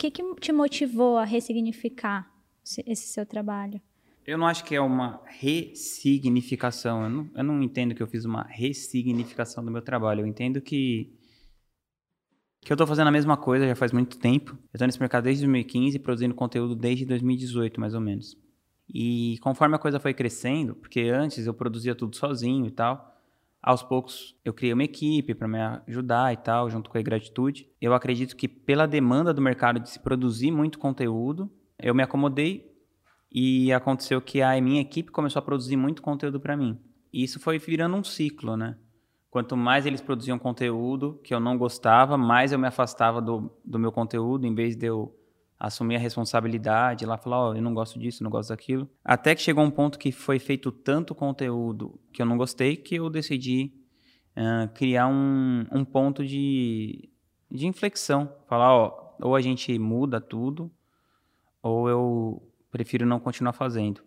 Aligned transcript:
que, 0.00 0.10
que 0.10 0.34
te 0.36 0.50
motivou 0.50 1.18
a 1.18 1.24
ressignificar 1.24 2.32
esse 2.86 3.08
seu 3.08 3.26
trabalho? 3.26 3.80
Eu 4.26 4.38
não 4.38 4.46
acho 4.46 4.64
que 4.64 4.74
é 4.74 4.80
uma 4.80 5.20
ressignificação. 5.26 7.04
Eu 7.04 7.10
não, 7.10 7.30
eu 7.34 7.44
não 7.44 7.62
entendo 7.62 7.94
que 7.94 8.02
eu 8.02 8.06
fiz 8.06 8.24
uma 8.24 8.44
ressignificação 8.44 9.62
do 9.62 9.70
meu 9.70 9.82
trabalho. 9.82 10.22
Eu 10.22 10.26
entendo 10.26 10.60
que 10.60 11.12
que 12.62 12.70
eu 12.70 12.74
estou 12.74 12.86
fazendo 12.86 13.08
a 13.08 13.10
mesma 13.10 13.38
coisa 13.38 13.66
já 13.66 13.74
faz 13.74 13.90
muito 13.90 14.18
tempo. 14.18 14.52
Eu 14.52 14.68
estou 14.74 14.86
nesse 14.86 15.00
mercado 15.00 15.24
desde 15.24 15.44
2015, 15.44 15.98
produzindo 15.98 16.34
conteúdo 16.34 16.74
desde 16.74 17.06
2018, 17.06 17.80
mais 17.80 17.94
ou 17.94 18.00
menos. 18.00 18.36
E 18.92 19.38
conforme 19.40 19.76
a 19.76 19.78
coisa 19.78 19.98
foi 19.98 20.12
crescendo, 20.12 20.74
porque 20.74 21.00
antes 21.00 21.46
eu 21.46 21.54
produzia 21.54 21.94
tudo 21.94 22.16
sozinho 22.16 22.66
e 22.66 22.70
tal, 22.70 23.18
aos 23.62 23.82
poucos 23.82 24.34
eu 24.44 24.54
criei 24.54 24.72
uma 24.72 24.84
equipe 24.84 25.34
para 25.34 25.48
me 25.48 25.58
ajudar 25.86 26.32
e 26.32 26.36
tal, 26.36 26.70
junto 26.70 26.88
com 26.88 26.98
a 26.98 27.02
Gratitude. 27.02 27.68
Eu 27.80 27.94
acredito 27.94 28.36
que 28.36 28.48
pela 28.48 28.86
demanda 28.86 29.34
do 29.34 29.42
mercado 29.42 29.78
de 29.78 29.90
se 29.90 29.98
produzir 29.98 30.50
muito 30.50 30.78
conteúdo, 30.78 31.50
eu 31.78 31.94
me 31.94 32.02
acomodei 32.02 32.70
e 33.30 33.72
aconteceu 33.72 34.20
que 34.20 34.42
a 34.42 34.60
minha 34.60 34.80
equipe 34.80 35.10
começou 35.10 35.40
a 35.40 35.44
produzir 35.44 35.76
muito 35.76 36.02
conteúdo 36.02 36.40
para 36.40 36.56
mim. 36.56 36.78
E 37.12 37.22
isso 37.22 37.38
foi 37.38 37.58
virando 37.58 37.96
um 37.96 38.04
ciclo, 38.04 38.56
né? 38.56 38.76
Quanto 39.30 39.56
mais 39.56 39.86
eles 39.86 40.00
produziam 40.00 40.38
conteúdo 40.38 41.20
que 41.22 41.32
eu 41.32 41.38
não 41.38 41.56
gostava, 41.56 42.16
mais 42.16 42.50
eu 42.50 42.58
me 42.58 42.66
afastava 42.66 43.22
do, 43.22 43.50
do 43.64 43.78
meu 43.78 43.92
conteúdo, 43.92 44.44
em 44.44 44.54
vez 44.54 44.74
de 44.74 44.86
eu 44.86 45.14
assumir 45.60 45.96
a 45.96 45.98
responsabilidade, 45.98 47.04
lá 47.04 47.18
falar, 47.18 47.38
ó, 47.38 47.50
oh, 47.50 47.54
eu 47.54 47.60
não 47.60 47.74
gosto 47.74 47.98
disso, 47.98 48.24
não 48.24 48.30
gosto 48.30 48.48
daquilo. 48.48 48.88
Até 49.04 49.34
que 49.34 49.42
chegou 49.42 49.62
um 49.62 49.70
ponto 49.70 49.98
que 49.98 50.10
foi 50.10 50.38
feito 50.38 50.72
tanto 50.72 51.14
conteúdo 51.14 52.00
que 52.10 52.22
eu 52.22 52.26
não 52.26 52.38
gostei, 52.38 52.76
que 52.76 52.94
eu 52.94 53.10
decidi 53.10 53.70
uh, 54.34 54.72
criar 54.72 55.06
um, 55.06 55.66
um 55.70 55.84
ponto 55.84 56.24
de, 56.24 57.10
de 57.50 57.66
inflexão. 57.66 58.32
Falar, 58.48 58.74
ó, 58.74 59.14
ou 59.20 59.36
a 59.36 59.40
gente 59.42 59.78
muda 59.78 60.18
tudo, 60.18 60.70
ou 61.62 61.90
eu 61.90 62.42
prefiro 62.70 63.04
não 63.04 63.20
continuar 63.20 63.52
fazendo. 63.52 64.00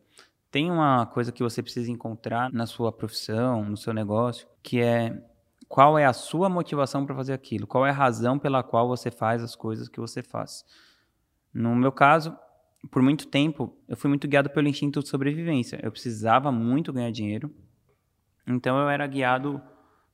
Tem 0.49 0.71
uma 0.71 1.05
coisa 1.05 1.31
que 1.31 1.43
você 1.43 1.61
precisa 1.61 1.91
encontrar 1.91 2.51
na 2.51 2.65
sua 2.65 2.91
profissão, 2.91 3.63
no 3.63 3.77
seu 3.77 3.93
negócio, 3.93 4.47
que 4.63 4.81
é 4.81 5.21
qual 5.67 5.99
é 5.99 6.05
a 6.05 6.13
sua 6.13 6.49
motivação 6.49 7.05
para 7.05 7.15
fazer 7.15 7.33
aquilo, 7.33 7.67
qual 7.67 7.85
é 7.85 7.91
a 7.91 7.93
razão 7.93 8.39
pela 8.39 8.63
qual 8.63 8.87
você 8.87 9.11
faz 9.11 9.43
as 9.43 9.55
coisas 9.55 9.87
que 9.87 9.99
você 9.99 10.23
faz. 10.23 10.65
No 11.53 11.75
meu 11.75 11.91
caso, 11.91 12.35
por 12.89 13.01
muito 13.01 13.27
tempo, 13.27 13.77
eu 13.87 13.95
fui 13.95 14.09
muito 14.09 14.27
guiado 14.27 14.49
pelo 14.49 14.67
instinto 14.67 15.01
de 15.01 15.07
sobrevivência. 15.07 15.79
Eu 15.81 15.91
precisava 15.91 16.51
muito 16.51 16.91
ganhar 16.91 17.11
dinheiro, 17.11 17.53
então 18.47 18.77
eu 18.77 18.89
era 18.89 19.05
guiado 19.07 19.61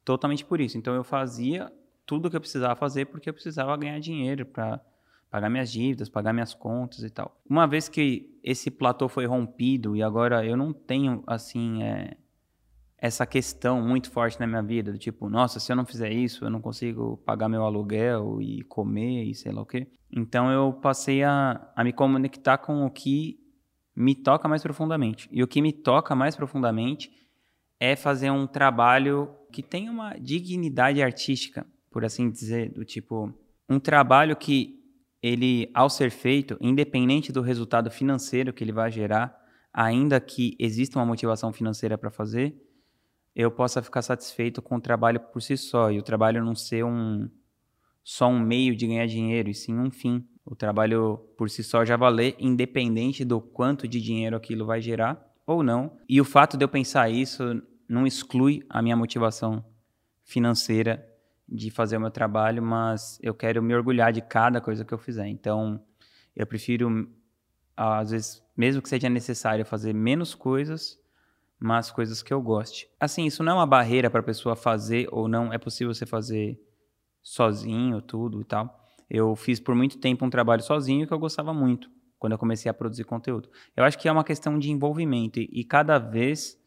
totalmente 0.04 0.46
por 0.46 0.60
isso. 0.60 0.78
Então 0.78 0.94
eu 0.94 1.04
fazia 1.04 1.72
tudo 2.06 2.28
o 2.28 2.30
que 2.30 2.36
eu 2.36 2.42
precisava 2.42 2.76
fazer 2.76 3.06
porque 3.06 3.30
eu 3.30 3.34
precisava 3.34 3.76
ganhar 3.78 4.00
dinheiro 4.00 4.46
para 4.46 4.82
pagar 5.30 5.50
minhas 5.50 5.72
dívidas, 5.72 6.10
pagar 6.10 6.34
minhas 6.34 6.54
contas 6.54 7.04
e 7.04 7.10
tal. 7.10 7.40
Uma 7.48 7.68
vez 7.68 7.88
que 7.88 8.40
esse 8.44 8.72
platô 8.72 9.08
foi 9.08 9.26
rompido 9.26 9.96
e 9.96 10.02
agora 10.02 10.46
eu 10.46 10.58
não 10.58 10.74
tenho, 10.74 11.24
assim, 11.28 11.84
é, 11.84 12.18
essa 13.02 13.26
questão 13.26 13.82
muito 13.82 14.12
forte 14.12 14.40
na 14.40 14.46
minha 14.46 14.62
vida, 14.62 14.92
do 14.92 14.98
tipo, 14.98 15.30
nossa, 15.30 15.60
se 15.60 15.72
eu 15.72 15.76
não 15.76 15.86
fizer 15.86 16.12
isso, 16.12 16.46
eu 16.46 16.50
não 16.50 16.62
consigo 16.62 17.18
pagar 17.26 17.48
meu 17.48 17.64
aluguel 17.64 18.42
e 18.42 18.62
comer 18.64 19.24
e 19.24 19.34
sei 19.34 19.52
lá 19.52 19.62
o 19.62 19.66
quê. 19.66 19.88
Então 20.12 20.52
eu 20.52 20.74
passei 20.74 21.24
a, 21.24 21.72
a 21.76 21.84
me 21.84 21.94
conectar 21.94 22.58
com 22.58 22.86
o 22.86 22.90
que 22.90 23.40
me 23.96 24.16
toca 24.16 24.48
mais 24.48 24.62
profundamente. 24.62 25.30
E 25.32 25.42
o 25.42 25.48
que 25.48 25.62
me 25.62 25.72
toca 25.72 26.14
mais 26.14 26.36
profundamente 26.36 27.12
é 27.80 27.96
fazer 27.96 28.32
um 28.32 28.46
trabalho 28.46 29.30
que 29.52 29.64
tenha 29.64 29.92
uma 29.92 30.14
dignidade 30.16 31.02
artística, 31.02 31.66
por 31.90 32.04
assim 32.04 32.30
dizer, 32.30 32.72
do 32.72 32.84
tipo, 32.84 33.34
um 33.70 33.80
trabalho 33.80 34.36
que 34.36 34.78
ele, 35.22 35.70
ao 35.74 35.90
ser 35.90 36.12
feito, 36.12 36.58
independente 36.60 37.32
do 37.32 37.42
resultado 37.42 37.90
financeiro 37.90 38.54
que 38.54 38.64
ele 38.64 38.72
vai 38.72 38.92
gerar, 38.92 39.38
ainda 39.74 40.20
que 40.20 40.56
exista 40.60 41.00
uma 41.00 41.06
motivação 41.06 41.54
financeira 41.54 41.98
para 41.98 42.12
fazer, 42.12 42.56
eu 43.40 43.50
possa 43.50 43.82
ficar 43.82 44.02
satisfeito 44.02 44.62
com 44.62 44.76
o 44.76 44.82
trabalho 44.82 45.18
por 45.18 45.42
si 45.42 45.56
só 45.56 45.90
e 45.90 45.98
o 45.98 46.04
trabalho 46.04 46.44
não 46.44 46.54
ser 46.54 46.84
um 46.84 47.30
só 48.04 48.28
um 48.28 48.38
meio 48.38 48.76
de 48.76 48.86
ganhar 48.86 49.06
dinheiro 49.06 49.50
e 49.50 49.54
sim 49.54 49.80
um 49.80 49.90
fim. 49.90 50.28
O 50.44 50.58
trabalho 50.58 51.18
por 51.38 51.50
si 51.50 51.64
só 51.64 51.86
já 51.86 51.96
valer, 51.96 52.36
independente 52.38 53.24
do 53.24 53.40
quanto 53.40 53.88
de 53.88 54.02
dinheiro 54.02 54.36
aquilo 54.36 54.66
vai 54.66 54.82
gerar 54.82 55.26
ou 55.48 55.64
não. 55.64 55.96
E 56.10 56.20
o 56.20 56.26
fato 56.26 56.58
de 56.58 56.66
eu 56.66 56.68
pensar 56.68 57.10
isso 57.10 57.64
não 57.88 58.06
exclui 58.06 58.66
a 58.70 58.82
minha 58.82 58.98
motivação 58.98 59.64
financeira 60.26 61.08
de 61.48 61.72
fazer 61.72 61.96
o 61.96 62.02
meu 62.02 62.12
trabalho, 62.12 62.62
mas 62.62 63.20
eu 63.24 63.34
quero 63.34 63.64
me 63.64 63.74
orgulhar 63.74 64.12
de 64.12 64.22
cada 64.22 64.60
coisa 64.60 64.84
que 64.84 64.94
eu 64.94 64.98
fizer. 64.98 65.28
Então, 65.30 65.82
eu 66.36 66.46
prefiro, 66.46 67.10
às 67.78 68.12
vezes, 68.12 68.44
mesmo 68.58 68.82
que 68.82 68.90
seja 68.90 69.08
necessário 69.08 69.66
fazer 69.66 69.94
menos 69.94 70.36
coisas, 70.36 71.00
mas 71.60 71.92
coisas 71.92 72.24
que 72.24 72.34
eu 72.34 72.42
goste. 72.42 72.90
Assim, 73.00 73.26
isso 73.26 73.44
não 73.44 73.54
é 73.54 73.56
uma 73.56 73.66
barreira 73.66 74.10
para 74.10 74.22
a 74.22 74.24
pessoa 74.24 74.56
fazer 74.56 75.08
ou 75.12 75.28
não. 75.28 75.52
É 75.52 75.58
possível 75.58 75.94
você 75.94 76.06
fazer 76.06 76.60
sozinho, 77.22 78.02
tudo 78.02 78.42
e 78.42 78.46
tal. 78.46 78.88
Eu 79.10 79.36
fiz 79.36 79.60
por 79.60 79.76
muito 79.76 79.98
tempo 79.98 80.26
um 80.26 80.30
trabalho 80.30 80.64
sozinho 80.64 81.06
que 81.06 81.14
eu 81.14 81.20
gostava 81.20 81.54
muito 81.54 81.90
quando 82.18 82.34
eu 82.34 82.38
comecei 82.38 82.70
a 82.70 82.74
produzir 82.74 83.06
conteúdo. 83.06 83.50
Eu 83.76 83.84
acho 83.84 83.98
que 83.98 84.08
é 84.08 84.12
uma 84.12 84.24
questão 84.24 84.60
de 84.60 84.72
envolvimento 84.72 85.40
e, 85.40 85.50
e 85.52 85.64
cada 85.64 85.98
vez 85.98 86.58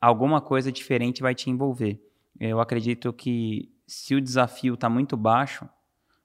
alguma 0.00 0.40
coisa 0.40 0.70
diferente 0.70 1.22
vai 1.22 1.34
te 1.34 1.50
envolver. 1.50 2.00
Eu 2.38 2.60
acredito 2.60 3.12
que 3.12 3.72
se 3.86 4.14
o 4.14 4.20
desafio 4.20 4.74
está 4.74 4.88
muito 4.88 5.16
baixo, 5.16 5.68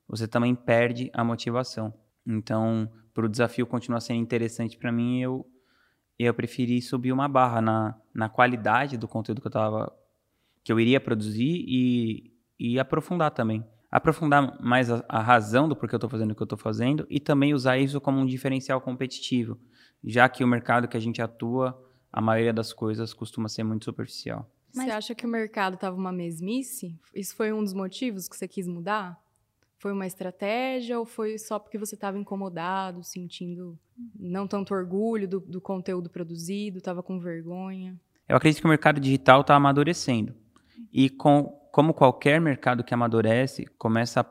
você 0.08 0.28
também 0.28 0.54
perde 0.54 1.10
a 1.14 1.24
motivação. 1.24 1.94
Então, 2.26 2.90
para 3.14 3.26
o 3.26 3.30
desafio 3.30 3.66
continuar 3.66 4.02
sendo 4.02 4.20
interessante 4.20 4.78
para 4.78 4.92
mim, 4.92 5.22
eu 5.22 5.46
eu 6.18 6.34
preferi 6.34 6.82
subir 6.82 7.12
uma 7.12 7.28
barra 7.28 7.62
na, 7.62 7.96
na 8.14 8.30
qualidade 8.30 8.98
do 8.98 9.08
conteúdo 9.08 9.42
que 9.42 9.48
eu 9.48 9.52
tava 9.52 9.92
que 10.64 10.72
eu 10.72 10.80
iria 10.80 11.00
produzir 11.00 11.64
e, 11.68 12.34
e 12.60 12.80
aprofundar 12.80 13.32
também. 13.32 13.64
Aprofundar 13.92 14.60
mais 14.60 14.90
a, 14.90 15.06
a 15.08 15.22
razão 15.22 15.70
do 15.70 15.76
porquê 15.76 15.96
eu 15.96 15.98
estou 15.98 16.10
fazendo 16.10 16.32
o 16.32 16.36
que 16.36 16.42
eu 16.42 16.46
estou 16.46 16.58
fazendo 16.58 17.06
e 17.10 17.20
também 17.20 17.54
usar 17.54 17.78
isso 17.78 18.02
como 18.02 18.20
um 18.20 18.26
diferencial 18.26 18.82
competitivo, 18.82 19.60
já 20.04 20.28
que 20.28 20.44
o 20.44 20.48
mercado 20.48 20.88
que 20.88 20.98
a 20.98 21.00
gente 21.00 21.22
atua, 21.22 21.80
a 22.12 22.20
maioria 22.20 22.52
das 22.52 22.74
coisas 22.74 23.14
costuma 23.14 23.48
ser 23.48 23.64
muito 23.64 23.86
superficial. 23.86 24.50
Mas... 24.76 24.86
Você 24.86 24.92
acha 24.92 25.16
que 25.16 25.26
o 25.26 25.30
mercado 25.30 25.76
estava 25.76 25.96
uma 25.96 26.12
mesmice? 26.12 27.00
Isso 27.14 27.36
foi 27.36 27.54
um 27.54 27.64
dos 27.64 27.74
motivos 27.74 28.28
que 28.28 28.36
você 28.36 28.48
quis 28.48 28.68
mudar? 28.68 29.24
Foi 29.86 29.92
uma 29.92 30.08
estratégia 30.08 30.98
ou 30.98 31.06
foi 31.06 31.38
só 31.38 31.60
porque 31.60 31.78
você 31.78 31.94
estava 31.94 32.18
incomodado, 32.18 33.04
sentindo 33.04 33.78
não 34.20 34.48
tanto 34.48 34.74
orgulho 34.74 35.28
do, 35.28 35.40
do 35.40 35.62
conteúdo 35.62 36.10
produzido, 36.10 36.80
estava 36.80 37.04
com 37.04 37.20
vergonha? 37.20 37.96
Eu 38.28 38.36
acredito 38.36 38.62
que 38.62 38.66
o 38.66 38.70
mercado 38.70 39.00
digital 39.00 39.42
está 39.42 39.54
amadurecendo. 39.54 40.34
E 40.92 41.08
com, 41.08 41.44
como 41.72 41.94
qualquer 41.94 42.42
mercado 42.42 42.84
que 42.84 42.96
amadurece, 42.96 43.68
começa 43.78 44.22
a 44.22 44.26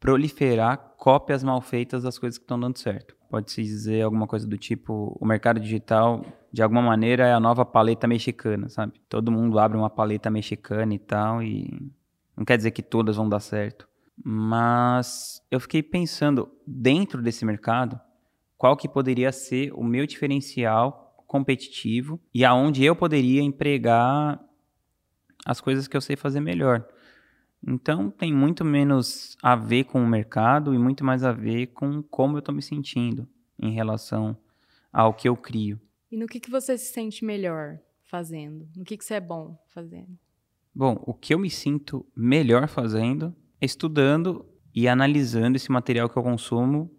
proliferar 0.00 0.94
cópias 0.96 1.44
mal 1.44 1.60
feitas 1.60 2.02
das 2.02 2.18
coisas 2.18 2.38
que 2.38 2.44
estão 2.44 2.58
dando 2.58 2.78
certo. 2.78 3.14
Pode-se 3.28 3.62
dizer 3.62 4.00
alguma 4.00 4.26
coisa 4.26 4.46
do 4.46 4.56
tipo: 4.56 5.14
o 5.20 5.26
mercado 5.26 5.60
digital 5.60 6.24
de 6.50 6.62
alguma 6.62 6.80
maneira 6.80 7.26
é 7.26 7.34
a 7.34 7.40
nova 7.40 7.66
paleta 7.66 8.08
mexicana, 8.08 8.70
sabe? 8.70 8.94
Todo 9.10 9.30
mundo 9.30 9.58
abre 9.58 9.76
uma 9.76 9.90
paleta 9.90 10.30
mexicana 10.30 10.94
e 10.94 10.98
tal, 10.98 11.42
e 11.42 11.92
não 12.34 12.46
quer 12.46 12.56
dizer 12.56 12.70
que 12.70 12.82
todas 12.82 13.16
vão 13.16 13.28
dar 13.28 13.40
certo. 13.40 13.86
Mas 14.24 15.42
eu 15.50 15.60
fiquei 15.60 15.82
pensando, 15.82 16.50
dentro 16.66 17.22
desse 17.22 17.44
mercado, 17.44 18.00
qual 18.56 18.76
que 18.76 18.88
poderia 18.88 19.30
ser 19.32 19.72
o 19.74 19.84
meu 19.84 20.06
diferencial 20.06 21.24
competitivo 21.26 22.20
e 22.32 22.44
aonde 22.44 22.84
eu 22.84 22.94
poderia 22.94 23.42
empregar 23.42 24.40
as 25.44 25.60
coisas 25.60 25.86
que 25.86 25.96
eu 25.96 26.00
sei 26.00 26.16
fazer 26.16 26.40
melhor. 26.40 26.88
Então 27.66 28.10
tem 28.10 28.32
muito 28.32 28.64
menos 28.64 29.36
a 29.42 29.56
ver 29.56 29.84
com 29.84 30.02
o 30.02 30.06
mercado 30.06 30.74
e 30.74 30.78
muito 30.78 31.04
mais 31.04 31.24
a 31.24 31.32
ver 31.32 31.68
com 31.68 32.02
como 32.02 32.36
eu 32.36 32.38
estou 32.40 32.54
me 32.54 32.62
sentindo 32.62 33.28
em 33.58 33.72
relação 33.72 34.36
ao 34.92 35.12
que 35.12 35.28
eu 35.28 35.36
crio. 35.36 35.80
E 36.10 36.16
no 36.16 36.26
que, 36.26 36.40
que 36.40 36.50
você 36.50 36.78
se 36.78 36.92
sente 36.92 37.24
melhor 37.24 37.78
fazendo? 38.04 38.68
No 38.76 38.84
que, 38.84 38.96
que 38.96 39.04
você 39.04 39.14
é 39.14 39.20
bom 39.20 39.58
fazendo? 39.68 40.16
Bom, 40.74 41.02
o 41.06 41.12
que 41.12 41.34
eu 41.34 41.38
me 41.38 41.50
sinto 41.50 42.06
melhor 42.14 42.68
fazendo 42.68 43.34
estudando 43.60 44.44
e 44.74 44.88
analisando 44.88 45.56
esse 45.56 45.70
material 45.70 46.08
que 46.08 46.16
eu 46.16 46.22
consumo 46.22 46.90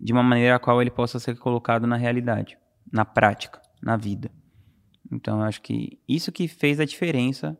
de 0.00 0.12
uma 0.12 0.22
maneira 0.22 0.56
a 0.56 0.58
qual 0.58 0.80
ele 0.80 0.90
possa 0.90 1.18
ser 1.18 1.36
colocado 1.38 1.86
na 1.86 1.96
realidade, 1.96 2.58
na 2.90 3.04
prática, 3.04 3.60
na 3.82 3.96
vida. 3.96 4.30
Então, 5.12 5.40
eu 5.40 5.44
acho 5.44 5.60
que 5.60 5.98
isso 6.08 6.32
que 6.32 6.48
fez 6.48 6.80
a 6.80 6.84
diferença 6.84 7.58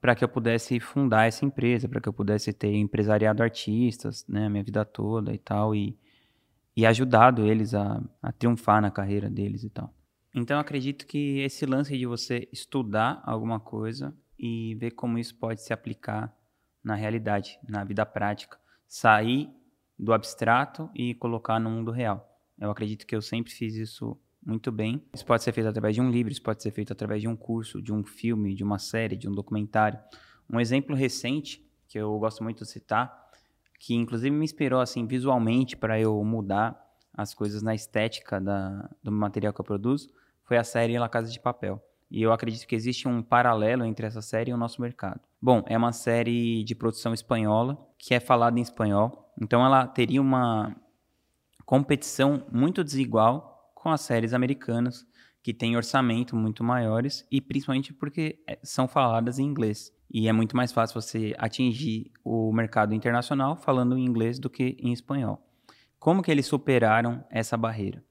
para 0.00 0.14
que 0.14 0.22
eu 0.22 0.28
pudesse 0.28 0.78
fundar 0.78 1.26
essa 1.26 1.44
empresa, 1.44 1.88
para 1.88 2.00
que 2.00 2.08
eu 2.08 2.12
pudesse 2.12 2.52
ter 2.52 2.74
empresariado 2.74 3.42
artistas, 3.42 4.24
né, 4.28 4.48
minha 4.48 4.62
vida 4.62 4.84
toda 4.84 5.32
e 5.32 5.38
tal, 5.38 5.74
e, 5.74 5.96
e 6.76 6.84
ajudado 6.84 7.46
eles 7.46 7.74
a, 7.74 8.02
a 8.22 8.30
triunfar 8.30 8.82
na 8.82 8.90
carreira 8.90 9.30
deles 9.30 9.64
e 9.64 9.70
tal. 9.70 9.94
Então, 10.34 10.58
acredito 10.58 11.06
que 11.06 11.38
esse 11.38 11.64
lance 11.64 11.96
de 11.96 12.06
você 12.06 12.48
estudar 12.52 13.22
alguma 13.24 13.58
coisa 13.58 14.14
e 14.38 14.74
ver 14.74 14.90
como 14.90 15.16
isso 15.16 15.34
pode 15.36 15.62
se 15.62 15.72
aplicar 15.72 16.36
na 16.84 16.94
realidade, 16.94 17.58
na 17.66 17.82
vida 17.82 18.04
prática, 18.04 18.58
sair 18.86 19.50
do 19.98 20.12
abstrato 20.12 20.90
e 20.94 21.14
colocar 21.14 21.58
no 21.58 21.70
mundo 21.70 21.90
real. 21.90 22.30
Eu 22.58 22.70
acredito 22.70 23.06
que 23.06 23.16
eu 23.16 23.22
sempre 23.22 23.52
fiz 23.52 23.74
isso 23.74 24.16
muito 24.44 24.70
bem. 24.70 25.02
Isso 25.14 25.24
pode 25.24 25.42
ser 25.42 25.52
feito 25.52 25.68
através 25.68 25.94
de 25.94 26.00
um 26.00 26.10
livro, 26.10 26.30
isso 26.30 26.42
pode 26.42 26.62
ser 26.62 26.70
feito 26.70 26.92
através 26.92 27.22
de 27.22 27.28
um 27.28 27.34
curso, 27.34 27.80
de 27.80 27.92
um 27.92 28.04
filme, 28.04 28.54
de 28.54 28.62
uma 28.62 28.78
série, 28.78 29.16
de 29.16 29.28
um 29.28 29.32
documentário. 29.32 29.98
Um 30.52 30.60
exemplo 30.60 30.94
recente 30.94 31.64
que 31.88 31.98
eu 31.98 32.18
gosto 32.18 32.42
muito 32.42 32.64
de 32.64 32.70
citar, 32.70 33.30
que 33.78 33.94
inclusive 33.94 34.30
me 34.30 34.44
inspirou 34.44 34.80
assim 34.80 35.06
visualmente 35.06 35.76
para 35.76 35.98
eu 35.98 36.22
mudar 36.22 36.80
as 37.12 37.32
coisas 37.32 37.62
na 37.62 37.74
estética 37.74 38.40
da, 38.40 38.90
do 39.02 39.12
material 39.12 39.52
que 39.52 39.60
eu 39.60 39.64
produzo, 39.64 40.10
foi 40.42 40.56
a 40.56 40.64
série 40.64 40.98
La 40.98 41.08
Casa 41.08 41.30
de 41.30 41.40
Papel. 41.40 41.82
E 42.10 42.22
eu 42.22 42.32
acredito 42.32 42.66
que 42.66 42.74
existe 42.74 43.08
um 43.08 43.22
paralelo 43.22 43.84
entre 43.84 44.06
essa 44.06 44.20
série 44.20 44.50
e 44.50 44.54
o 44.54 44.56
nosso 44.56 44.80
mercado. 44.82 45.20
Bom, 45.44 45.62
é 45.66 45.76
uma 45.76 45.92
série 45.92 46.64
de 46.64 46.74
produção 46.74 47.12
espanhola, 47.12 47.76
que 47.98 48.14
é 48.14 48.18
falada 48.18 48.58
em 48.58 48.62
espanhol. 48.62 49.30
Então 49.38 49.62
ela 49.62 49.86
teria 49.86 50.18
uma 50.18 50.74
competição 51.66 52.46
muito 52.50 52.82
desigual 52.82 53.70
com 53.74 53.90
as 53.90 54.00
séries 54.00 54.32
americanas, 54.32 55.06
que 55.42 55.52
têm 55.52 55.76
orçamento 55.76 56.34
muito 56.34 56.64
maiores 56.64 57.28
e 57.30 57.42
principalmente 57.42 57.92
porque 57.92 58.42
é, 58.48 58.58
são 58.62 58.88
faladas 58.88 59.38
em 59.38 59.44
inglês. 59.44 59.92
E 60.10 60.28
é 60.28 60.32
muito 60.32 60.56
mais 60.56 60.72
fácil 60.72 60.98
você 60.98 61.34
atingir 61.36 62.10
o 62.24 62.50
mercado 62.50 62.94
internacional 62.94 63.54
falando 63.54 63.98
em 63.98 64.06
inglês 64.06 64.38
do 64.38 64.48
que 64.48 64.78
em 64.80 64.94
espanhol. 64.94 65.46
Como 65.98 66.22
que 66.22 66.30
eles 66.30 66.46
superaram 66.46 67.22
essa 67.28 67.54
barreira? 67.54 68.02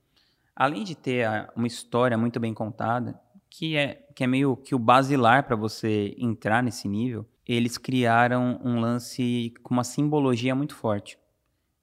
Além 0.55 0.83
de 0.83 0.93
ter 0.93 1.27
uma 1.55 1.65
história 1.65 2.15
muito 2.15 2.39
bem 2.39 2.53
contada, 2.53 3.19
que 3.55 3.77
é, 3.77 4.03
que 4.15 4.23
é 4.23 4.27
meio 4.27 4.57
que 4.57 4.73
o 4.73 4.79
basilar 4.79 5.45
para 5.45 5.55
você 5.55 6.15
entrar 6.17 6.63
nesse 6.63 6.87
nível, 6.87 7.23
eles 7.47 7.77
criaram 7.77 8.59
um 8.63 8.79
lance 8.79 9.53
com 9.61 9.75
uma 9.75 9.83
simbologia 9.83 10.55
muito 10.55 10.73
forte. 10.75 11.19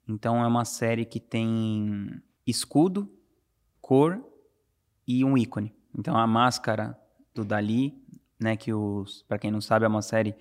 Então 0.09 0.43
é 0.43 0.47
uma 0.49 0.65
série 0.65 1.05
que 1.05 1.21
tem 1.21 2.21
escudo, 2.45 3.09
cor 3.81 4.21
e 5.07 5.25
um 5.25 5.39
ícone. 5.39 5.73
Então 5.97 6.17
a 6.17 6.27
máscara 6.27 6.99
do 7.33 7.45
Dali, 7.45 7.95
né, 8.39 8.57
que 8.57 8.75
os, 8.75 9.23
para 9.29 9.39
quem 9.39 9.53
não 9.53 9.61
sabe, 9.61 9.85
é 9.85 9.89
uma 9.89 10.03
série 10.03 10.35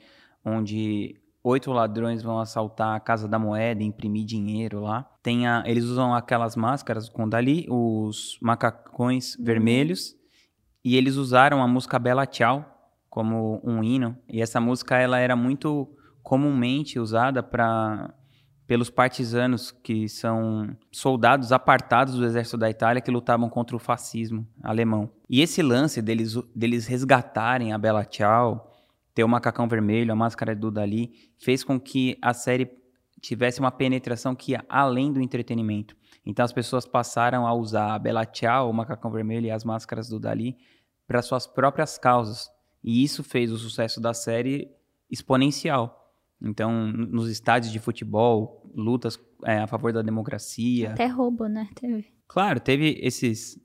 onde 0.44 1.16
oito 1.44 1.72
ladrões 1.72 2.24
vão 2.24 2.40
assaltar 2.40 2.96
a 2.96 3.00
casa 3.00 3.28
da 3.28 3.38
moeda, 3.38 3.84
imprimir 3.84 4.26
dinheiro 4.26 4.81
lá. 4.81 5.04
Tem 5.22 5.46
a, 5.46 5.62
eles 5.68 5.84
usam 5.84 6.12
aquelas 6.12 6.56
máscaras 6.56 7.08
com 7.08 7.30
Dali, 7.30 7.68
os 7.70 8.40
macacões 8.42 9.36
uhum. 9.36 9.46
vermelhos, 9.46 10.19
e 10.84 10.96
eles 10.96 11.16
usaram 11.16 11.62
a 11.62 11.68
música 11.68 12.00
Bela 12.00 12.26
Tchau 12.26 12.66
como 13.10 13.60
um 13.64 13.84
hino. 13.84 14.18
E 14.28 14.42
essa 14.42 14.60
música 14.62 14.98
ela 14.98 15.20
era 15.20 15.36
muito 15.36 15.90
comumente 16.22 17.00
usada 17.00 17.42
para 17.42 18.14
pelos 18.70 18.92
partisanos, 18.92 19.72
que 19.72 20.08
são 20.08 20.78
soldados 20.92 21.52
apartados 21.52 22.14
do 22.14 22.24
exército 22.24 22.56
da 22.56 22.70
Itália 22.70 23.02
que 23.02 23.10
lutavam 23.10 23.50
contra 23.50 23.76
o 23.76 23.80
fascismo 23.80 24.48
alemão. 24.62 25.10
E 25.28 25.42
esse 25.42 25.64
lance 25.64 26.04
deles, 26.04 26.36
deles 26.56 26.86
resgatarem 26.86 27.74
a 27.74 27.80
Bela 27.80 28.06
Ciao, 28.08 28.72
ter 29.16 29.24
o 29.24 29.28
macacão 29.28 29.68
vermelho, 29.68 30.14
a 30.14 30.16
máscara 30.16 30.56
do 30.56 30.70
Dali, 30.70 31.12
fez 31.40 31.64
com 31.64 31.80
que 31.80 32.16
a 32.22 32.31
série 32.31 32.70
tivesse 33.20 33.60
uma 33.60 33.72
penetração 33.72 34.36
que 34.36 34.52
ia 34.52 34.64
além 34.70 35.12
do 35.12 35.20
entretenimento. 35.20 35.96
Então 36.30 36.46
as 36.46 36.54
pessoas 36.54 36.86
passaram 36.86 37.48
a 37.48 37.54
usar 37.56 37.96
a 37.96 38.00
Bela 38.00 38.24
Ciao, 38.24 38.70
o 38.70 38.74
macacão 38.74 39.10
vermelho 39.10 39.48
e 39.48 39.52
as 39.52 39.64
máscaras 39.64 40.08
do 40.08 40.20
Dali 40.20 40.56
para 41.08 41.24
suas 41.24 41.48
próprias 41.48 41.98
causas. 41.98 42.52
E 42.84 43.04
isso 43.04 43.24
fez 43.24 43.52
o 43.52 43.58
sucesso 43.58 44.00
da 44.00 44.14
série 44.14 44.72
exponencial. 45.10 46.14
Então, 46.40 46.86
nos 46.88 47.30
estádios 47.30 47.72
de 47.72 47.80
futebol, 47.80 48.64
lutas 48.76 49.20
é, 49.44 49.58
a 49.58 49.68
favor 49.68 49.92
da 49.92 50.04
democracia. 50.04 50.92
Até 50.92 51.08
roubo, 51.08 51.48
né? 51.48 51.68
Teve. 51.74 52.14
Claro, 52.28 52.60
teve 52.60 53.00
esses 53.02 53.60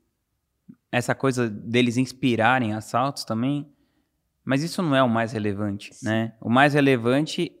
essa 0.91 1.13
coisa 1.13 1.47
deles 1.47 1.97
inspirarem 1.97 2.73
assaltos 2.73 3.25
também, 3.25 3.69
mas 4.43 4.63
isso 4.63 4.81
não 4.81 4.95
é 4.95 5.03
o 5.03 5.09
mais 5.09 5.33
relevante, 5.33 5.93
Sim. 5.93 6.05
né? 6.05 6.33
O 6.41 6.49
mais 6.49 6.73
relevante 6.73 7.51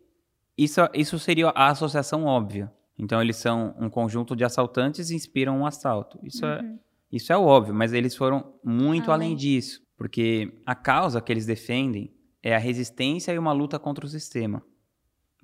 isso 0.57 0.81
isso 0.95 1.19
seria 1.19 1.49
a 1.49 1.67
associação 1.67 2.25
óbvia. 2.25 2.73
Então 2.97 3.21
eles 3.21 3.35
são 3.35 3.75
um 3.79 3.89
conjunto 3.89 4.35
de 4.35 4.43
assaltantes 4.43 5.09
e 5.09 5.15
inspiram 5.15 5.59
um 5.59 5.65
assalto. 5.65 6.19
Isso 6.23 6.45
é, 6.45 6.61
uhum. 6.61 6.75
é 6.75 6.85
isso 7.11 7.31
é 7.31 7.37
óbvio, 7.37 7.73
mas 7.73 7.93
eles 7.93 8.15
foram 8.15 8.53
muito 8.63 9.11
além. 9.11 9.27
além 9.27 9.37
disso, 9.37 9.81
porque 9.97 10.61
a 10.65 10.75
causa 10.75 11.21
que 11.21 11.31
eles 11.31 11.45
defendem 11.45 12.13
é 12.41 12.55
a 12.55 12.59
resistência 12.59 13.31
e 13.31 13.39
uma 13.39 13.51
luta 13.51 13.79
contra 13.79 14.05
o 14.05 14.09
sistema. 14.09 14.61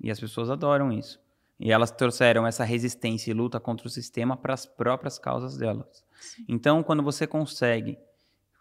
E 0.00 0.10
as 0.10 0.20
pessoas 0.20 0.50
adoram 0.50 0.92
isso. 0.92 1.20
E 1.58 1.70
elas 1.70 1.90
trouxeram 1.90 2.46
essa 2.46 2.64
resistência 2.64 3.30
e 3.30 3.34
luta 3.34 3.60
contra 3.60 3.86
o 3.86 3.90
sistema 3.90 4.36
para 4.36 4.52
as 4.52 4.66
próprias 4.66 5.18
causas 5.18 5.56
delas. 5.56 6.04
Sim. 6.20 6.44
Então, 6.48 6.82
quando 6.82 7.02
você 7.02 7.26
consegue 7.26 7.96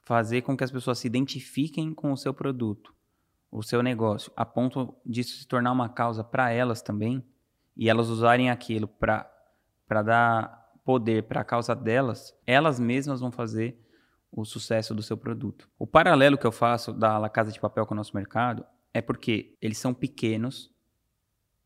fazer 0.03 0.41
com 0.41 0.55
que 0.55 0.63
as 0.63 0.71
pessoas 0.71 0.99
se 0.99 1.07
identifiquem 1.07 1.93
com 1.93 2.11
o 2.11 2.17
seu 2.17 2.33
produto, 2.33 2.93
o 3.51 3.61
seu 3.61 3.81
negócio, 3.81 4.31
a 4.35 4.45
ponto 4.45 4.95
disso 5.05 5.37
se 5.37 5.47
tornar 5.47 5.71
uma 5.71 5.89
causa 5.89 6.23
para 6.23 6.51
elas 6.51 6.81
também, 6.81 7.23
e 7.81 7.89
elas 7.89 8.09
usarem 8.09 8.51
aquilo 8.51 8.87
para 8.87 10.03
dar 10.03 10.69
poder 10.85 11.23
para 11.23 11.41
a 11.41 11.43
causa 11.43 11.75
delas, 11.75 12.31
elas 12.45 12.79
mesmas 12.79 13.21
vão 13.21 13.31
fazer 13.31 13.75
o 14.31 14.45
sucesso 14.45 14.93
do 14.93 15.01
seu 15.01 15.17
produto. 15.17 15.67
O 15.79 15.87
paralelo 15.87 16.37
que 16.37 16.45
eu 16.45 16.51
faço 16.51 16.93
da 16.93 17.17
La 17.17 17.27
Casa 17.27 17.51
de 17.51 17.59
Papel 17.59 17.87
com 17.87 17.95
o 17.95 17.97
nosso 17.97 18.15
mercado 18.15 18.63
é 18.93 19.01
porque 19.01 19.57
eles 19.59 19.79
são 19.79 19.95
pequenos 19.95 20.71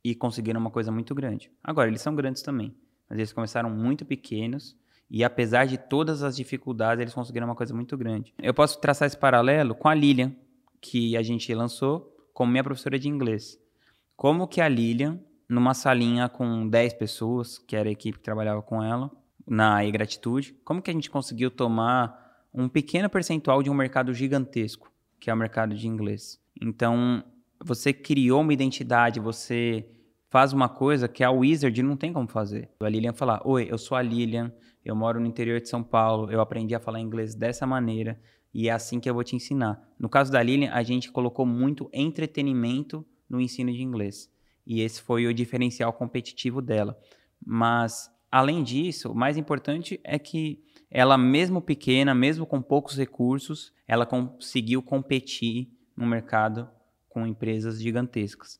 e 0.02 0.16
conseguiram 0.16 0.62
uma 0.62 0.72
coisa 0.72 0.90
muito 0.90 1.14
grande. 1.14 1.52
Agora, 1.62 1.90
eles 1.90 2.00
são 2.00 2.16
grandes 2.16 2.42
também, 2.42 2.74
mas 3.10 3.20
eles 3.20 3.34
começaram 3.34 3.70
muito 3.70 4.06
pequenos 4.06 4.74
e 5.10 5.22
apesar 5.22 5.66
de 5.66 5.78
todas 5.78 6.24
as 6.24 6.38
dificuldades, 6.38 7.02
eles 7.02 7.14
conseguiram 7.14 7.46
uma 7.46 7.56
coisa 7.56 7.74
muito 7.74 7.98
grande. 7.98 8.34
Eu 8.42 8.54
posso 8.54 8.80
traçar 8.80 9.06
esse 9.06 9.18
paralelo 9.18 9.76
com 9.76 9.90
a 9.90 9.94
Lilian, 9.94 10.34
que 10.80 11.18
a 11.18 11.22
gente 11.22 11.54
lançou 11.54 12.10
como 12.34 12.54
minha 12.54 12.64
professora 12.64 12.98
de 12.98 13.10
inglês. 13.10 13.60
Como 14.16 14.48
que 14.48 14.62
a 14.62 14.70
Lilian, 14.70 15.20
numa 15.48 15.74
salinha 15.74 16.28
com 16.28 16.68
10 16.68 16.94
pessoas, 16.94 17.58
que 17.58 17.76
era 17.76 17.88
a 17.88 17.92
equipe 17.92 18.18
que 18.18 18.24
trabalhava 18.24 18.62
com 18.62 18.84
ela, 18.84 19.12
na 19.48 19.86
e-gratitude, 19.86 20.56
como 20.66 20.82
que 20.82 20.90
a 20.90 20.94
gente 20.94 21.10
conseguiu 21.10 21.52
tomar 21.52 22.44
um 22.54 22.68
pequeno 22.68 23.10
percentual 23.10 23.62
de 23.62 23.70
um 23.70 23.74
mercado 23.74 24.14
gigantesco, 24.14 24.92
que 25.20 25.30
é 25.30 25.34
o 25.34 25.38
mercado 25.38 25.76
de 25.76 25.88
inglês. 25.88 26.40
Então, 26.60 27.24
você 27.64 27.94
criou 27.94 28.42
uma 28.42 28.54
identidade, 28.54 29.20
você 29.20 29.88
faz 30.30 30.52
uma 30.52 30.68
coisa 30.68 31.08
que 31.08 31.24
a 31.24 31.30
Wizard 31.30 31.82
não 31.84 31.96
tem 31.96 32.12
como 32.12 32.28
fazer. 32.28 32.70
A 32.80 32.90
Lilian 32.90 33.14
falar: 33.14 33.42
Oi, 33.46 33.68
eu 33.70 33.78
sou 33.78 33.98
a 33.98 34.02
Lilian, 34.02 34.52
eu 34.84 34.96
moro 34.96 35.20
no 35.20 35.28
interior 35.28 35.62
de 35.62 35.70
São 35.70 35.84
Paulo, 35.84 36.32
eu 36.32 36.42
aprendi 36.42 36.74
a 36.74 36.80
falar 36.80 37.00
inglês 37.00 37.36
dessa 37.36 37.68
maneira 37.68 38.20
e 38.54 38.70
é 38.70 38.72
assim 38.72 39.00
que 39.00 39.10
eu 39.10 39.14
vou 39.14 39.24
te 39.24 39.36
ensinar. 39.36 39.82
No 40.00 40.10
caso 40.10 40.32
da 40.32 40.42
Lilian, 40.42 40.72
a 40.72 40.82
gente 40.82 41.12
colocou 41.12 41.46
muito 41.46 41.90
entretenimento 41.94 43.06
no 43.30 43.42
ensino 43.42 43.72
de 43.72 43.84
inglês 43.84 44.30
e 44.66 44.82
esse 44.82 45.02
foi 45.02 45.28
o 45.28 45.34
diferencial 45.34 45.94
competitivo 45.94 46.62
dela. 46.62 46.98
Mas, 47.46 48.12
além 48.32 48.64
disso, 48.64 49.12
o 49.12 49.16
mais 49.16 49.38
importante 49.38 50.00
é 50.04 50.18
que 50.18 50.64
ela, 50.90 51.18
mesmo 51.18 51.62
pequena, 51.62 52.16
mesmo 52.16 52.46
com 52.46 52.62
poucos 52.62 52.98
recursos, 52.98 53.74
ela 53.88 54.06
conseguiu 54.06 54.82
competir 54.82 55.70
no 55.96 56.06
mercado 56.06 56.70
com 57.10 57.26
empresas 57.28 57.82
gigantescas. 57.82 58.60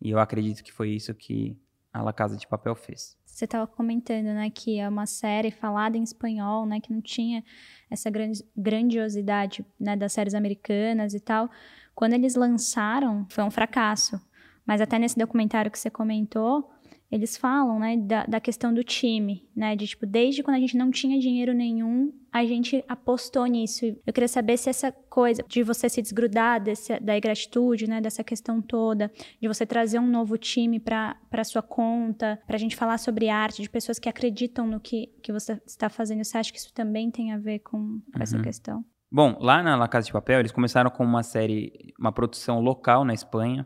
E 0.00 0.10
eu 0.10 0.18
acredito 0.18 0.62
que 0.62 0.72
foi 0.72 0.90
isso 0.90 1.14
que 1.14 1.56
a 1.92 2.02
La 2.02 2.12
Casa 2.12 2.36
de 2.36 2.46
Papel 2.46 2.74
fez. 2.74 3.16
Você 3.24 3.44
estava 3.44 3.66
comentando, 3.66 4.26
né, 4.26 4.50
que 4.50 4.78
é 4.78 4.88
uma 4.88 5.06
série 5.06 5.50
falada 5.50 5.96
em 5.96 6.02
espanhol, 6.02 6.66
né, 6.66 6.80
que 6.80 6.92
não 6.92 7.00
tinha 7.00 7.44
essa 7.90 8.10
grandiosidade, 8.56 9.64
né, 9.78 9.96
das 9.96 10.12
séries 10.12 10.34
americanas 10.34 11.14
e 11.14 11.20
tal. 11.20 11.50
Quando 11.94 12.12
eles 12.12 12.34
lançaram, 12.34 13.26
foi 13.28 13.44
um 13.44 13.50
fracasso. 13.50 14.20
Mas 14.66 14.80
até 14.80 14.98
nesse 14.98 15.16
documentário 15.16 15.70
que 15.70 15.78
você 15.78 15.88
comentou, 15.90 16.68
eles 17.10 17.36
falam, 17.36 17.78
né, 17.78 17.96
da, 17.96 18.24
da, 18.26 18.40
questão 18.40 18.74
do 18.74 18.82
time, 18.82 19.48
né, 19.54 19.76
de 19.76 19.86
tipo, 19.86 20.04
desde 20.04 20.42
quando 20.42 20.56
a 20.56 20.60
gente 20.60 20.76
não 20.76 20.90
tinha 20.90 21.18
dinheiro 21.20 21.54
nenhum, 21.54 22.12
a 22.32 22.44
gente 22.44 22.84
apostou 22.88 23.46
nisso. 23.46 23.84
Eu 24.04 24.12
queria 24.12 24.28
saber 24.28 24.56
se 24.56 24.68
essa 24.68 24.90
coisa 24.90 25.42
de 25.48 25.62
você 25.62 25.88
se 25.88 26.02
desgrudar 26.02 26.60
desse, 26.60 26.98
da 26.98 27.18
gratitude, 27.20 27.88
né, 27.88 28.00
dessa 28.00 28.24
questão 28.24 28.60
toda, 28.60 29.10
de 29.40 29.46
você 29.46 29.64
trazer 29.64 30.00
um 30.00 30.06
novo 30.06 30.36
time 30.36 30.80
para 30.80 31.44
sua 31.44 31.62
conta, 31.62 32.40
para 32.46 32.56
a 32.56 32.58
gente 32.58 32.74
falar 32.74 32.98
sobre 32.98 33.28
arte, 33.28 33.62
de 33.62 33.70
pessoas 33.70 33.98
que 33.98 34.08
acreditam 34.08 34.66
no 34.66 34.80
que, 34.80 35.06
que 35.22 35.32
você 35.32 35.60
está 35.64 35.88
fazendo. 35.88 36.24
Você 36.24 36.36
acha 36.36 36.52
que 36.52 36.58
isso 36.58 36.74
também 36.74 37.10
tem 37.10 37.32
a 37.32 37.38
ver 37.38 37.60
com, 37.60 37.78
com 37.78 37.84
uhum. 37.84 38.22
essa 38.22 38.40
questão? 38.40 38.84
Bom, 39.10 39.38
lá 39.40 39.62
na 39.62 39.76
La 39.76 39.86
Casa 39.86 40.06
de 40.06 40.12
Papel, 40.12 40.40
eles 40.40 40.50
começaram 40.50 40.90
com 40.90 41.04
uma 41.04 41.22
série, 41.22 41.94
uma 41.98 42.10
produção 42.10 42.60
local 42.60 43.04
na 43.04 43.14
Espanha, 43.14 43.64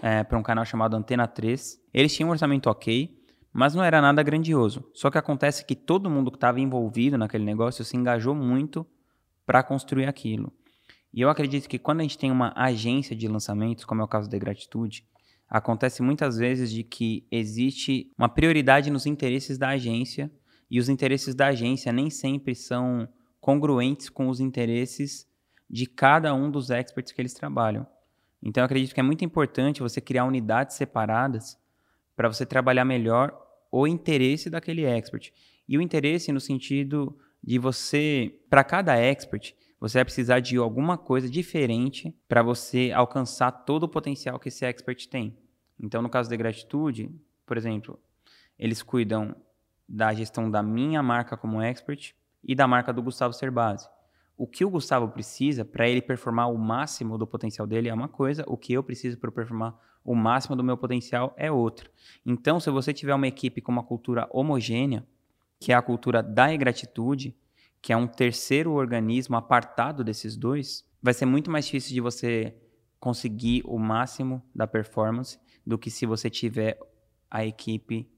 é, 0.00 0.22
para 0.24 0.38
um 0.38 0.42
canal 0.42 0.64
chamado 0.64 0.96
Antena 0.96 1.26
3. 1.26 1.80
Eles 1.92 2.14
tinham 2.14 2.28
um 2.28 2.32
orçamento 2.32 2.68
ok, 2.68 3.14
mas 3.52 3.74
não 3.74 3.82
era 3.82 4.00
nada 4.00 4.22
grandioso. 4.22 4.88
Só 4.94 5.10
que 5.10 5.18
acontece 5.18 5.64
que 5.64 5.74
todo 5.74 6.08
mundo 6.08 6.30
que 6.30 6.36
estava 6.36 6.60
envolvido 6.60 7.18
naquele 7.18 7.44
negócio 7.44 7.84
se 7.84 7.96
engajou 7.96 8.34
muito 8.34 8.86
para 9.44 9.62
construir 9.62 10.06
aquilo. 10.06 10.52
E 11.12 11.20
eu 11.20 11.28
acredito 11.28 11.68
que 11.68 11.78
quando 11.78 12.00
a 12.00 12.02
gente 12.02 12.16
tem 12.16 12.30
uma 12.30 12.54
agência 12.56 13.14
de 13.14 13.28
lançamentos, 13.28 13.84
como 13.84 14.00
é 14.00 14.04
o 14.04 14.08
caso 14.08 14.30
da 14.30 14.38
Gratitude, 14.38 15.04
Acontece 15.52 16.00
muitas 16.00 16.38
vezes 16.38 16.72
de 16.72 16.82
que 16.82 17.26
existe 17.30 18.10
uma 18.16 18.26
prioridade 18.26 18.90
nos 18.90 19.04
interesses 19.04 19.58
da 19.58 19.68
agência 19.68 20.32
e 20.70 20.80
os 20.80 20.88
interesses 20.88 21.34
da 21.34 21.48
agência 21.48 21.92
nem 21.92 22.08
sempre 22.08 22.54
são 22.54 23.06
congruentes 23.38 24.08
com 24.08 24.30
os 24.30 24.40
interesses 24.40 25.26
de 25.68 25.84
cada 25.84 26.34
um 26.34 26.50
dos 26.50 26.70
experts 26.70 27.12
que 27.12 27.20
eles 27.20 27.34
trabalham. 27.34 27.86
Então, 28.42 28.62
eu 28.62 28.66
acredito 28.66 28.92
que 28.94 29.00
é 29.00 29.02
muito 29.02 29.24
importante 29.24 29.80
você 29.80 30.00
criar 30.00 30.24
unidades 30.24 30.76
separadas 30.76 31.58
para 32.16 32.28
você 32.28 32.44
trabalhar 32.44 32.84
melhor 32.84 33.38
o 33.70 33.86
interesse 33.86 34.50
daquele 34.50 34.84
expert. 34.84 35.32
E 35.68 35.78
o 35.78 35.80
interesse 35.80 36.32
no 36.32 36.40
sentido 36.40 37.16
de 37.42 37.58
você, 37.58 38.38
para 38.50 38.62
cada 38.62 38.96
expert, 38.96 39.54
você 39.80 39.98
vai 39.98 40.04
precisar 40.04 40.40
de 40.40 40.56
alguma 40.56 40.96
coisa 40.98 41.28
diferente 41.28 42.14
para 42.28 42.42
você 42.42 42.92
alcançar 42.94 43.50
todo 43.50 43.84
o 43.84 43.88
potencial 43.88 44.38
que 44.38 44.48
esse 44.48 44.64
expert 44.64 45.08
tem. 45.08 45.36
Então, 45.80 46.02
no 46.02 46.08
caso 46.08 46.30
da 46.30 46.36
gratitude, 46.36 47.10
por 47.46 47.56
exemplo, 47.56 47.98
eles 48.58 48.82
cuidam 48.82 49.34
da 49.88 50.12
gestão 50.14 50.50
da 50.50 50.62
minha 50.62 51.02
marca 51.02 51.36
como 51.36 51.60
expert 51.60 52.14
e 52.44 52.54
da 52.54 52.68
marca 52.68 52.92
do 52.92 53.02
Gustavo 53.02 53.32
Cerbasi. 53.32 53.88
O 54.36 54.46
que 54.46 54.64
o 54.64 54.70
Gustavo 54.70 55.08
precisa 55.08 55.64
para 55.64 55.88
ele 55.88 56.00
performar 56.00 56.50
o 56.50 56.58
máximo 56.58 57.18
do 57.18 57.26
potencial 57.26 57.66
dele 57.66 57.88
é 57.88 57.94
uma 57.94 58.08
coisa, 58.08 58.44
o 58.46 58.56
que 58.56 58.72
eu 58.72 58.82
preciso 58.82 59.18
para 59.18 59.30
performar 59.30 59.78
o 60.04 60.14
máximo 60.14 60.56
do 60.56 60.64
meu 60.64 60.76
potencial 60.76 61.32
é 61.36 61.50
outra. 61.50 61.88
Então, 62.26 62.58
se 62.58 62.70
você 62.70 62.92
tiver 62.92 63.14
uma 63.14 63.28
equipe 63.28 63.60
com 63.60 63.70
uma 63.70 63.84
cultura 63.84 64.28
homogênea, 64.30 65.06
que 65.60 65.70
é 65.70 65.74
a 65.74 65.82
cultura 65.82 66.22
da 66.22 66.52
ingratitude, 66.52 67.36
que 67.80 67.92
é 67.92 67.96
um 67.96 68.06
terceiro 68.06 68.72
organismo 68.72 69.36
apartado 69.36 70.02
desses 70.02 70.36
dois, 70.36 70.84
vai 71.00 71.14
ser 71.14 71.26
muito 71.26 71.50
mais 71.50 71.66
difícil 71.66 71.92
de 71.92 72.00
você 72.00 72.56
conseguir 72.98 73.62
o 73.64 73.78
máximo 73.78 74.42
da 74.54 74.66
performance 74.66 75.38
do 75.66 75.78
que 75.78 75.90
se 75.90 76.06
você 76.06 76.30
tiver 76.30 76.78
a 77.30 77.44
equipe 77.44 78.08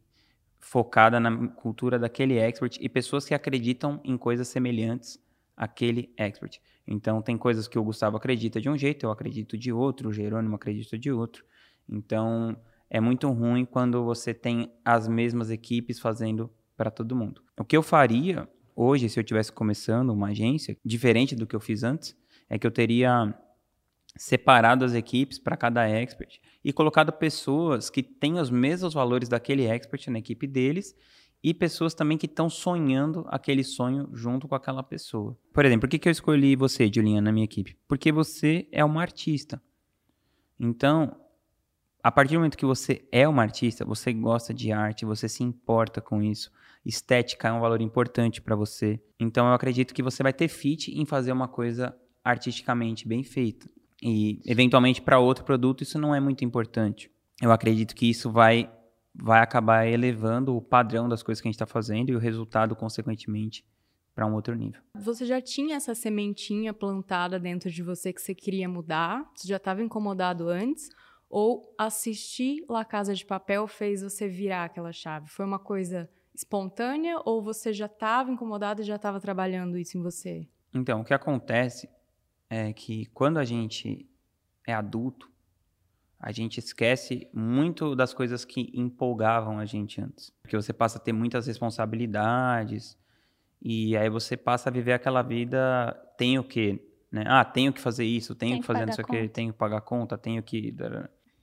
focada 0.59 1.21
na 1.21 1.49
cultura 1.49 1.99
daquele 1.99 2.39
expert 2.39 2.79
e 2.81 2.89
pessoas 2.89 3.27
que 3.27 3.35
acreditam 3.35 4.01
em 4.05 4.17
coisas 4.17 4.49
semelhantes 4.49 5.23
àquele 5.57 6.13
expert. 6.17 6.59
Então, 6.87 7.23
tem 7.23 7.37
coisas 7.37 7.67
que 7.67 7.79
o 7.79 7.85
Gustavo 7.85 8.17
acredita 8.17 8.61
de 8.61 8.69
um 8.69 8.77
jeito, 8.77 9.07
eu 9.07 9.11
acredito 9.11 9.57
de 9.57 9.73
outro, 9.73 10.09
o 10.09 10.13
Jerônimo 10.13 10.57
acredita 10.57 10.99
de 10.99 11.11
outro. 11.11 11.45
Então, 11.89 12.57
é 12.91 13.01
muito 13.01 13.29
ruim 13.31 13.65
quando 13.65 14.05
você 14.05 14.35
tem 14.35 14.73
as 14.85 15.09
mesmas 15.09 15.51
equipes 15.51 15.99
fazendo 15.99 16.51
para 16.77 16.91
todo 16.91 17.17
mundo. 17.17 17.43
O 17.59 17.65
que 17.65 17.77
eu 17.77 17.83
faria 17.83 18.49
hoje, 18.75 19.09
se 19.09 19.19
eu 19.19 19.23
estivesse 19.23 19.53
começando 19.53 20.11
uma 20.11 20.29
agência, 20.29 20.77
diferente 20.85 21.35
do 21.35 21.47
que 21.47 21.55
eu 21.55 21.61
fiz 21.61 21.83
antes, 21.83 22.17
é 22.49 22.59
que 22.59 22.67
eu 22.67 22.71
teria 22.71 23.35
separado 24.17 24.85
as 24.85 24.95
equipes 24.95 25.39
para 25.39 25.57
cada 25.57 25.89
expert 25.89 26.39
e 26.65 26.73
colocado 26.73 27.13
pessoas 27.13 27.91
que 27.91 28.03
têm 28.03 28.39
os 28.39 28.51
mesmos 28.51 28.95
valores 28.95 29.29
daquele 29.29 29.67
expert 29.67 30.09
na 30.09 30.19
equipe 30.19 30.47
deles 30.47 30.95
e 31.45 31.53
pessoas 31.53 31.93
também 31.93 32.17
que 32.17 32.25
estão 32.25 32.49
sonhando 32.49 33.27
aquele 33.29 33.63
sonho 33.63 34.09
junto 34.15 34.49
com 34.49 34.55
aquela 34.55 34.83
pessoa. 34.83 35.39
Por 35.53 35.63
exemplo, 35.67 35.83
por 35.83 35.91
que, 35.91 35.99
que 35.99 36.09
eu 36.09 36.13
escolhi 36.13 36.57
você, 36.57 36.91
Juliana, 36.91 37.21
na 37.21 37.33
minha 37.33 37.45
equipe? 37.45 37.77
Porque 37.87 38.11
você 38.11 38.67
é 38.73 38.83
uma 38.83 39.03
artista. 39.03 39.61
Então, 40.59 41.15
a 42.03 42.11
partir 42.11 42.33
do 42.33 42.39
momento 42.39 42.57
que 42.57 42.65
você 42.65 43.07
é 43.13 43.29
uma 43.29 43.43
artista, 43.43 43.85
você 43.85 44.11
gosta 44.11 44.55
de 44.55 44.73
arte, 44.73 45.05
você 45.05 45.29
se 45.29 45.43
importa 45.45 46.01
com 46.01 46.23
isso, 46.23 46.51
estética 46.83 47.49
é 47.49 47.53
um 47.53 47.61
valor 47.61 47.83
importante 47.83 48.41
para 48.41 48.57
você. 48.57 48.99
Então, 49.21 49.47
eu 49.47 49.53
acredito 49.53 49.93
que 49.93 50.03
você 50.03 50.23
vai 50.23 50.33
ter 50.33 50.49
fit 50.49 50.99
em 50.99 51.05
fazer 51.05 51.33
uma 51.33 51.47
coisa 51.47 51.95
artisticamente 52.25 53.07
bem 53.07 53.23
feita. 53.23 53.69
E, 54.03 54.41
eventualmente, 54.47 55.03
para 55.03 55.19
outro 55.19 55.45
produto, 55.45 55.83
isso 55.83 55.99
não 55.99 56.15
é 56.15 56.21
muito 56.21 56.43
importante. 56.43 57.11
Eu 57.43 57.53
acredito 57.53 57.95
que 57.95 58.09
isso 58.09 58.31
vai, 58.31 58.71
vai 59.15 59.41
acabar 59.41 59.87
elevando 59.87 60.57
o 60.57 60.61
padrão 60.61 61.09
das 61.09 61.23
coisas 61.23 61.41
que 61.41 61.49
a 61.49 61.51
gente 61.51 61.57
está 61.57 61.67
fazendo 61.67 62.11
e 62.11 62.17
o 62.17 62.19
resultado, 62.19 62.75
consequentemente, 62.75 63.65
para 64.15 64.27
um 64.27 64.35
outro 64.35 64.55
nível. 64.55 64.81
Você 64.95 65.25
já 65.25 65.41
tinha 65.41 65.77
essa 65.77 65.95
sementinha 65.95 66.73
plantada 66.73 67.39
dentro 67.39 67.71
de 67.71 67.83
você 67.83 68.13
que 68.13 68.21
você 68.21 68.35
queria 68.35 68.69
mudar? 68.69 69.29
Você 69.35 69.49
já 69.49 69.57
estava 69.57 69.83
incomodado 69.83 70.49
antes? 70.49 70.89
Ou 71.29 71.75
assistir 71.79 72.65
La 72.69 72.85
Casa 72.85 73.15
de 73.15 73.25
Papel 73.25 73.67
fez 73.67 74.03
você 74.03 74.29
virar 74.29 74.65
aquela 74.65 74.93
chave? 74.93 75.29
Foi 75.29 75.45
uma 75.45 75.59
coisa 75.59 76.09
espontânea 76.35 77.21
ou 77.25 77.43
você 77.43 77.73
já 77.73 77.87
estava 77.87 78.31
incomodado 78.31 78.83
e 78.83 78.85
já 78.85 78.97
estava 78.97 79.21
trabalhando 79.21 79.79
isso 79.79 79.97
em 79.97 80.03
você? 80.03 80.47
Então, 80.73 81.01
o 81.01 81.05
que 81.05 81.15
acontece 81.15 81.89
é 82.51 82.73
que 82.73 83.07
quando 83.07 83.39
a 83.39 83.45
gente 83.45 84.09
é 84.67 84.73
adulto, 84.73 85.31
a 86.25 86.33
gente 86.33 86.57
esquece 86.57 87.29
muito 87.35 87.95
das 87.95 88.15
coisas 88.15 88.47
que 88.47 88.73
empolgavam 88.73 89.59
a 89.59 89.67
gente 89.67 90.01
antes. 90.01 90.33
Porque 90.41 90.57
você 90.57 90.73
passa 90.73 90.97
a 90.97 91.01
ter 91.01 91.13
muitas 91.13 91.47
responsabilidades 91.47 92.97
e 93.61 93.95
aí 93.95 94.09
você 94.09 94.35
passa 94.35 94.71
a 94.71 94.73
viver 94.73 94.95
aquela 94.95 95.21
vida, 95.21 95.93
tenho 96.17 96.43
que, 96.43 96.83
né? 97.13 97.25
Ah, 97.27 97.45
tenho 97.45 97.75
que 97.75 97.81
fazer 97.81 98.07
isso, 98.07 98.35
tenho 98.35 98.55
Tem 98.55 98.61
que 98.63 98.67
fazer 98.67 98.87
não 98.87 98.95
sei 98.95 99.05
o 99.05 99.07
que, 99.07 99.29
tenho 99.29 99.53
que 99.53 99.59
pagar 99.59 99.83
conta, 99.83 100.17
tenho 100.17 100.43
que... 100.43 100.75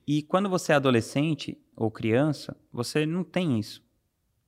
E 0.08 0.24
quando 0.24 0.50
você 0.50 0.72
é 0.72 0.76
adolescente 0.78 1.56
ou 1.76 1.92
criança, 1.92 2.58
você 2.74 3.06
não 3.06 3.24
tem 3.24 3.60
isso. 3.60 3.84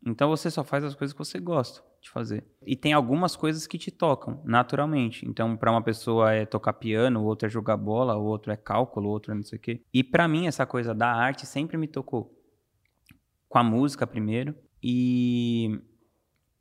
Então 0.04 0.30
você 0.30 0.50
só 0.50 0.63
faz 0.63 0.84
as 0.84 0.96
coisas 0.96 1.13
que 1.13 1.20
você 1.20 1.40
gosta 1.40 1.84
de 2.03 2.10
fazer. 2.10 2.45
E 2.65 2.75
tem 2.75 2.91
algumas 2.91 3.36
coisas 3.36 3.65
que 3.65 3.77
te 3.77 3.89
tocam 3.89 4.41
naturalmente. 4.43 5.25
Então, 5.27 5.55
para 5.55 5.72
uma 5.72 5.81
pessoa 5.81 6.33
é 6.33 6.45
tocar 6.45 6.74
piano, 6.74 7.22
o 7.22 7.24
outro 7.24 7.48
é 7.48 7.50
jogar 7.50 7.77
bola, 7.77 8.15
outro 8.15 8.51
é 8.51 8.57
cálculo, 8.57 9.10
outro 9.10 9.31
é 9.31 9.36
não 9.36 9.43
sei 9.43 9.57
o 9.57 9.62
quê. 9.62 9.81
E 9.93 10.03
para 10.03 10.27
mim 10.27 10.45
essa 10.45 10.65
coisa 10.65 10.93
da 10.93 11.07
arte 11.07 11.45
sempre 11.45 11.77
me 11.77 11.88
tocou. 11.88 12.38
Com 13.48 13.57
a 13.57 13.63
música 13.63 14.05
primeiro 14.05 14.55
e 14.81 15.79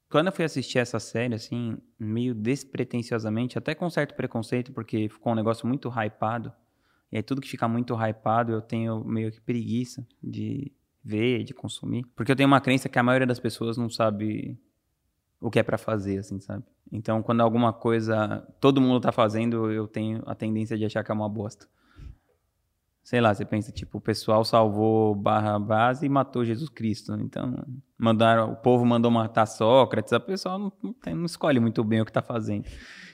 quando 0.08 0.26
eu 0.26 0.32
fui 0.32 0.44
assistir 0.44 0.78
essa 0.78 1.00
série 1.00 1.34
assim, 1.34 1.76
meio 1.98 2.34
despretensiosamente, 2.34 3.58
até 3.58 3.74
com 3.74 3.88
certo 3.90 4.14
preconceito, 4.14 4.72
porque 4.72 5.08
ficou 5.08 5.32
um 5.32 5.36
negócio 5.36 5.66
muito 5.66 5.88
hypado. 5.88 6.52
E 7.10 7.16
aí 7.16 7.22
tudo 7.22 7.40
que 7.40 7.48
fica 7.48 7.66
muito 7.66 7.94
hypado, 7.94 8.52
eu 8.52 8.60
tenho 8.60 9.02
meio 9.04 9.32
que 9.32 9.40
preguiça 9.40 10.06
de 10.22 10.70
ver, 11.02 11.42
de 11.42 11.52
consumir, 11.52 12.04
porque 12.14 12.30
eu 12.30 12.36
tenho 12.36 12.46
uma 12.46 12.60
crença 12.60 12.88
que 12.88 12.98
a 12.98 13.02
maioria 13.02 13.26
das 13.26 13.40
pessoas 13.40 13.76
não 13.76 13.88
sabe 13.88 14.56
o 15.42 15.50
que 15.50 15.58
é 15.58 15.62
pra 15.62 15.76
fazer, 15.76 16.18
assim, 16.18 16.40
sabe? 16.40 16.62
Então, 16.90 17.22
quando 17.22 17.40
alguma 17.40 17.72
coisa 17.72 18.46
todo 18.60 18.80
mundo 18.80 19.00
tá 19.00 19.10
fazendo, 19.10 19.70
eu 19.70 19.88
tenho 19.88 20.22
a 20.24 20.34
tendência 20.34 20.78
de 20.78 20.84
achar 20.84 21.02
que 21.02 21.10
é 21.10 21.14
uma 21.14 21.28
bosta. 21.28 21.66
Sei 23.02 23.20
lá, 23.20 23.34
você 23.34 23.44
pensa, 23.44 23.72
tipo, 23.72 23.98
o 23.98 24.00
pessoal 24.00 24.44
salvou 24.44 25.14
Barrabás 25.16 26.04
e 26.04 26.08
matou 26.08 26.44
Jesus 26.44 26.70
Cristo. 26.70 27.14
Então, 27.20 27.66
mandaram, 27.98 28.52
o 28.52 28.56
povo 28.56 28.86
mandou 28.86 29.10
matar 29.10 29.46
Sócrates, 29.46 30.12
a 30.12 30.20
pessoa 30.20 30.56
não, 30.56 30.72
não, 30.80 30.94
não 31.16 31.24
escolhe 31.24 31.58
muito 31.58 31.82
bem 31.82 32.00
o 32.00 32.04
que 32.04 32.12
tá 32.12 32.22
fazendo. 32.22 32.64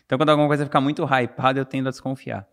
Então, 0.05 0.19
quando 0.19 0.29
alguma 0.29 0.49
coisa 0.49 0.67
fica 0.67 0.81
muito 0.81 1.03
hypada, 1.05 1.59
eu 1.59 1.65
tendo 1.65 1.89
a 1.89 1.91
desconfiar. 1.91 2.47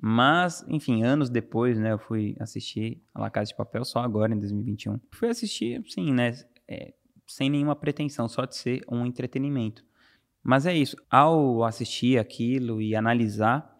Mas, 0.00 0.62
enfim, 0.68 1.02
anos 1.02 1.30
depois, 1.30 1.78
né, 1.78 1.92
eu 1.92 1.98
fui 1.98 2.36
assistir 2.38 3.02
a 3.14 3.20
La 3.20 3.30
Casa 3.30 3.48
de 3.48 3.56
Papel 3.56 3.84
só 3.84 4.00
agora, 4.00 4.34
em 4.34 4.38
2021. 4.38 5.00
Fui 5.12 5.28
assistir, 5.28 5.82
sim, 5.88 6.12
né, 6.12 6.32
é, 6.68 6.92
sem 7.26 7.50
nenhuma 7.50 7.76
pretensão, 7.76 8.28
só 8.28 8.44
de 8.44 8.56
ser 8.56 8.84
um 8.88 9.06
entretenimento. 9.06 9.84
Mas 10.42 10.66
é 10.66 10.74
isso, 10.76 10.96
ao 11.10 11.64
assistir 11.64 12.18
aquilo 12.18 12.80
e 12.82 12.94
analisar, 12.94 13.74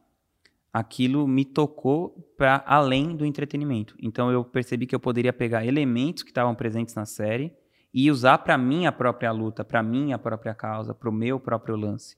aquilo 0.73 1.29
me 1.29 1.45
tocou 1.45 2.11
para 2.37 2.65
além 2.67 3.15
do 3.15 3.25
entretenimento. 3.25 3.95
Então 4.01 4.31
eu 4.33 4.45
percebi 4.45 4.87
que 4.87 4.95
eu 4.95 5.01
poderia 5.01 5.33
pegar 5.33 5.65
elementos 5.65 6.23
que 6.23 6.31
estavam 6.31 6.55
presentes 6.55 6.95
na 6.95 7.05
série 7.05 7.53
e 7.93 8.11
usar 8.11 8.39
para 8.39 8.59
minha 8.59 8.91
própria 8.91 9.31
luta, 9.31 9.65
para 9.65 9.83
minha 9.83 10.19
própria 10.19 10.55
causa, 10.55 10.93
para 10.93 11.09
o 11.09 11.13
meu 11.13 11.39
próprio 11.39 11.77
lance. 11.77 12.17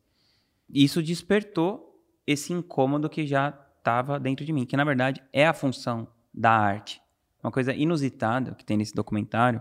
Isso 0.70 1.02
despertou 1.02 2.02
esse 2.26 2.52
incômodo 2.52 3.10
que 3.10 3.26
já 3.26 3.48
estava 3.78 4.18
dentro 4.18 4.44
de 4.44 4.52
mim, 4.52 4.64
que 4.64 4.76
na 4.76 4.84
verdade 4.84 5.22
é 5.32 5.46
a 5.46 5.52
função 5.52 6.08
da 6.32 6.50
arte. 6.50 7.00
Uma 7.42 7.52
coisa 7.52 7.74
inusitada 7.74 8.54
que 8.54 8.64
tem 8.64 8.76
nesse 8.76 8.94
documentário 8.94 9.60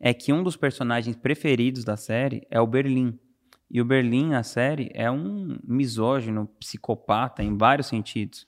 é 0.00 0.14
que 0.14 0.32
um 0.32 0.42
dos 0.42 0.56
personagens 0.56 1.16
preferidos 1.16 1.84
da 1.84 1.96
série 1.96 2.46
é 2.50 2.60
o 2.60 2.66
Berlim. 2.66 3.18
E 3.70 3.80
o 3.80 3.84
Berlim, 3.84 4.30
na 4.30 4.42
série, 4.42 4.90
é 4.94 5.10
um 5.10 5.58
misógino, 5.64 6.46
psicopata 6.58 7.42
em 7.42 7.56
vários 7.56 7.88
sentidos. 7.88 8.46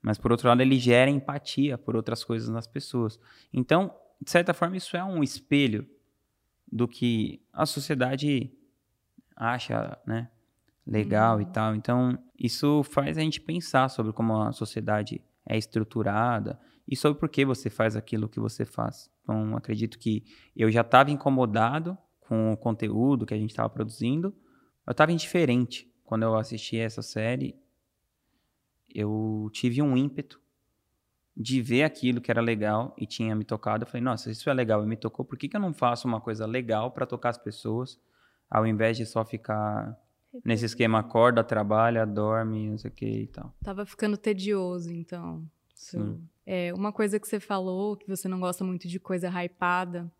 Mas, 0.00 0.18
por 0.18 0.30
outro 0.32 0.48
lado, 0.48 0.60
ele 0.60 0.78
gera 0.78 1.10
empatia 1.10 1.78
por 1.78 1.96
outras 1.96 2.24
coisas 2.24 2.48
nas 2.48 2.66
pessoas. 2.66 3.18
Então, 3.52 3.94
de 4.20 4.30
certa 4.30 4.54
forma, 4.54 4.76
isso 4.76 4.96
é 4.96 5.02
um 5.02 5.22
espelho 5.22 5.88
do 6.70 6.86
que 6.88 7.40
a 7.52 7.66
sociedade 7.66 8.52
acha, 9.36 9.98
né? 10.06 10.30
Legal 10.86 11.40
e 11.40 11.46
tal. 11.46 11.74
Então, 11.74 12.18
isso 12.38 12.82
faz 12.82 13.18
a 13.18 13.20
gente 13.20 13.40
pensar 13.40 13.88
sobre 13.88 14.12
como 14.12 14.40
a 14.42 14.52
sociedade 14.52 15.22
é 15.46 15.56
estruturada 15.56 16.58
e 16.88 16.96
sobre 16.96 17.18
por 17.18 17.28
que 17.28 17.44
você 17.44 17.70
faz 17.70 17.94
aquilo 17.94 18.28
que 18.28 18.40
você 18.40 18.64
faz. 18.64 19.11
Então, 19.22 19.56
acredito 19.56 19.98
que 19.98 20.24
eu 20.56 20.70
já 20.70 20.80
estava 20.80 21.10
incomodado 21.10 21.96
com 22.20 22.52
o 22.52 22.56
conteúdo 22.56 23.26
que 23.26 23.34
a 23.34 23.38
gente 23.38 23.50
estava 23.50 23.68
produzindo, 23.68 24.34
eu 24.86 24.92
estava 24.92 25.12
indiferente 25.12 25.92
quando 26.04 26.24
eu 26.24 26.34
assisti 26.34 26.76
essa 26.76 27.02
série. 27.02 27.54
Eu 28.92 29.48
tive 29.52 29.80
um 29.80 29.96
ímpeto 29.96 30.40
de 31.36 31.62
ver 31.62 31.84
aquilo 31.84 32.20
que 32.20 32.30
era 32.30 32.40
legal 32.40 32.94
e 32.98 33.06
tinha 33.06 33.34
me 33.34 33.44
tocado. 33.44 33.84
Eu 33.84 33.86
falei, 33.86 34.02
nossa, 34.02 34.30
isso 34.30 34.50
é 34.50 34.52
legal 34.54 34.82
e 34.82 34.86
me 34.86 34.96
tocou, 34.96 35.24
por 35.24 35.38
que, 35.38 35.48
que 35.48 35.56
eu 35.56 35.60
não 35.60 35.72
faço 35.72 36.06
uma 36.06 36.20
coisa 36.20 36.44
legal 36.46 36.90
para 36.90 37.06
tocar 37.06 37.30
as 37.30 37.38
pessoas, 37.38 37.98
ao 38.50 38.66
invés 38.66 38.96
de 38.96 39.06
só 39.06 39.24
ficar 39.24 39.98
nesse 40.44 40.64
esquema 40.64 40.98
acorda, 41.00 41.42
trabalha, 41.42 42.06
dorme, 42.06 42.70
não 42.70 42.78
sei 42.78 42.90
o 42.90 42.94
que 42.94 43.06
e 43.06 43.26
tal. 43.26 43.54
Tava 43.62 43.84
ficando 43.86 44.16
tedioso, 44.16 44.92
então. 44.92 45.46
Sim. 45.74 46.26
É, 46.46 46.72
uma 46.74 46.92
coisa 46.92 47.20
que 47.20 47.26
você 47.28 47.38
falou, 47.38 47.96
que 47.96 48.08
você 48.08 48.28
não 48.28 48.40
gosta 48.40 48.64
muito 48.64 48.88
de 48.88 48.98
coisa 48.98 49.28
hypada, 49.28 50.10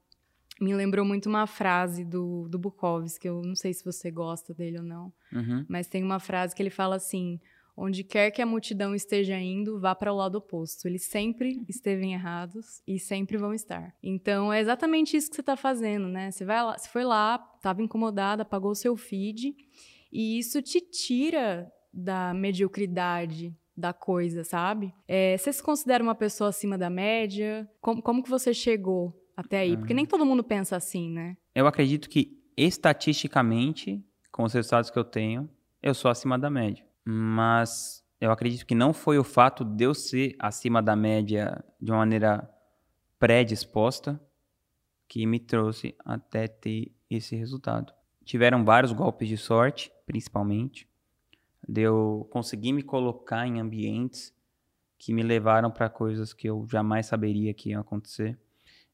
me 0.61 0.75
lembrou 0.75 1.05
muito 1.05 1.29
uma 1.29 1.47
frase 1.47 2.05
do, 2.05 2.47
do 2.49 2.59
Bukowski, 2.59 3.27
eu 3.27 3.43
não 3.43 3.57
sei 3.57 3.73
se 3.75 3.85
você 3.85 4.11
gosta 4.11 4.55
dele 4.55 4.79
ou 4.79 4.85
não, 4.85 5.13
Uhum. 5.33 5.65
mas 5.69 5.89
tem 5.89 6.03
uma 6.05 6.21
frase 6.21 6.55
que 6.55 6.63
ele 6.63 6.71
fala 6.71 6.95
assim: 6.97 7.41
onde 7.77 8.05
quer 8.05 8.31
que 8.31 8.41
a 8.43 8.47
multidão 8.47 8.95
esteja 8.95 9.37
indo, 9.37 9.81
vá 9.81 9.95
para 9.95 10.13
o 10.13 10.17
lado 10.17 10.37
oposto. 10.37 10.87
Eles 10.87 11.05
sempre 11.07 11.65
estevem 11.69 12.13
errados 12.13 12.83
e 12.87 12.99
sempre 13.01 13.37
vão 13.39 13.53
estar. 13.55 13.93
Então 14.03 14.53
é 14.53 14.61
exatamente 14.61 15.17
isso 15.17 15.31
que 15.31 15.35
você 15.37 15.41
está 15.41 15.57
fazendo, 15.57 16.07
né? 16.07 16.31
Você 16.31 16.45
vai 16.45 16.63
lá, 16.63 16.79
você 16.79 16.89
foi 16.89 17.03
lá, 17.03 17.43
estava 17.57 17.83
incomodada, 17.83 18.43
apagou 18.43 18.71
o 18.73 18.77
seu 18.77 18.95
feed 18.97 19.57
e 20.13 20.39
isso 20.39 20.61
te 20.63 20.81
tira 20.81 21.73
da 21.93 22.33
mediocridade 22.35 23.55
da 23.77 23.93
coisa, 23.93 24.45
sabe? 24.45 24.95
É, 25.09 25.37
você 25.37 25.53
se 25.53 25.63
considera 25.63 26.03
uma 26.03 26.15
pessoa 26.15 26.51
acima 26.51 26.77
da 26.77 26.91
média? 26.91 27.69
Como, 27.81 28.03
como 28.03 28.23
que 28.23 28.31
você 28.31 28.53
chegou 28.53 29.19
até 29.37 29.61
aí? 29.61 29.77
Porque 29.77 29.95
nem 29.95 30.07
todo 30.07 30.27
mundo 30.27 30.45
pensa 30.45 30.77
assim, 30.77 31.11
né? 31.11 31.37
Eu 31.55 31.67
acredito 31.67 32.09
que, 32.09 32.39
estatisticamente, 32.57 34.05
com 34.31 34.45
os 34.45 34.53
resultados 34.53 34.91
que 34.91 34.99
eu 34.99 35.05
tenho, 35.05 35.49
eu 35.83 35.95
sou 35.95 36.11
acima 36.11 36.39
da 36.39 36.51
média. 36.51 36.85
Mas 37.05 38.05
eu 38.21 38.31
acredito 38.31 38.67
que 38.67 38.75
não 38.75 38.93
foi 38.93 39.19
o 39.19 39.25
fato 39.25 39.65
de 39.65 39.85
eu 39.85 39.95
ser 39.95 40.37
acima 40.39 40.81
da 40.81 40.95
média 40.95 41.65
de 41.81 41.91
uma 41.91 41.99
maneira 41.99 42.49
predisposta 43.19 44.21
que 45.09 45.27
me 45.27 45.39
trouxe 45.39 45.95
até 46.05 46.47
ter 46.47 46.93
esse 47.11 47.37
resultado. 47.37 47.93
Tiveram 48.25 48.65
vários 48.65 48.93
golpes 48.93 49.29
de 49.29 49.37
sorte, 49.37 49.93
principalmente, 50.07 50.89
de 51.69 51.83
eu 51.83 52.27
conseguir 52.31 52.73
me 52.73 52.83
colocar 52.83 53.47
em 53.47 53.61
ambientes 53.61 54.35
que 54.99 55.13
me 55.13 55.23
levaram 55.23 55.71
para 55.71 55.89
coisas 55.89 56.33
que 56.33 56.49
eu 56.49 56.67
jamais 56.71 57.07
saberia 57.07 57.53
que 57.53 57.71
iam 57.71 57.81
acontecer. 57.81 58.39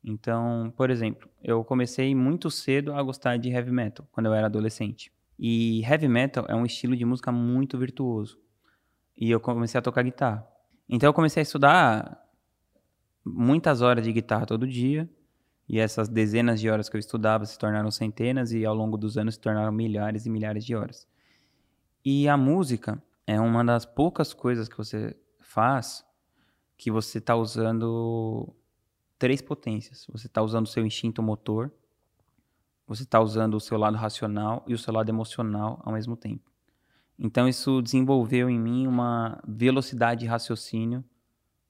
Então, 0.02 0.72
por 0.76 0.90
exemplo, 0.90 1.28
eu 1.42 1.62
comecei 1.64 2.14
muito 2.14 2.50
cedo 2.50 2.94
a 2.94 3.02
gostar 3.02 3.36
de 3.36 3.50
heavy 3.50 3.70
metal 3.70 4.06
quando 4.10 4.26
eu 4.26 4.34
era 4.34 4.46
adolescente. 4.46 5.12
E 5.38 5.82
heavy 5.84 6.08
metal 6.08 6.46
é 6.48 6.54
um 6.54 6.64
estilo 6.64 6.96
de 6.96 7.04
música 7.04 7.30
muito 7.30 7.78
virtuoso. 7.78 8.38
E 9.16 9.30
eu 9.30 9.40
comecei 9.40 9.78
a 9.78 9.82
tocar 9.82 10.02
guitarra. 10.02 10.46
Então 10.88 11.08
eu 11.08 11.12
comecei 11.12 11.40
a 11.40 11.42
estudar 11.42 12.26
muitas 13.24 13.82
horas 13.82 14.04
de 14.04 14.12
guitarra 14.12 14.46
todo 14.46 14.66
dia. 14.66 15.08
E 15.68 15.78
essas 15.78 16.08
dezenas 16.08 16.58
de 16.60 16.70
horas 16.70 16.88
que 16.88 16.96
eu 16.96 16.98
estudava 16.98 17.44
se 17.44 17.58
tornaram 17.58 17.90
centenas 17.90 18.52
e 18.52 18.64
ao 18.64 18.74
longo 18.74 18.96
dos 18.96 19.18
anos 19.18 19.34
se 19.34 19.40
tornaram 19.40 19.70
milhares 19.70 20.24
e 20.24 20.30
milhares 20.30 20.64
de 20.64 20.74
horas. 20.74 21.06
E 22.04 22.28
a 22.28 22.36
música 22.36 23.02
é 23.26 23.40
uma 23.40 23.64
das 23.64 23.84
poucas 23.84 24.32
coisas 24.32 24.68
que 24.68 24.76
você 24.76 25.16
faz 25.40 26.04
que 26.76 26.90
você 26.90 27.18
está 27.18 27.34
usando 27.34 28.54
três 29.18 29.42
potências. 29.42 30.06
Você 30.10 30.28
está 30.28 30.40
usando 30.40 30.64
o 30.64 30.68
seu 30.68 30.86
instinto 30.86 31.22
motor, 31.22 31.70
você 32.86 33.02
está 33.02 33.20
usando 33.20 33.54
o 33.54 33.60
seu 33.60 33.76
lado 33.76 33.96
racional 33.96 34.64
e 34.66 34.72
o 34.72 34.78
seu 34.78 34.94
lado 34.94 35.08
emocional 35.08 35.82
ao 35.84 35.92
mesmo 35.92 36.16
tempo. 36.16 36.50
Então 37.18 37.48
isso 37.48 37.82
desenvolveu 37.82 38.48
em 38.48 38.58
mim 38.58 38.86
uma 38.86 39.42
velocidade 39.46 40.20
de 40.20 40.26
raciocínio 40.26 41.04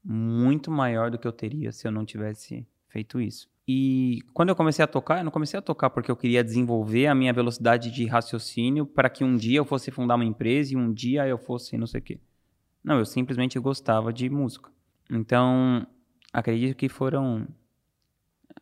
muito 0.04 0.70
maior 0.70 1.10
do 1.10 1.18
que 1.18 1.26
eu 1.26 1.32
teria 1.32 1.72
se 1.72 1.88
eu 1.88 1.90
não 1.90 2.04
tivesse 2.04 2.66
feito 2.86 3.20
isso. 3.20 3.48
E 3.70 4.22
quando 4.32 4.48
eu 4.48 4.56
comecei 4.56 4.82
a 4.82 4.88
tocar, 4.88 5.18
eu 5.18 5.24
não 5.24 5.30
comecei 5.30 5.58
a 5.58 5.62
tocar 5.62 5.90
porque 5.90 6.10
eu 6.10 6.16
queria 6.16 6.42
desenvolver 6.42 7.06
a 7.06 7.14
minha 7.14 7.34
velocidade 7.34 7.90
de 7.90 8.06
raciocínio 8.06 8.86
para 8.86 9.10
que 9.10 9.22
um 9.22 9.36
dia 9.36 9.58
eu 9.58 9.64
fosse 9.66 9.90
fundar 9.90 10.14
uma 10.14 10.24
empresa 10.24 10.72
e 10.72 10.76
um 10.76 10.90
dia 10.90 11.28
eu 11.28 11.36
fosse 11.36 11.76
não 11.76 11.86
sei 11.86 12.00
o 12.00 12.02
quê. 12.02 12.18
Não, 12.82 12.98
eu 12.98 13.04
simplesmente 13.04 13.58
gostava 13.58 14.10
de 14.10 14.30
música. 14.30 14.70
Então, 15.10 15.86
acredito 16.32 16.74
que 16.78 16.88
foram 16.88 17.46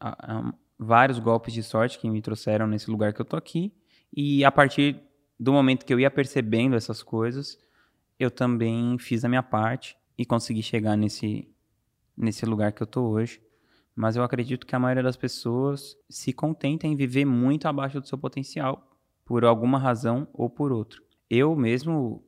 ah, 0.00 0.16
ah, 0.18 0.54
vários 0.76 1.20
golpes 1.20 1.54
de 1.54 1.62
sorte 1.62 2.00
que 2.00 2.10
me 2.10 2.20
trouxeram 2.20 2.66
nesse 2.66 2.90
lugar 2.90 3.12
que 3.12 3.20
eu 3.20 3.24
tô 3.24 3.36
aqui. 3.36 3.72
E 4.12 4.44
a 4.44 4.50
partir 4.50 5.00
do 5.38 5.52
momento 5.52 5.86
que 5.86 5.94
eu 5.94 6.00
ia 6.00 6.10
percebendo 6.10 6.74
essas 6.74 7.00
coisas, 7.00 7.56
eu 8.18 8.28
também 8.28 8.98
fiz 8.98 9.24
a 9.24 9.28
minha 9.28 9.42
parte 9.42 9.96
e 10.18 10.26
consegui 10.26 10.64
chegar 10.64 10.96
nesse, 10.96 11.48
nesse 12.16 12.44
lugar 12.44 12.72
que 12.72 12.82
eu 12.82 12.86
tô 12.88 13.02
hoje. 13.02 13.45
Mas 13.96 14.14
eu 14.14 14.22
acredito 14.22 14.66
que 14.66 14.76
a 14.76 14.78
maioria 14.78 15.02
das 15.02 15.16
pessoas 15.16 15.96
se 16.06 16.30
contenta 16.30 16.86
em 16.86 16.94
viver 16.94 17.24
muito 17.24 17.66
abaixo 17.66 17.98
do 17.98 18.06
seu 18.06 18.18
potencial, 18.18 18.92
por 19.24 19.42
alguma 19.42 19.78
razão 19.78 20.28
ou 20.34 20.50
por 20.50 20.70
outra. 20.70 21.00
Eu 21.30 21.56
mesmo, 21.56 22.22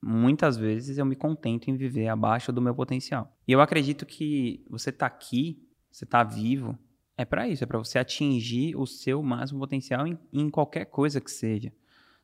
muitas 0.00 0.56
vezes, 0.56 0.96
eu 0.96 1.04
me 1.04 1.16
contento 1.16 1.68
em 1.68 1.76
viver 1.76 2.06
abaixo 2.06 2.52
do 2.52 2.62
meu 2.62 2.72
potencial. 2.72 3.36
E 3.46 3.52
eu 3.52 3.60
acredito 3.60 4.06
que 4.06 4.64
você 4.70 4.92
tá 4.92 5.06
aqui, 5.06 5.60
você 5.90 6.06
tá 6.06 6.22
vivo, 6.22 6.78
é 7.16 7.24
para 7.24 7.48
isso, 7.48 7.64
é 7.64 7.66
para 7.66 7.78
você 7.78 7.98
atingir 7.98 8.76
o 8.76 8.86
seu 8.86 9.20
máximo 9.20 9.58
potencial 9.58 10.06
em, 10.06 10.16
em 10.32 10.48
qualquer 10.48 10.84
coisa 10.84 11.20
que 11.20 11.32
seja. 11.32 11.72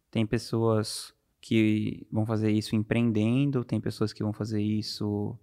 Tem 0.08 0.24
pessoas 0.24 1.12
que 1.40 2.06
vão 2.12 2.24
fazer 2.24 2.52
isso 2.52 2.76
empreendendo, 2.76 3.64
tem 3.64 3.80
pessoas 3.80 4.12
que 4.12 4.22
vão 4.22 4.32
fazer 4.32 4.62
isso 4.62 5.36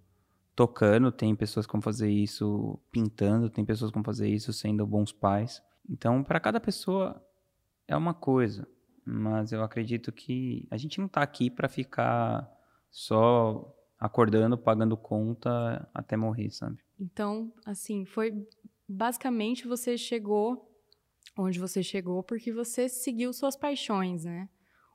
tocando, 0.54 1.10
tem 1.10 1.34
pessoas 1.34 1.66
vão 1.66 1.80
fazer 1.80 2.10
isso 2.10 2.78
pintando, 2.90 3.50
tem 3.50 3.64
pessoas 3.64 3.90
vão 3.90 4.04
fazer 4.04 4.28
isso 4.28 4.52
sendo 4.52 4.86
bons 4.86 5.12
pais. 5.12 5.62
Então, 5.88 6.22
para 6.22 6.40
cada 6.40 6.60
pessoa 6.60 7.24
é 7.88 7.96
uma 7.96 8.14
coisa, 8.14 8.68
mas 9.04 9.52
eu 9.52 9.62
acredito 9.62 10.12
que 10.12 10.66
a 10.70 10.76
gente 10.76 11.00
não 11.00 11.08
tá 11.08 11.22
aqui 11.22 11.50
para 11.50 11.68
ficar 11.68 12.48
só 12.90 13.74
acordando, 13.98 14.58
pagando 14.58 14.96
conta 14.96 15.88
até 15.94 16.16
morrer, 16.16 16.50
sabe? 16.50 16.78
Então, 17.00 17.52
assim, 17.64 18.04
foi 18.04 18.46
basicamente 18.88 19.66
você 19.66 19.96
chegou 19.96 20.68
onde 21.36 21.58
você 21.58 21.82
chegou 21.82 22.22
porque 22.22 22.52
você 22.52 22.88
seguiu 22.88 23.32
suas 23.32 23.56
paixões, 23.56 24.24
né? 24.24 24.48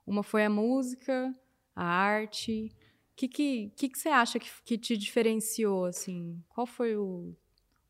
Uma 0.06 0.22
foi 0.22 0.44
a 0.44 0.50
música, 0.50 1.34
a 1.74 1.84
arte. 1.84 2.74
O 3.18 3.20
que, 3.20 3.26
que, 3.26 3.72
que, 3.74 3.88
que 3.88 3.98
você 3.98 4.10
acha 4.10 4.38
que, 4.38 4.48
que 4.64 4.78
te 4.78 4.96
diferenciou, 4.96 5.86
assim? 5.86 6.40
Qual 6.48 6.64
foi 6.64 6.96
o, 6.96 7.34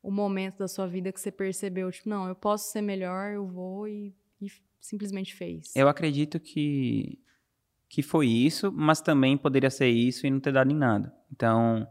o 0.02 0.10
momento 0.10 0.56
da 0.56 0.66
sua 0.66 0.86
vida 0.86 1.12
que 1.12 1.20
você 1.20 1.30
percebeu, 1.30 1.92
tipo, 1.92 2.08
não, 2.08 2.26
eu 2.26 2.34
posso 2.34 2.72
ser 2.72 2.80
melhor, 2.80 3.32
eu 3.34 3.46
vou 3.46 3.86
e, 3.86 4.14
e 4.40 4.50
simplesmente 4.80 5.34
fez? 5.34 5.76
Eu 5.76 5.86
acredito 5.86 6.40
que, 6.40 7.18
que 7.90 8.02
foi 8.02 8.26
isso, 8.26 8.72
mas 8.72 9.02
também 9.02 9.36
poderia 9.36 9.68
ser 9.68 9.88
isso 9.88 10.26
e 10.26 10.30
não 10.30 10.40
ter 10.40 10.50
dado 10.50 10.72
em 10.72 10.74
nada. 10.74 11.14
Então, 11.30 11.86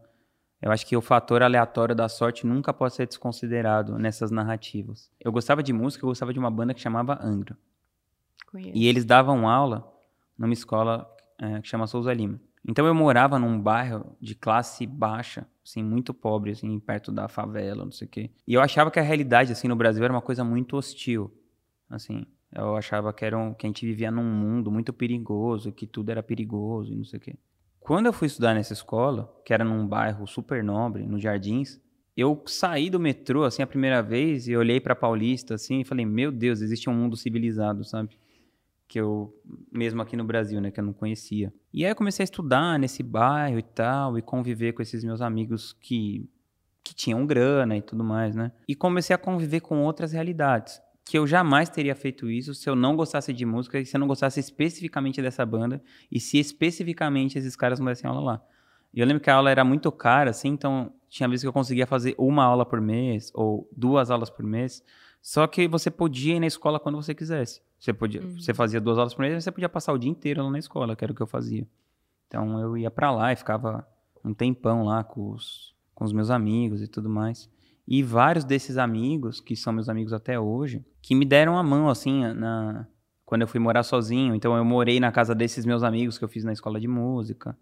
eu 0.59 0.71
acho 0.71 0.83
que 0.87 0.97
o 0.97 1.01
fator 1.01 1.43
aleatório 1.43 1.93
da 1.93 2.09
sorte 2.09 2.43
nunca 2.43 2.73
pode 2.73 2.95
ser 2.95 3.05
desconsiderado 3.05 3.99
nessas 3.99 4.31
narrativas. 4.31 5.11
Eu 5.19 5.31
gostava 5.31 5.61
de 5.61 5.71
música, 5.71 6.03
eu 6.03 6.09
gostava 6.09 6.33
de 6.33 6.39
uma 6.39 6.49
banda 6.49 6.73
que 6.73 6.81
chamava 6.81 7.23
Angra. 7.23 7.55
Conheço. 8.47 8.75
E 8.75 8.87
eles 8.87 9.05
davam 9.05 9.47
aula 9.47 9.87
numa 10.35 10.53
escola 10.53 11.07
é, 11.37 11.61
que 11.61 11.67
chama 11.67 11.85
Souza 11.85 12.11
Lima. 12.11 12.41
Então 12.67 12.85
eu 12.85 12.93
morava 12.93 13.39
num 13.39 13.59
bairro 13.59 14.15
de 14.19 14.35
classe 14.35 14.85
baixa, 14.85 15.47
assim, 15.65 15.81
muito 15.81 16.13
pobre, 16.13 16.51
assim, 16.51 16.77
perto 16.79 17.11
da 17.11 17.29
favela, 17.29 17.85
não 17.85 17.91
sei 17.91 18.07
o 18.07 18.11
quê. 18.11 18.29
E 18.45 18.53
eu 18.53 18.61
achava 18.61 18.91
que 18.91 18.99
a 18.99 19.03
realidade, 19.03 19.53
assim, 19.53 19.69
no 19.69 19.75
Brasil 19.75 20.03
era 20.03 20.11
uma 20.11 20.21
coisa 20.21 20.43
muito 20.43 20.75
hostil, 20.75 21.33
assim. 21.89 22.25
Eu 22.53 22.75
achava 22.75 23.13
que, 23.13 23.23
era 23.23 23.37
um, 23.37 23.53
que 23.53 23.65
a 23.65 23.69
gente 23.69 23.85
vivia 23.85 24.11
num 24.11 24.23
mundo 24.23 24.69
muito 24.69 24.91
perigoso, 24.91 25.71
que 25.71 25.87
tudo 25.87 26.09
era 26.09 26.21
perigoso 26.21 26.91
e 26.91 26.95
não 26.95 27.05
sei 27.05 27.17
o 27.17 27.21
quê. 27.21 27.35
Quando 27.79 28.07
eu 28.07 28.13
fui 28.13 28.27
estudar 28.27 28.53
nessa 28.53 28.73
escola, 28.73 29.33
que 29.45 29.53
era 29.53 29.63
num 29.63 29.87
bairro 29.87 30.27
super 30.27 30.61
nobre, 30.61 31.05
nos 31.05 31.21
Jardins, 31.21 31.79
eu 32.17 32.41
saí 32.45 32.89
do 32.89 32.99
metrô, 32.99 33.43
assim, 33.43 33.61
a 33.61 33.67
primeira 33.67 34.01
vez 34.01 34.47
e 34.47 34.57
olhei 34.57 34.81
pra 34.81 34.95
Paulista, 34.95 35.53
assim, 35.53 35.81
e 35.81 35.85
falei, 35.85 36.05
meu 36.05 36.31
Deus, 36.31 36.61
existe 36.61 36.89
um 36.89 36.93
mundo 36.93 37.15
civilizado, 37.15 37.85
sabe? 37.85 38.17
Que 38.87 38.99
eu, 38.99 39.33
mesmo 39.71 40.01
aqui 40.01 40.15
no 40.15 40.23
Brasil, 40.23 40.61
né, 40.61 40.71
que 40.71 40.79
eu 40.79 40.83
não 40.83 40.93
conhecia. 40.93 41.53
E 41.73 41.83
aí 41.83 41.91
eu 41.91 41.95
comecei 41.95 42.23
a 42.23 42.25
estudar 42.25 42.79
nesse 42.79 43.03
bairro 43.03 43.59
e 43.59 43.63
tal, 43.63 44.17
e 44.17 44.21
conviver 44.21 44.73
com 44.73 44.81
esses 44.81 45.03
meus 45.03 45.21
amigos 45.21 45.73
que, 45.73 46.29
que 46.83 46.95
tinham 46.95 47.25
grana 47.25 47.75
e 47.75 47.81
tudo 47.81 48.03
mais, 48.03 48.35
né? 48.35 48.51
E 48.67 48.75
comecei 48.75 49.13
a 49.13 49.19
conviver 49.19 49.59
com 49.59 49.83
outras 49.83 50.13
realidades. 50.13 50.81
Que 51.03 51.17
eu 51.17 51.27
jamais 51.27 51.69
teria 51.69 51.95
feito 51.95 52.29
isso 52.29 52.53
se 52.53 52.69
eu 52.69 52.75
não 52.75 52.95
gostasse 52.95 53.33
de 53.33 53.45
música 53.45 53.79
e 53.79 53.85
se 53.85 53.95
eu 53.95 53.99
não 53.99 54.07
gostasse 54.07 54.39
especificamente 54.39 55.21
dessa 55.21 55.45
banda 55.45 55.81
e 56.11 56.19
se 56.19 56.37
especificamente 56.37 57.37
esses 57.37 57.55
caras 57.55 57.79
não 57.79 57.87
dessem 57.87 58.09
aula 58.09 58.21
lá. 58.21 58.41
E 58.93 58.99
eu 58.99 59.05
lembro 59.05 59.21
que 59.21 59.29
a 59.29 59.35
aula 59.35 59.51
era 59.51 59.63
muito 59.63 59.91
cara, 59.91 60.31
assim, 60.31 60.49
então 60.49 60.91
tinha 61.09 61.27
vezes 61.29 61.43
que 61.43 61.47
eu 61.47 61.53
conseguia 61.53 61.85
fazer 61.85 62.15
uma 62.17 62.43
aula 62.43 62.65
por 62.65 62.81
mês 62.81 63.31
ou 63.33 63.69
duas 63.75 64.09
aulas 64.09 64.29
por 64.29 64.43
mês. 64.43 64.83
Só 65.21 65.45
que 65.47 65.67
você 65.67 65.91
podia 65.91 66.35
ir 66.35 66.39
na 66.39 66.47
escola 66.47 66.79
quando 66.79 66.95
você 66.95 67.13
quisesse. 67.13 67.61
Você, 67.79 67.93
podia, 67.93 68.21
Uhum. 68.21 68.39
você 68.39 68.53
fazia 68.53 68.79
duas 68.81 68.97
aulas 68.97 69.13
por 69.13 69.21
mês, 69.21 69.43
você 69.43 69.51
podia 69.51 69.69
passar 69.69 69.93
o 69.93 69.97
dia 69.97 70.09
inteiro 70.09 70.43
lá 70.43 70.49
na 70.49 70.59
escola, 70.59 70.95
que 70.95 71.03
era 71.03 71.11
o 71.11 71.15
que 71.15 71.21
eu 71.21 71.27
fazia. 71.27 71.67
Então 72.27 72.59
eu 72.59 72.77
ia 72.77 72.89
pra 72.91 73.11
lá 73.11 73.31
e 73.31 73.35
ficava 73.35 73.87
um 74.23 74.33
tempão 74.33 74.83
lá 74.83 75.03
com 75.03 75.31
os, 75.31 75.75
com 75.93 76.03
os 76.03 76.11
meus 76.13 76.29
amigos 76.29 76.81
e 76.81 76.87
tudo 76.87 77.09
mais. 77.09 77.49
E 77.87 78.03
vários 78.03 78.43
desses 78.43 78.77
amigos, 78.77 79.39
que 79.39 79.55
são 79.55 79.71
meus 79.71 79.87
amigos 79.87 80.11
até 80.11 80.37
hoje, 80.39 80.83
que 81.01 81.15
me 81.15 81.23
deram 81.23 81.57
a 81.57 81.63
mão, 81.63 81.87
assim, 81.87 82.21
na... 82.33 82.85
quando 83.25 83.43
eu 83.43 83.47
fui 83.47 83.59
morar 83.61 83.83
sozinho. 83.83 84.35
Então, 84.35 84.57
eu 84.57 84.65
morei 84.65 84.99
na 84.99 85.09
casa 85.09 85.33
desses 85.33 85.65
meus 85.65 85.83
amigos 85.83 86.17
que 86.17 86.23
eu 86.25 86.27
fiz 86.27 86.43
na 86.43 86.51
escola 86.51 86.81
de 86.81 86.87
música. 86.87 87.57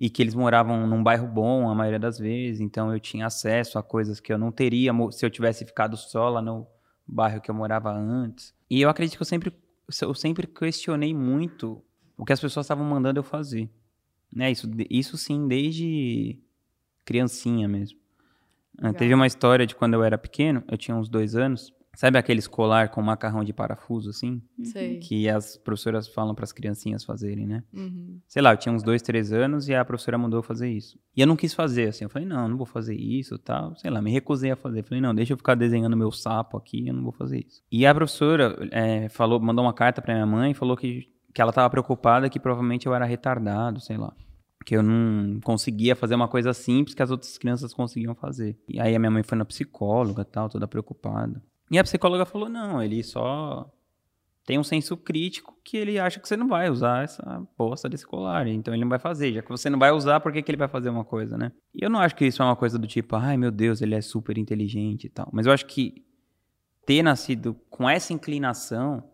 E 0.00 0.08
que 0.08 0.22
eles 0.22 0.34
moravam 0.34 0.86
num 0.86 1.02
bairro 1.02 1.28
bom 1.28 1.68
a 1.68 1.74
maioria 1.74 1.98
das 1.98 2.18
vezes. 2.18 2.60
Então, 2.60 2.90
eu 2.90 2.98
tinha 2.98 3.26
acesso 3.26 3.78
a 3.78 3.82
coisas 3.82 4.18
que 4.18 4.32
eu 4.32 4.38
não 4.38 4.50
teria 4.50 4.92
se 5.12 5.24
eu 5.26 5.30
tivesse 5.30 5.64
ficado 5.64 5.96
só 5.96 6.30
lá 6.30 6.40
no 6.40 6.66
bairro 7.06 7.40
que 7.40 7.50
eu 7.50 7.54
morava 7.54 7.92
antes. 7.92 8.54
E 8.70 8.80
eu 8.80 8.88
acredito 8.88 9.16
que 9.16 9.22
eu 9.22 9.26
sempre, 9.26 9.52
eu 10.02 10.14
sempre 10.14 10.46
questionei 10.46 11.12
muito 11.12 11.84
o 12.16 12.24
que 12.24 12.32
as 12.32 12.40
pessoas 12.40 12.64
estavam 12.64 12.84
mandando 12.84 13.18
eu 13.20 13.24
fazer. 13.24 13.68
Né? 14.32 14.50
Isso, 14.50 14.70
isso 14.88 15.18
sim, 15.18 15.46
desde 15.46 16.38
criancinha 17.04 17.68
mesmo. 17.68 17.98
Ah, 18.78 18.92
teve 18.92 19.12
uma 19.12 19.26
história 19.26 19.66
de 19.66 19.74
quando 19.74 19.94
eu 19.94 20.02
era 20.02 20.16
pequeno, 20.16 20.62
eu 20.68 20.78
tinha 20.78 20.96
uns 20.96 21.08
dois 21.08 21.34
anos. 21.34 21.72
Sabe 21.94 22.18
aquele 22.18 22.38
escolar 22.38 22.88
com 22.88 23.02
macarrão 23.02 23.42
de 23.42 23.52
parafuso, 23.52 24.10
assim? 24.10 24.40
Sei. 24.62 24.98
Que 24.98 25.28
as 25.28 25.56
professoras 25.56 26.06
falam 26.08 26.34
para 26.34 26.44
as 26.44 26.52
criancinhas 26.52 27.04
fazerem, 27.04 27.46
né? 27.46 27.64
Uhum. 27.72 28.20
Sei 28.28 28.40
lá, 28.40 28.52
eu 28.52 28.56
tinha 28.56 28.72
uns 28.72 28.82
dois, 28.82 29.02
três 29.02 29.32
anos 29.32 29.68
e 29.68 29.74
a 29.74 29.84
professora 29.84 30.16
mandou 30.16 30.38
eu 30.38 30.42
fazer 30.42 30.70
isso. 30.70 30.98
E 31.16 31.20
eu 31.20 31.26
não 31.26 31.36
quis 31.36 31.52
fazer, 31.52 31.88
assim. 31.88 32.04
Eu 32.04 32.10
falei, 32.10 32.26
não, 32.26 32.48
não 32.48 32.56
vou 32.56 32.66
fazer 32.66 32.94
isso 32.94 33.36
tal. 33.38 33.76
Sei 33.76 33.90
lá, 33.90 34.00
me 34.00 34.10
recusei 34.10 34.50
a 34.50 34.56
fazer. 34.56 34.84
Falei, 34.84 35.00
não, 35.00 35.14
deixa 35.14 35.32
eu 35.32 35.36
ficar 35.36 35.54
desenhando 35.54 35.96
meu 35.96 36.12
sapo 36.12 36.56
aqui, 36.56 36.86
eu 36.86 36.94
não 36.94 37.02
vou 37.02 37.12
fazer 37.12 37.44
isso. 37.46 37.62
E 37.70 37.84
a 37.84 37.94
professora 37.94 38.56
é, 38.70 39.08
falou, 39.08 39.40
mandou 39.40 39.64
uma 39.64 39.74
carta 39.74 40.00
para 40.00 40.14
minha 40.14 40.26
mãe 40.26 40.52
e 40.52 40.54
falou 40.54 40.76
que, 40.76 41.08
que 41.34 41.42
ela 41.42 41.50
estava 41.50 41.68
preocupada 41.68 42.30
que 42.30 42.38
provavelmente 42.38 42.86
eu 42.86 42.94
era 42.94 43.04
retardado, 43.04 43.80
sei 43.80 43.96
lá 43.96 44.14
que 44.64 44.76
eu 44.76 44.82
não 44.82 45.40
conseguia 45.40 45.96
fazer 45.96 46.14
uma 46.14 46.28
coisa 46.28 46.52
simples 46.52 46.94
que 46.94 47.02
as 47.02 47.10
outras 47.10 47.38
crianças 47.38 47.72
conseguiam 47.72 48.14
fazer. 48.14 48.58
E 48.68 48.78
aí 48.78 48.94
a 48.94 48.98
minha 48.98 49.10
mãe 49.10 49.22
foi 49.22 49.38
na 49.38 49.44
psicóloga, 49.44 50.24
tal, 50.24 50.48
toda 50.48 50.68
preocupada. 50.68 51.42
E 51.70 51.78
a 51.78 51.84
psicóloga 51.84 52.26
falou: 52.26 52.48
"Não, 52.48 52.82
ele 52.82 53.02
só 53.02 53.70
tem 54.50 54.58
um 54.58 54.64
senso 54.64 54.96
crítico 54.96 55.56
que 55.62 55.76
ele 55.76 55.98
acha 55.98 56.18
que 56.18 56.26
você 56.26 56.36
não 56.36 56.48
vai 56.48 56.68
usar 56.68 57.04
essa 57.04 57.46
poça 57.56 57.88
desse 57.88 58.06
colar, 58.06 58.46
então 58.48 58.74
ele 58.74 58.82
não 58.82 58.88
vai 58.88 58.98
fazer. 58.98 59.32
Já 59.32 59.42
que 59.42 59.48
você 59.48 59.70
não 59.70 59.78
vai 59.78 59.92
usar, 59.92 60.18
por 60.20 60.32
que, 60.32 60.42
que 60.42 60.50
ele 60.50 60.58
vai 60.58 60.68
fazer 60.68 60.90
uma 60.90 61.04
coisa, 61.04 61.38
né? 61.38 61.52
E 61.74 61.84
eu 61.84 61.90
não 61.90 62.00
acho 62.00 62.16
que 62.16 62.26
isso 62.26 62.42
é 62.42 62.44
uma 62.44 62.56
coisa 62.56 62.78
do 62.78 62.86
tipo, 62.86 63.14
ai 63.14 63.36
meu 63.36 63.50
Deus, 63.50 63.80
ele 63.80 63.94
é 63.94 64.00
super 64.00 64.36
inteligente 64.38 65.04
e 65.04 65.08
tal. 65.10 65.28
Mas 65.32 65.46
eu 65.46 65.52
acho 65.52 65.66
que 65.66 66.04
ter 66.84 67.02
nascido 67.02 67.54
com 67.68 67.88
essa 67.88 68.12
inclinação 68.12 69.08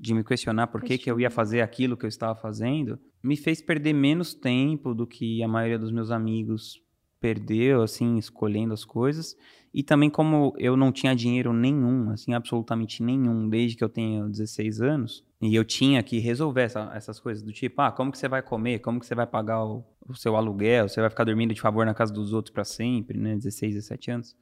de 0.00 0.14
me 0.14 0.24
questionar 0.24 0.68
por 0.68 0.80
que, 0.80 0.96
que 0.96 1.10
eu 1.10 1.20
ia 1.20 1.30
fazer 1.30 1.60
aquilo 1.60 1.96
que 1.96 2.06
eu 2.06 2.08
estava 2.08 2.34
fazendo, 2.34 2.98
me 3.22 3.36
fez 3.36 3.60
perder 3.60 3.92
menos 3.92 4.32
tempo 4.32 4.94
do 4.94 5.06
que 5.06 5.42
a 5.42 5.48
maioria 5.48 5.78
dos 5.78 5.90
meus 5.90 6.10
amigos 6.10 6.80
perdeu, 7.20 7.82
assim, 7.82 8.16
escolhendo 8.16 8.74
as 8.74 8.84
coisas. 8.84 9.36
E 9.72 9.82
também 9.82 10.08
como 10.08 10.54
eu 10.58 10.76
não 10.76 10.90
tinha 10.90 11.14
dinheiro 11.14 11.52
nenhum, 11.52 12.10
assim, 12.10 12.32
absolutamente 12.32 13.02
nenhum, 13.02 13.48
desde 13.48 13.76
que 13.76 13.84
eu 13.84 13.88
tenho 13.88 14.28
16 14.28 14.80
anos, 14.80 15.24
e 15.40 15.54
eu 15.54 15.64
tinha 15.64 16.02
que 16.02 16.18
resolver 16.18 16.62
essa, 16.62 16.90
essas 16.94 17.20
coisas 17.20 17.42
do 17.44 17.52
tipo, 17.52 17.80
ah, 17.80 17.92
como 17.92 18.10
que 18.10 18.18
você 18.18 18.28
vai 18.28 18.42
comer? 18.42 18.80
Como 18.80 18.98
que 18.98 19.06
você 19.06 19.14
vai 19.14 19.26
pagar 19.26 19.64
o, 19.64 19.84
o 20.08 20.14
seu 20.14 20.36
aluguel? 20.36 20.88
Você 20.88 21.00
vai 21.00 21.10
ficar 21.10 21.24
dormindo 21.24 21.54
de 21.54 21.60
favor 21.60 21.86
na 21.86 21.94
casa 21.94 22.12
dos 22.12 22.32
outros 22.32 22.52
para 22.52 22.64
sempre, 22.64 23.18
né? 23.18 23.36
16, 23.36 23.74
17 23.74 24.10
anos. 24.10 24.36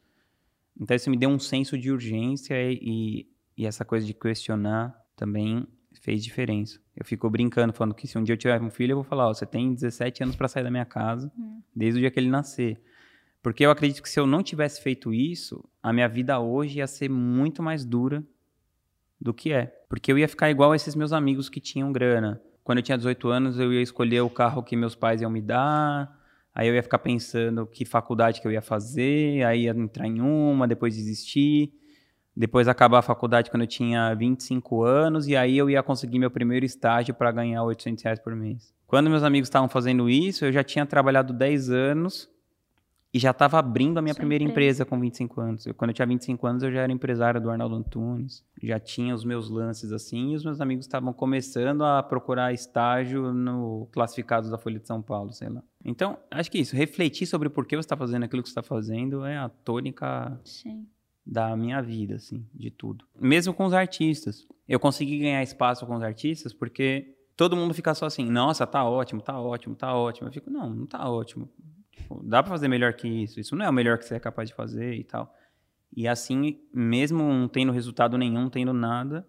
Então 0.80 0.94
isso 0.94 1.10
me 1.10 1.16
deu 1.16 1.28
um 1.28 1.38
senso 1.38 1.76
de 1.76 1.90
urgência 1.90 2.54
e, 2.70 3.26
e 3.56 3.66
essa 3.66 3.84
coisa 3.84 4.06
de 4.06 4.14
questionar 4.14 4.94
também 5.16 5.66
fez 6.06 6.22
diferença. 6.22 6.78
Eu 6.96 7.04
fico 7.04 7.28
brincando, 7.28 7.72
falando 7.72 7.92
que 7.92 8.06
se 8.06 8.16
um 8.16 8.22
dia 8.22 8.34
eu 8.34 8.38
tiver 8.38 8.62
um 8.62 8.70
filho, 8.70 8.92
eu 8.92 8.96
vou 8.98 9.04
falar, 9.04 9.28
ó, 9.28 9.34
você 9.34 9.44
tem 9.44 9.74
17 9.74 10.22
anos 10.22 10.36
para 10.36 10.46
sair 10.46 10.62
da 10.62 10.70
minha 10.70 10.84
casa, 10.84 11.32
uhum. 11.36 11.60
desde 11.74 11.98
o 11.98 12.00
dia 12.00 12.12
que 12.12 12.20
ele 12.20 12.30
nascer. 12.30 12.80
Porque 13.42 13.66
eu 13.66 13.72
acredito 13.72 14.00
que 14.00 14.08
se 14.08 14.20
eu 14.20 14.24
não 14.24 14.40
tivesse 14.40 14.80
feito 14.80 15.12
isso, 15.12 15.68
a 15.82 15.92
minha 15.92 16.08
vida 16.08 16.38
hoje 16.38 16.78
ia 16.78 16.86
ser 16.86 17.10
muito 17.10 17.60
mais 17.60 17.84
dura 17.84 18.22
do 19.20 19.34
que 19.34 19.52
é. 19.52 19.66
Porque 19.88 20.12
eu 20.12 20.16
ia 20.16 20.28
ficar 20.28 20.48
igual 20.48 20.70
a 20.70 20.76
esses 20.76 20.94
meus 20.94 21.12
amigos 21.12 21.48
que 21.48 21.58
tinham 21.58 21.90
grana. 21.90 22.40
Quando 22.62 22.78
eu 22.78 22.84
tinha 22.84 22.96
18 22.96 23.28
anos, 23.28 23.58
eu 23.58 23.72
ia 23.72 23.82
escolher 23.82 24.20
o 24.20 24.30
carro 24.30 24.62
que 24.62 24.76
meus 24.76 24.94
pais 24.94 25.20
iam 25.20 25.30
me 25.30 25.42
dar, 25.42 26.16
aí 26.54 26.68
eu 26.68 26.74
ia 26.76 26.84
ficar 26.84 27.00
pensando 27.00 27.66
que 27.66 27.84
faculdade 27.84 28.40
que 28.40 28.46
eu 28.46 28.52
ia 28.52 28.62
fazer, 28.62 29.44
aí 29.44 29.64
ia 29.64 29.72
entrar 29.72 30.06
em 30.06 30.20
uma, 30.20 30.68
depois 30.68 30.94
desistir. 30.94 31.72
Depois 32.37 32.68
acabar 32.68 32.99
a 32.99 33.03
faculdade 33.03 33.51
quando 33.51 33.62
eu 33.62 33.66
tinha 33.66 34.12
25 34.14 34.83
anos 34.83 35.27
e 35.27 35.35
aí 35.35 35.57
eu 35.57 35.70
ia 35.70 35.83
conseguir 35.83 36.18
meu 36.18 36.31
primeiro 36.31 36.66
estágio 36.66 37.14
para 37.14 37.33
ganhar 37.33 37.62
800 37.64 38.05
reais 38.05 38.18
por 38.20 38.37
mês. 38.37 38.75
Quando 38.87 39.09
meus 39.09 39.22
amigos 39.22 39.49
estavam 39.49 39.70
fazendo 39.70 40.09
isso, 40.09 40.44
eu 40.44 40.53
já 40.53 40.62
tinha 40.62 40.85
trabalhado 40.85 41.33
10 41.33 41.70
anos 41.70 42.29
e 43.12 43.18
já 43.18 43.31
estava 43.31 43.59
abrindo 43.59 43.96
a 43.96 44.03
minha 44.03 44.12
Sua 44.12 44.20
primeira 44.20 44.44
empresa. 44.44 44.83
empresa. 44.83 44.85
com 44.85 45.01
25 45.01 45.40
anos. 45.40 45.66
Eu, 45.66 45.72
quando 45.72 45.90
eu 45.90 45.94
tinha 45.94 46.05
25 46.05 46.46
anos, 46.46 46.62
eu 46.62 46.70
já 46.70 46.83
era 46.83 46.92
empresário 46.92 47.40
do 47.40 47.49
Arnaldo 47.49 47.75
Antunes, 47.75 48.44
já 48.62 48.79
tinha 48.79 49.14
os 49.14 49.25
meus 49.25 49.49
lances 49.49 49.90
assim, 49.90 50.33
e 50.33 50.37
os 50.37 50.44
meus 50.44 50.61
amigos 50.61 50.85
estavam 50.85 51.14
começando 51.14 51.83
a 51.83 52.03
procurar 52.03 52.53
estágio 52.53 53.33
no 53.33 53.88
classificados 53.92 54.51
da 54.51 54.59
Folha 54.59 54.79
de 54.79 54.87
São 54.87 55.01
Paulo, 55.01 55.33
sei 55.33 55.49
lá. 55.49 55.62
Então, 55.83 56.18
acho 56.31 56.51
que 56.51 56.59
isso, 56.59 56.77
refletir 56.77 57.27
sobre 57.27 57.49
por 57.49 57.64
que 57.64 57.77
você 57.77 57.81
está 57.81 57.96
fazendo 57.96 58.25
aquilo 58.25 58.42
que 58.42 58.51
você 58.51 58.53
está 58.53 58.62
fazendo 58.62 59.25
é 59.25 59.38
a 59.38 59.49
tônica 59.49 60.38
Sim 60.44 60.87
da 61.26 61.56
minha 61.56 61.82
vida, 61.82 62.14
assim, 62.14 62.46
de 62.54 62.70
tudo. 62.70 63.04
Mesmo 63.18 63.52
com 63.52 63.64
os 63.64 63.72
artistas. 63.72 64.46
Eu 64.68 64.78
consegui 64.78 65.18
ganhar 65.18 65.42
espaço 65.42 65.84
com 65.84 65.96
os 65.96 66.02
artistas 66.02 66.52
porque 66.52 67.16
todo 67.36 67.56
mundo 67.56 67.74
fica 67.74 67.94
só 67.94 68.06
assim, 68.06 68.30
nossa, 68.30 68.66
tá 68.66 68.84
ótimo, 68.84 69.20
tá 69.20 69.40
ótimo, 69.40 69.74
tá 69.74 69.94
ótimo. 69.94 70.28
Eu 70.28 70.32
fico, 70.32 70.50
não, 70.50 70.70
não 70.70 70.86
tá 70.86 71.08
ótimo. 71.10 71.50
Tipo, 71.90 72.22
dá 72.22 72.42
para 72.42 72.50
fazer 72.50 72.68
melhor 72.68 72.92
que 72.94 73.08
isso. 73.08 73.40
Isso 73.40 73.56
não 73.56 73.66
é 73.66 73.70
o 73.70 73.72
melhor 73.72 73.98
que 73.98 74.04
você 74.04 74.14
é 74.14 74.20
capaz 74.20 74.48
de 74.48 74.54
fazer 74.54 74.94
e 74.94 75.02
tal. 75.02 75.34
E 75.94 76.06
assim, 76.06 76.60
mesmo 76.72 77.18
não 77.18 77.48
tendo 77.48 77.72
resultado 77.72 78.16
nenhum, 78.16 78.48
tendo 78.48 78.72
nada, 78.72 79.26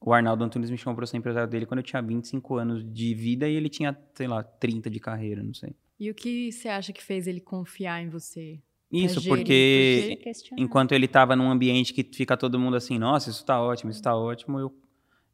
o 0.00 0.12
Arnaldo 0.12 0.44
Antunes 0.44 0.70
me 0.70 0.76
chamou 0.76 0.96
para 0.96 1.06
ser 1.06 1.16
empresário 1.16 1.48
dele 1.48 1.66
quando 1.66 1.78
eu 1.78 1.84
tinha 1.84 2.02
25 2.02 2.56
anos 2.56 2.84
de 2.84 3.14
vida 3.14 3.48
e 3.48 3.54
ele 3.54 3.68
tinha, 3.68 3.98
sei 4.14 4.28
lá, 4.28 4.42
30 4.42 4.90
de 4.90 5.00
carreira, 5.00 5.42
não 5.42 5.54
sei. 5.54 5.74
E 5.98 6.10
o 6.10 6.14
que 6.14 6.52
você 6.52 6.68
acha 6.68 6.92
que 6.92 7.02
fez 7.02 7.26
ele 7.26 7.40
confiar 7.40 8.02
em 8.02 8.08
você? 8.08 8.60
Isso, 8.94 9.26
porque 9.26 10.20
enquanto 10.56 10.92
ele 10.92 11.06
estava 11.06 11.34
num 11.34 11.50
ambiente 11.50 11.92
que 11.92 12.04
fica 12.04 12.36
todo 12.36 12.58
mundo 12.58 12.76
assim, 12.76 12.98
nossa, 12.98 13.30
isso 13.30 13.40
está 13.40 13.60
ótimo, 13.60 13.90
isso 13.90 14.00
está 14.00 14.16
ótimo, 14.16 14.58
eu, 14.58 14.72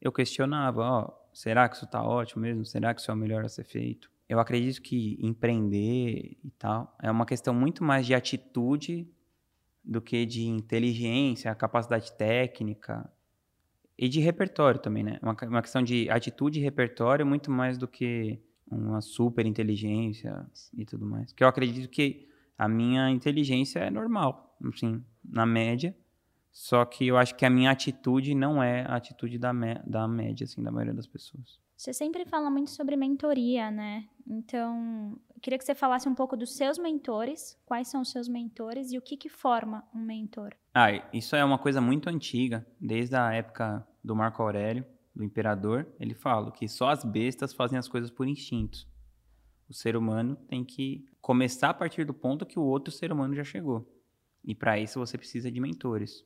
eu 0.00 0.10
questionava, 0.10 0.82
ó, 0.82 1.10
será 1.32 1.68
que 1.68 1.76
isso 1.76 1.84
está 1.84 2.02
ótimo 2.02 2.42
mesmo? 2.42 2.64
Será 2.64 2.94
que 2.94 3.00
isso 3.00 3.10
é 3.10 3.14
o 3.14 3.16
melhor 3.16 3.44
a 3.44 3.48
ser 3.48 3.64
feito? 3.64 4.10
Eu 4.28 4.38
acredito 4.40 4.80
que 4.80 5.18
empreender 5.20 6.38
e 6.42 6.50
tal 6.58 6.96
é 7.02 7.10
uma 7.10 7.26
questão 7.26 7.52
muito 7.52 7.84
mais 7.84 8.06
de 8.06 8.14
atitude 8.14 9.06
do 9.84 10.00
que 10.00 10.24
de 10.24 10.46
inteligência, 10.46 11.54
capacidade 11.54 12.12
técnica 12.12 13.10
e 13.98 14.08
de 14.08 14.20
repertório 14.20 14.80
também, 14.80 15.02
né? 15.02 15.18
Uma, 15.20 15.36
uma 15.42 15.62
questão 15.62 15.82
de 15.82 16.08
atitude 16.08 16.60
e 16.60 16.62
repertório 16.62 17.26
muito 17.26 17.50
mais 17.50 17.76
do 17.76 17.88
que 17.88 18.40
uma 18.70 19.00
super 19.00 19.44
inteligência 19.44 20.46
e 20.74 20.84
tudo 20.84 21.04
mais. 21.04 21.32
Que 21.32 21.42
eu 21.42 21.48
acredito 21.48 21.90
que 21.90 22.29
a 22.60 22.68
minha 22.68 23.08
inteligência 23.08 23.78
é 23.78 23.90
normal, 23.90 24.54
assim, 24.70 25.02
na 25.24 25.46
média. 25.46 25.96
Só 26.52 26.84
que 26.84 27.06
eu 27.06 27.16
acho 27.16 27.34
que 27.34 27.46
a 27.46 27.48
minha 27.48 27.70
atitude 27.70 28.34
não 28.34 28.62
é 28.62 28.82
a 28.82 28.96
atitude 28.96 29.38
da, 29.38 29.50
da 29.86 30.06
média, 30.06 30.44
assim, 30.44 30.62
da 30.62 30.70
maioria 30.70 30.92
das 30.92 31.06
pessoas. 31.06 31.58
Você 31.74 31.94
sempre 31.94 32.26
fala 32.26 32.50
muito 32.50 32.68
sobre 32.70 32.96
mentoria, 32.96 33.70
né? 33.70 34.06
Então, 34.26 35.18
eu 35.34 35.40
queria 35.40 35.58
que 35.58 35.64
você 35.64 35.74
falasse 35.74 36.06
um 36.06 36.14
pouco 36.14 36.36
dos 36.36 36.54
seus 36.54 36.76
mentores, 36.76 37.58
quais 37.64 37.88
são 37.88 38.02
os 38.02 38.10
seus 38.10 38.28
mentores 38.28 38.92
e 38.92 38.98
o 38.98 39.00
que, 39.00 39.16
que 39.16 39.30
forma 39.30 39.82
um 39.94 40.04
mentor. 40.04 40.52
Ah, 40.74 40.90
isso 41.14 41.34
é 41.34 41.42
uma 41.42 41.56
coisa 41.56 41.80
muito 41.80 42.10
antiga, 42.10 42.66
desde 42.78 43.16
a 43.16 43.32
época 43.32 43.88
do 44.04 44.14
Marco 44.14 44.42
Aurélio, 44.42 44.84
do 45.16 45.24
imperador. 45.24 45.88
Ele 45.98 46.12
fala 46.12 46.52
que 46.52 46.68
só 46.68 46.90
as 46.90 47.06
bestas 47.06 47.54
fazem 47.54 47.78
as 47.78 47.88
coisas 47.88 48.10
por 48.10 48.28
instinto. 48.28 48.86
O 49.66 49.72
ser 49.72 49.96
humano 49.96 50.36
tem 50.46 50.62
que 50.62 51.08
começar 51.20 51.70
a 51.70 51.74
partir 51.74 52.04
do 52.04 52.14
ponto 52.14 52.46
que 52.46 52.58
o 52.58 52.62
outro 52.62 52.92
ser 52.92 53.12
humano 53.12 53.34
já 53.34 53.44
chegou. 53.44 53.86
E 54.44 54.54
para 54.54 54.78
isso 54.78 54.98
você 54.98 55.18
precisa 55.18 55.50
de 55.50 55.60
mentores. 55.60 56.24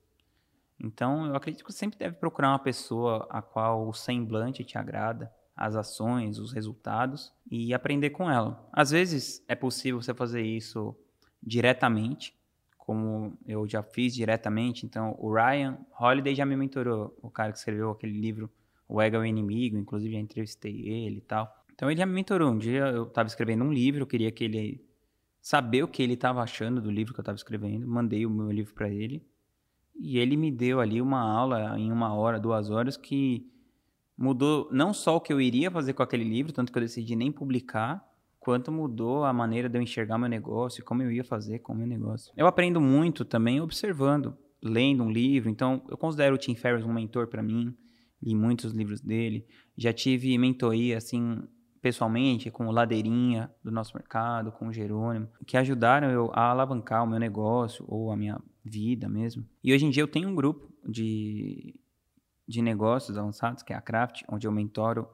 Então, 0.78 1.26
eu 1.26 1.37
acredito 1.37 1.64
que 1.64 1.72
você 1.72 1.78
sempre 1.78 1.98
deve 1.98 2.16
procurar 2.16 2.50
uma 2.50 2.59
pessoa 2.59 3.26
a 3.30 3.40
qual 3.40 3.88
o 3.88 3.92
semblante 3.92 4.64
te 4.64 4.76
agrada, 4.76 5.33
as 5.57 5.76
ações, 5.76 6.38
os 6.38 6.52
resultados 6.52 7.33
e 7.50 7.72
aprender 7.72 8.11
com 8.11 8.30
ela. 8.30 8.68
Às 8.72 8.90
vezes 8.90 9.44
é 9.46 9.54
possível 9.54 10.02
você 10.02 10.12
fazer 10.12 10.42
isso 10.42 10.96
diretamente, 11.40 12.37
como 12.76 13.38
eu 13.46 13.66
já 13.68 13.83
fiz 13.83 14.14
diretamente. 14.14 14.85
Então, 14.85 15.16
o 15.18 15.33
Ryan 15.33 15.78
Holiday 15.98 16.35
já 16.35 16.44
me 16.44 16.57
mentorou, 16.57 17.16
o 17.22 17.30
cara 17.30 17.52
que 17.52 17.59
escreveu 17.59 17.90
aquele 17.90 18.18
livro 18.20 18.50
O 18.88 19.00
Ego 19.00 19.16
é 19.16 19.20
o 19.20 19.24
Inimigo, 19.24 19.78
inclusive 19.78 20.14
já 20.14 20.20
entrevistei 20.20 20.88
ele 20.88 21.18
e 21.18 21.22
tal. 21.22 21.63
Então 21.74 21.90
ele 21.90 22.04
me 22.06 22.12
mentorou. 22.12 22.50
Um 22.50 22.58
dia 22.58 22.87
eu 22.87 23.04
estava 23.04 23.26
escrevendo 23.26 23.64
um 23.64 23.72
livro, 23.72 24.02
eu 24.02 24.06
queria 24.06 24.30
que 24.30 24.44
ele 24.44 24.84
saber 25.40 25.82
o 25.82 25.88
que 25.88 26.02
ele 26.02 26.14
estava 26.14 26.40
achando 26.40 26.80
do 26.80 26.90
livro 26.90 27.12
que 27.12 27.20
eu 27.20 27.22
estava 27.22 27.37
escrevendo. 27.37 27.87
Mandei 27.87 28.24
o 28.24 28.30
meu 28.30 28.50
livro 28.50 28.72
para 28.74 28.88
ele 28.88 29.22
e 29.94 30.18
ele 30.18 30.37
me 30.37 30.50
deu 30.50 30.80
ali 30.80 31.00
uma 31.00 31.20
aula 31.20 31.78
em 31.78 31.92
uma 31.92 32.14
hora, 32.14 32.40
duas 32.40 32.70
horas 32.70 32.96
que 32.96 33.46
mudou 34.16 34.68
não 34.72 34.92
só 34.92 35.16
o 35.16 35.20
que 35.20 35.32
eu 35.32 35.40
iria 35.40 35.70
fazer 35.70 35.92
com 35.92 36.02
aquele 36.02 36.24
livro, 36.24 36.52
tanto 36.52 36.72
que 36.72 36.78
eu 36.78 36.82
decidi 36.82 37.14
nem 37.14 37.30
publicar, 37.30 38.04
quanto 38.38 38.70
mudou 38.70 39.24
a 39.24 39.32
maneira 39.32 39.68
de 39.68 39.78
eu 39.78 39.82
enxergar 39.82 40.18
meu 40.18 40.28
negócio, 40.28 40.84
como 40.84 41.02
eu 41.02 41.10
ia 41.10 41.24
fazer 41.24 41.60
com 41.60 41.72
o 41.72 41.76
meu 41.76 41.87
negócio. 41.87 42.32
Eu 42.37 42.46
aprendo 42.46 42.80
muito 42.80 43.24
também 43.24 43.60
observando, 43.60 44.37
lendo 44.62 45.02
um 45.02 45.10
livro. 45.10 45.48
Então, 45.48 45.82
eu 45.88 45.96
considero 45.96 46.34
o 46.34 46.38
Tim 46.38 46.54
Ferriss 46.54 46.84
um 46.84 46.92
mentor 46.92 47.26
para 47.26 47.42
mim. 47.42 47.74
Li 48.22 48.34
muitos 48.34 48.72
livros 48.72 49.00
dele. 49.00 49.46
Já 49.76 49.92
tive 49.92 50.37
mentoria, 50.37 50.98
assim, 50.98 51.42
pessoalmente, 51.85 52.51
com 52.51 52.66
o 52.66 52.73
Ladeirinha 52.73 53.51
do 53.62 53.70
nosso 53.70 53.94
mercado, 53.94 54.51
com 54.51 54.68
o 54.68 54.73
Jerônimo, 54.73 55.29
que 55.47 55.55
ajudaram 55.55 56.11
eu 56.11 56.31
a 56.33 56.49
alavancar 56.49 57.05
o 57.05 57.07
meu 57.07 57.18
negócio 57.18 57.85
ou 57.87 58.11
a 58.11 58.16
minha 58.16 58.40
vida 58.64 59.07
mesmo. 59.07 59.47
E 59.62 59.70
hoje 59.70 59.85
em 59.85 59.90
dia 59.90 60.03
eu 60.03 60.09
tenho 60.09 60.31
um 60.31 60.35
grupo 60.35 60.73
de, 60.83 61.79
de 62.49 62.62
negócios 62.62 63.18
avançados, 63.18 63.62
que 63.62 63.75
é 63.75 63.77
a 63.77 63.83
Craft, 63.83 64.23
onde 64.31 64.47
eu 64.47 64.51
mentoro 64.51 65.07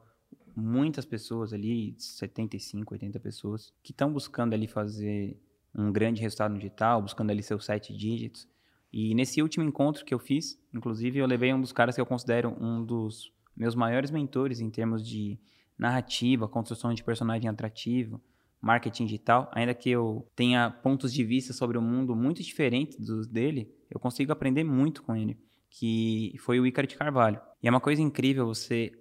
muitas 0.55 1.03
pessoas 1.03 1.51
ali, 1.51 1.93
75, 1.97 2.93
80 2.93 3.19
pessoas, 3.19 3.73
que 3.83 3.91
estão 3.91 4.13
buscando 4.13 4.53
ali 4.53 4.65
fazer 4.65 5.37
um 5.75 5.91
grande 5.91 6.21
resultado 6.21 6.55
digital, 6.55 7.01
buscando 7.01 7.31
ali 7.31 7.43
seus 7.43 7.65
sete 7.65 7.93
dígitos. 7.93 8.47
E 8.93 9.13
nesse 9.13 9.41
último 9.41 9.65
encontro 9.65 10.05
que 10.05 10.13
eu 10.13 10.19
fiz, 10.19 10.57
inclusive, 10.73 11.19
eu 11.19 11.25
levei 11.25 11.53
um 11.53 11.59
dos 11.59 11.73
caras 11.73 11.95
que 11.95 11.99
eu 11.99 12.05
considero 12.05 12.55
um 12.61 12.81
dos 12.81 13.29
meus 13.57 13.75
maiores 13.75 14.09
mentores 14.09 14.61
em 14.61 14.69
termos 14.69 15.05
de 15.05 15.37
narrativa, 15.77 16.47
construção 16.47 16.93
de 16.93 17.03
personagem 17.03 17.49
atrativo, 17.49 18.21
marketing 18.61 19.05
digital, 19.05 19.49
ainda 19.53 19.73
que 19.73 19.89
eu 19.89 20.27
tenha 20.35 20.69
pontos 20.69 21.11
de 21.11 21.23
vista 21.23 21.51
sobre 21.51 21.77
o 21.77 21.81
mundo 21.81 22.15
muito 22.15 22.43
diferentes 22.43 22.99
dos 22.99 23.27
dele, 23.27 23.73
eu 23.89 23.99
consigo 23.99 24.31
aprender 24.31 24.63
muito 24.63 25.01
com 25.01 25.15
ele, 25.15 25.37
que 25.69 26.35
foi 26.39 26.59
o 26.59 26.65
Ícaro 26.65 26.87
de 26.87 26.95
Carvalho. 26.95 27.41
E 27.61 27.67
é 27.67 27.71
uma 27.71 27.81
coisa 27.81 28.01
incrível 28.01 28.45
você 28.45 28.91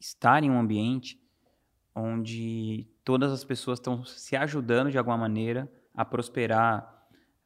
estar 0.00 0.42
em 0.42 0.50
um 0.50 0.58
ambiente 0.58 1.20
onde 1.94 2.88
todas 3.04 3.30
as 3.32 3.44
pessoas 3.44 3.78
estão 3.78 4.04
se 4.04 4.34
ajudando 4.36 4.90
de 4.90 4.96
alguma 4.96 5.18
maneira 5.18 5.70
a 5.94 6.04
prosperar 6.04 6.98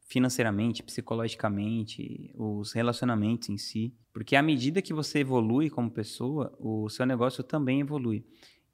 financeiramente, 0.07 0.83
psicologicamente, 0.83 2.31
os 2.37 2.73
relacionamentos 2.73 3.49
em 3.49 3.57
si, 3.57 3.95
porque 4.13 4.37
à 4.37 4.43
medida 4.43 4.83
que 4.83 4.93
você 4.93 5.21
evolui 5.21 5.71
como 5.71 5.91
pessoa, 5.91 6.55
o 6.61 6.89
seu 6.89 7.07
negócio 7.07 7.43
também 7.43 7.81
evolui. 7.81 8.25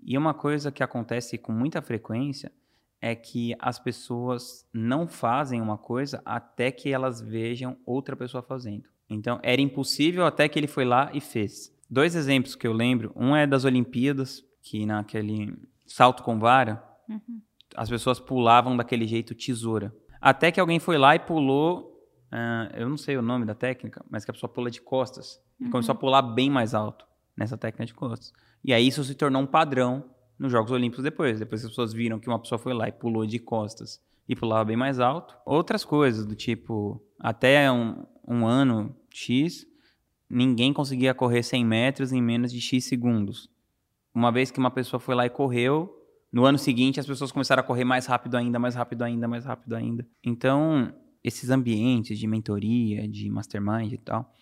E 0.02 0.16
uma 0.16 0.34
coisa 0.34 0.72
que 0.72 0.82
acontece 0.82 1.36
com 1.38 1.52
muita 1.52 1.82
frequência 1.82 2.52
é 3.00 3.14
que 3.14 3.54
as 3.58 3.78
pessoas 3.78 4.68
não 4.72 5.06
fazem 5.06 5.60
uma 5.60 5.78
coisa 5.78 6.20
até 6.24 6.70
que 6.70 6.92
elas 6.92 7.20
vejam 7.20 7.76
outra 7.86 8.14
pessoa 8.14 8.42
fazendo. 8.42 8.88
Então, 9.08 9.40
era 9.42 9.60
impossível 9.60 10.24
até 10.24 10.48
que 10.48 10.58
ele 10.58 10.68
foi 10.68 10.84
lá 10.84 11.10
e 11.12 11.20
fez. 11.20 11.74
Dois 11.88 12.14
exemplos 12.14 12.54
que 12.54 12.66
eu 12.66 12.72
lembro. 12.72 13.12
Um 13.16 13.34
é 13.34 13.46
das 13.46 13.64
Olimpíadas, 13.64 14.44
que 14.62 14.86
naquele 14.86 15.56
salto 15.86 16.22
com 16.22 16.38
vara, 16.38 16.82
uhum. 17.08 17.40
as 17.74 17.88
pessoas 17.88 18.20
pulavam 18.20 18.76
daquele 18.76 19.06
jeito 19.06 19.34
tesoura. 19.34 19.94
Até 20.20 20.52
que 20.52 20.60
alguém 20.60 20.78
foi 20.78 20.98
lá 20.98 21.16
e 21.16 21.18
pulou, 21.18 22.06
uh, 22.30 22.76
eu 22.76 22.88
não 22.88 22.96
sei 22.96 23.16
o 23.16 23.22
nome 23.22 23.44
da 23.44 23.54
técnica, 23.54 24.04
mas 24.08 24.24
que 24.24 24.30
a 24.30 24.34
pessoa 24.34 24.52
pula 24.52 24.70
de 24.70 24.80
costas. 24.80 25.40
Uhum. 25.58 25.66
E 25.66 25.70
começou 25.70 25.94
a 25.94 25.96
pular 25.96 26.22
bem 26.22 26.50
mais 26.50 26.74
alto 26.74 27.04
nessa 27.36 27.56
técnica 27.56 27.86
de 27.86 27.94
costas. 27.94 28.32
E 28.64 28.72
aí 28.72 28.86
isso 28.86 29.02
se 29.04 29.14
tornou 29.14 29.42
um 29.42 29.46
padrão 29.46 30.04
nos 30.38 30.52
Jogos 30.52 30.70
Olímpicos 30.70 31.04
depois. 31.04 31.38
Depois 31.38 31.62
as 31.62 31.70
pessoas 31.70 31.92
viram 31.92 32.18
que 32.18 32.28
uma 32.28 32.38
pessoa 32.38 32.58
foi 32.58 32.72
lá 32.72 32.88
e 32.88 32.92
pulou 32.92 33.26
de 33.26 33.38
costas 33.38 34.00
e 34.28 34.36
pulava 34.36 34.64
bem 34.64 34.76
mais 34.76 35.00
alto. 35.00 35.36
Outras 35.44 35.84
coisas, 35.84 36.24
do 36.24 36.34
tipo, 36.34 37.02
até 37.18 37.70
um, 37.70 38.04
um 38.26 38.46
ano 38.46 38.94
X, 39.10 39.66
ninguém 40.28 40.72
conseguia 40.72 41.12
correr 41.12 41.42
100 41.42 41.64
metros 41.64 42.12
em 42.12 42.22
menos 42.22 42.52
de 42.52 42.60
X 42.60 42.84
segundos. 42.84 43.50
Uma 44.14 44.30
vez 44.30 44.50
que 44.50 44.58
uma 44.58 44.70
pessoa 44.70 45.00
foi 45.00 45.14
lá 45.14 45.26
e 45.26 45.30
correu, 45.30 45.96
no 46.32 46.44
ano 46.44 46.58
seguinte 46.58 47.00
as 47.00 47.06
pessoas 47.06 47.32
começaram 47.32 47.60
a 47.60 47.64
correr 47.64 47.84
mais 47.84 48.06
rápido 48.06 48.36
ainda, 48.36 48.58
mais 48.58 48.74
rápido 48.74 49.02
ainda, 49.02 49.26
mais 49.26 49.44
rápido 49.44 49.74
ainda. 49.74 50.06
Então, 50.22 50.92
esses 51.24 51.50
ambientes 51.50 52.18
de 52.18 52.26
mentoria, 52.26 53.06
de 53.08 53.28
mastermind 53.28 53.92
e 53.92 53.98
tal, 53.98 54.32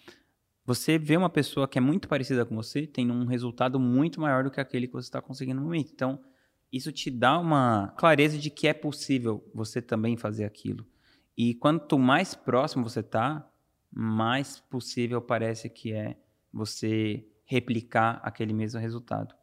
você 0.69 0.99
vê 0.99 1.17
uma 1.17 1.31
pessoa 1.31 1.67
que 1.67 1.79
é 1.79 1.81
muito 1.81 2.07
parecida 2.07 2.45
com 2.45 2.55
você 2.55 2.87
tendo 2.87 3.15
um 3.15 3.25
resultado 3.25 3.81
muito 3.81 4.21
maior 4.21 4.45
do 4.45 4.51
que 4.51 4.61
aquele 4.61 4.87
que 4.87 4.93
você 4.93 5.09
está 5.09 5.23
conseguindo 5.23 5.59
no 5.59 5.65
momento. 5.65 5.91
Então, 5.95 6.21
isso 6.71 6.93
te 6.93 7.11
dá 7.11 7.39
uma 7.39 7.95
clareza 7.97 8.37
de 8.37 8.51
que 8.51 8.69
é 8.69 8.75
possível 8.75 9.43
você 9.55 9.81
também 9.81 10.15
fazer 10.19 10.45
aquilo. 10.45 10.85
E 11.35 11.55
quanto 11.55 11.99
mais 11.99 12.35
próximo 12.35 12.87
você 12.87 13.01
está, 13.01 13.51
mais 13.91 14.61
possível 14.61 15.23
parece 15.23 15.71
que 15.71 15.91
é 15.95 16.19
você 16.53 17.27
replicar 17.47 18.21
aquele 18.23 18.53
mesmo 18.53 18.79
resultado. 18.79 19.35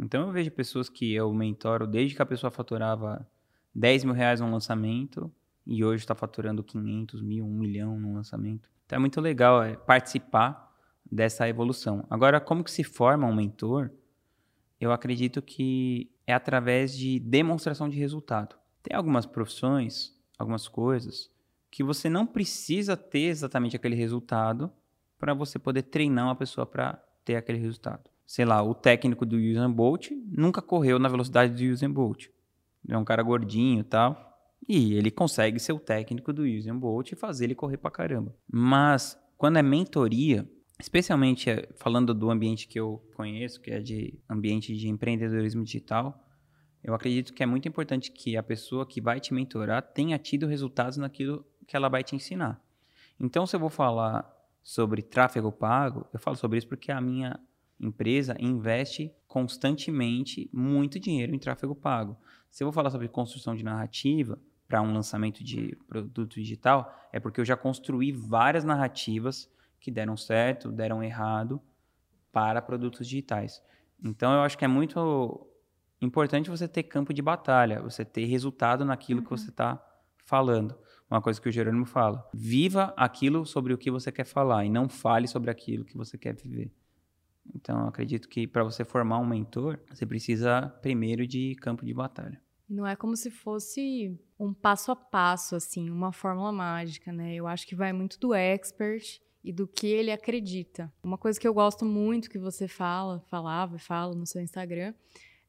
Então 0.00 0.28
eu 0.28 0.32
vejo 0.32 0.50
pessoas 0.50 0.88
que 0.88 1.12
eu 1.12 1.30
mentoro 1.34 1.86
desde 1.86 2.16
que 2.16 2.22
a 2.22 2.26
pessoa 2.26 2.50
faturava 2.50 3.28
10 3.74 4.04
mil 4.04 4.14
reais 4.14 4.40
no 4.40 4.50
lançamento 4.50 5.30
e 5.66 5.84
hoje 5.84 6.04
está 6.04 6.14
faturando 6.14 6.64
500 6.64 7.20
mil, 7.20 7.44
1 7.44 7.50
milhão 7.50 8.00
no 8.00 8.14
lançamento. 8.14 8.70
Então 8.86 8.96
é 8.96 9.00
muito 9.00 9.20
legal 9.20 9.62
é, 9.62 9.76
participar 9.76 10.69
dessa 11.10 11.48
evolução. 11.48 12.06
Agora, 12.08 12.40
como 12.40 12.64
que 12.64 12.70
se 12.70 12.84
forma 12.84 13.26
um 13.26 13.34
mentor? 13.34 13.90
Eu 14.80 14.92
acredito 14.92 15.42
que 15.42 16.10
é 16.26 16.32
através 16.32 16.96
de 16.96 17.18
demonstração 17.18 17.88
de 17.88 17.98
resultado. 17.98 18.56
Tem 18.82 18.96
algumas 18.96 19.26
profissões, 19.26 20.14
algumas 20.38 20.68
coisas 20.68 21.30
que 21.70 21.84
você 21.84 22.08
não 22.08 22.26
precisa 22.26 22.96
ter 22.96 23.26
exatamente 23.26 23.76
aquele 23.76 23.94
resultado 23.94 24.72
para 25.18 25.34
você 25.34 25.58
poder 25.58 25.82
treinar 25.82 26.24
uma 26.26 26.34
pessoa 26.34 26.66
para 26.66 27.00
ter 27.24 27.36
aquele 27.36 27.58
resultado. 27.58 28.10
Sei 28.26 28.44
lá, 28.44 28.62
o 28.62 28.74
técnico 28.74 29.26
do 29.26 29.36
Usain 29.36 29.70
Bolt 29.70 30.10
nunca 30.26 30.62
correu 30.62 30.98
na 30.98 31.08
velocidade 31.08 31.54
do 31.54 31.72
Usain 31.72 31.90
Bolt. 31.90 32.28
É 32.88 32.96
um 32.96 33.04
cara 33.04 33.22
gordinho 33.22 33.84
tal. 33.84 34.28
E 34.68 34.94
ele 34.94 35.10
consegue 35.10 35.58
ser 35.58 35.72
o 35.72 35.80
técnico 35.80 36.32
do 36.32 36.42
Usain 36.42 36.76
Bolt 36.76 37.12
e 37.12 37.16
fazer 37.16 37.44
ele 37.44 37.54
correr 37.54 37.76
para 37.76 37.90
caramba. 37.90 38.34
Mas 38.50 39.18
quando 39.36 39.58
é 39.58 39.62
mentoria, 39.62 40.48
especialmente 40.80 41.50
eh, 41.50 41.68
falando 41.76 42.14
do 42.14 42.30
ambiente 42.30 42.66
que 42.66 42.80
eu 42.80 43.02
conheço, 43.14 43.60
que 43.60 43.70
é 43.70 43.80
de 43.80 44.18
ambiente 44.28 44.74
de 44.76 44.88
empreendedorismo 44.88 45.62
digital, 45.62 46.26
eu 46.82 46.94
acredito 46.94 47.34
que 47.34 47.42
é 47.42 47.46
muito 47.46 47.68
importante 47.68 48.10
que 48.10 48.36
a 48.36 48.42
pessoa 48.42 48.86
que 48.86 49.00
vai 49.00 49.20
te 49.20 49.34
mentorar 49.34 49.82
tenha 49.82 50.18
tido 50.18 50.46
resultados 50.46 50.96
naquilo 50.96 51.44
que 51.66 51.76
ela 51.76 51.88
vai 51.88 52.02
te 52.02 52.16
ensinar. 52.16 52.60
Então, 53.18 53.46
se 53.46 53.54
eu 53.54 53.60
vou 53.60 53.68
falar 53.68 54.28
sobre 54.62 55.02
tráfego 55.02 55.52
pago, 55.52 56.06
eu 56.12 56.18
falo 56.18 56.36
sobre 56.36 56.58
isso 56.58 56.68
porque 56.68 56.90
a 56.90 57.00
minha 57.00 57.38
empresa 57.78 58.34
investe 58.38 59.12
constantemente 59.26 60.48
muito 60.52 60.98
dinheiro 60.98 61.34
em 61.34 61.38
tráfego 61.38 61.74
pago. 61.74 62.16
Se 62.50 62.62
eu 62.62 62.66
vou 62.66 62.72
falar 62.72 62.90
sobre 62.90 63.08
construção 63.08 63.54
de 63.54 63.62
narrativa 63.62 64.38
para 64.66 64.80
um 64.80 64.92
lançamento 64.92 65.44
de 65.44 65.76
produto 65.86 66.34
digital, 66.34 66.92
é 67.12 67.20
porque 67.20 67.40
eu 67.40 67.44
já 67.44 67.56
construí 67.56 68.10
várias 68.12 68.64
narrativas 68.64 69.50
que 69.80 69.90
deram 69.90 70.16
certo, 70.16 70.70
deram 70.70 71.02
errado 71.02 71.60
para 72.30 72.62
produtos 72.62 73.08
digitais. 73.08 73.62
Então 74.02 74.32
eu 74.32 74.40
acho 74.40 74.56
que 74.56 74.64
é 74.64 74.68
muito 74.68 75.46
importante 76.00 76.50
você 76.50 76.68
ter 76.68 76.84
campo 76.84 77.12
de 77.12 77.22
batalha, 77.22 77.82
você 77.82 78.04
ter 78.04 78.24
resultado 78.26 78.84
naquilo 78.84 79.20
uhum. 79.20 79.24
que 79.24 79.30
você 79.30 79.50
está 79.50 79.84
falando. 80.24 80.76
Uma 81.10 81.20
coisa 81.20 81.40
que 81.40 81.48
o 81.48 81.52
Jerônimo 81.52 81.86
fala: 81.86 82.28
viva 82.32 82.94
aquilo 82.96 83.44
sobre 83.44 83.74
o 83.74 83.78
que 83.78 83.90
você 83.90 84.12
quer 84.12 84.24
falar 84.24 84.64
e 84.64 84.70
não 84.70 84.88
fale 84.88 85.26
sobre 85.26 85.50
aquilo 85.50 85.84
que 85.84 85.96
você 85.96 86.16
quer 86.16 86.34
viver. 86.34 86.72
Então, 87.54 87.80
eu 87.80 87.88
acredito 87.88 88.28
que 88.28 88.46
para 88.46 88.62
você 88.62 88.84
formar 88.84 89.18
um 89.18 89.26
mentor, 89.26 89.80
você 89.88 90.06
precisa 90.06 90.68
primeiro 90.82 91.26
de 91.26 91.56
campo 91.56 91.84
de 91.84 91.92
batalha. 91.92 92.40
Não 92.68 92.86
é 92.86 92.94
como 92.94 93.16
se 93.16 93.28
fosse 93.28 94.16
um 94.38 94.54
passo 94.54 94.92
a 94.92 94.96
passo, 94.96 95.56
assim, 95.56 95.90
uma 95.90 96.12
fórmula 96.12 96.52
mágica, 96.52 97.12
né? 97.12 97.34
Eu 97.34 97.48
acho 97.48 97.66
que 97.66 97.74
vai 97.74 97.92
muito 97.92 98.20
do 98.20 98.32
expert 98.32 99.20
e 99.42 99.52
do 99.52 99.66
que 99.66 99.86
ele 99.86 100.10
acredita. 100.10 100.92
Uma 101.02 101.18
coisa 101.18 101.40
que 101.40 101.46
eu 101.46 101.54
gosto 101.54 101.84
muito 101.84 102.30
que 102.30 102.38
você 102.38 102.68
fala, 102.68 103.20
falava 103.28 103.76
e 103.76 103.80
fala 103.80 104.14
no 104.14 104.26
seu 104.26 104.40
Instagram, 104.40 104.94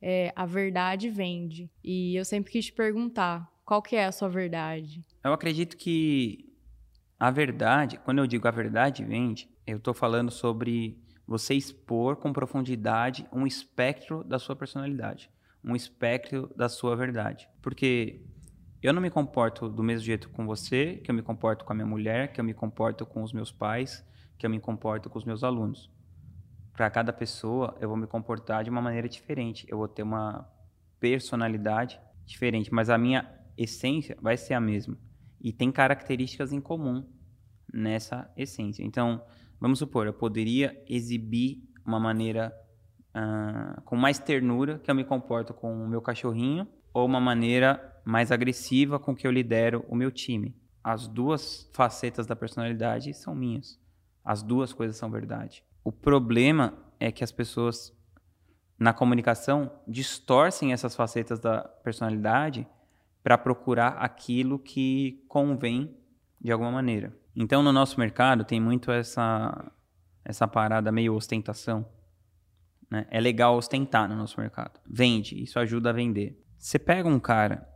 é 0.02 0.32
a 0.36 0.46
verdade 0.46 1.10
vende. 1.10 1.70
E 1.84 2.16
eu 2.16 2.26
sempre 2.26 2.52
quis 2.52 2.66
te 2.66 2.74
perguntar, 2.74 3.52
qual 3.66 3.82
que 3.82 3.96
é 3.96 4.06
a 4.06 4.12
sua 4.12 4.30
verdade? 4.30 5.06
Eu 5.24 5.34
acredito 5.34 5.78
que 5.78 6.50
a 7.20 7.30
verdade, 7.30 8.00
quando 8.00 8.20
eu 8.20 8.28
digo 8.28 8.48
a 8.48 8.52
verdade 8.52 9.04
vende, 9.04 9.50
eu 9.68 9.78
estou 9.78 9.94
falando 9.94 10.32
sobre 10.32 10.98
você 11.28 11.54
expor 11.54 12.16
com 12.16 12.34
profundidade 12.34 13.28
um 13.32 13.46
espectro 13.46 14.24
da 14.24 14.40
sua 14.40 14.56
personalidade, 14.56 15.30
um 15.64 15.76
espectro 15.76 16.52
da 16.56 16.68
sua 16.68 16.96
verdade. 16.96 17.48
Porque 17.62 18.22
eu 18.82 18.94
não 18.94 19.02
me 19.02 19.12
comporto 19.12 19.70
do 19.70 19.84
mesmo 19.84 20.06
jeito 20.06 20.30
com 20.30 20.46
você, 20.46 20.96
que 21.04 21.12
eu 21.12 21.16
me 21.16 21.22
comporto 21.22 21.64
com 21.64 21.72
a 21.72 21.76
minha 21.76 21.86
mulher, 21.86 22.34
que 22.34 22.42
eu 22.42 22.46
me 22.46 22.54
comporto 22.54 23.06
com 23.06 23.22
os 23.22 23.32
meus 23.32 23.52
pais, 23.52 24.04
que 24.40 24.46
eu 24.46 24.50
me 24.50 24.60
comporto 24.60 25.08
com 25.08 25.20
os 25.20 25.26
meus 25.26 25.44
alunos. 25.44 25.92
Para 26.74 26.90
cada 26.90 27.14
pessoa, 27.14 27.78
eu 27.80 27.88
vou 27.88 27.98
me 27.98 28.08
comportar 28.08 28.64
de 28.64 28.72
uma 28.72 28.82
maneira 28.82 29.08
diferente. 29.08 29.68
Eu 29.70 29.78
vou 29.78 29.88
ter 29.88 30.02
uma 30.02 30.50
personalidade 31.00 32.00
diferente, 32.26 32.74
mas 32.74 32.90
a 32.90 32.98
minha 32.98 33.30
essência 33.56 34.18
vai 34.20 34.36
ser 34.36 34.56
a 34.56 34.60
mesma. 34.60 34.98
E 35.40 35.54
tem 35.54 35.72
características 35.72 36.52
em 36.52 36.60
comum 36.60 37.08
nessa 37.72 38.32
essência. 38.36 38.84
Então, 38.84 39.24
vamos 39.60 39.78
supor, 39.78 40.08
eu 40.08 40.14
poderia 40.14 40.84
exibir 40.88 41.64
uma 41.86 42.00
maneira 42.00 42.52
uh, 43.16 43.80
com 43.84 43.96
mais 43.96 44.18
ternura 44.18 44.80
que 44.80 44.90
eu 44.90 44.96
me 44.96 45.04
comporto 45.04 45.54
com 45.54 45.72
o 45.72 45.88
meu 45.88 46.02
cachorrinho 46.02 46.68
ou 46.94 47.06
uma 47.06 47.20
maneira 47.20 48.02
mais 48.04 48.32
agressiva 48.32 49.00
com 49.00 49.16
que 49.16 49.26
eu 49.26 49.32
lidero 49.32 49.86
o 49.88 49.96
meu 49.96 50.12
time. 50.12 50.56
As 50.84 51.08
duas 51.08 51.70
facetas 51.74 52.26
da 52.26 52.36
personalidade 52.36 53.14
são 53.14 53.36
minhas. 53.36 53.80
As 54.24 54.42
duas 54.42 54.74
coisas 54.74 54.98
são 54.98 55.10
verdade. 55.10 55.64
O 55.84 55.92
problema 55.92 56.74
é 57.00 57.12
que 57.12 57.24
as 57.24 57.32
pessoas 57.32 57.96
na 58.78 58.94
comunicação 58.94 59.72
distorcem 59.88 60.74
essas 60.74 60.96
facetas 60.96 61.40
da 61.40 61.62
personalidade 61.62 62.68
para 63.24 63.38
procurar 63.38 63.90
aquilo 64.00 64.58
que 64.58 65.24
convém 65.28 65.96
de 66.40 66.52
alguma 66.52 66.72
maneira. 66.72 67.16
Então, 67.36 67.62
no 67.62 67.72
nosso 67.72 68.00
mercado 68.00 68.44
tem 68.44 68.60
muito 68.60 68.92
essa 68.92 69.72
essa 70.24 70.48
parada 70.48 70.92
meio 70.92 71.16
ostentação. 71.16 71.86
Né? 72.90 73.06
É 73.10 73.20
legal 73.20 73.56
ostentar 73.56 74.08
no 74.08 74.16
nosso 74.16 74.40
mercado. 74.40 74.80
Vende, 74.86 75.42
isso 75.42 75.60
ajuda 75.60 75.90
a 75.90 75.94
vender. 75.94 76.40
Você 76.62 76.78
pega 76.78 77.10
um 77.10 77.20
cara 77.20 77.68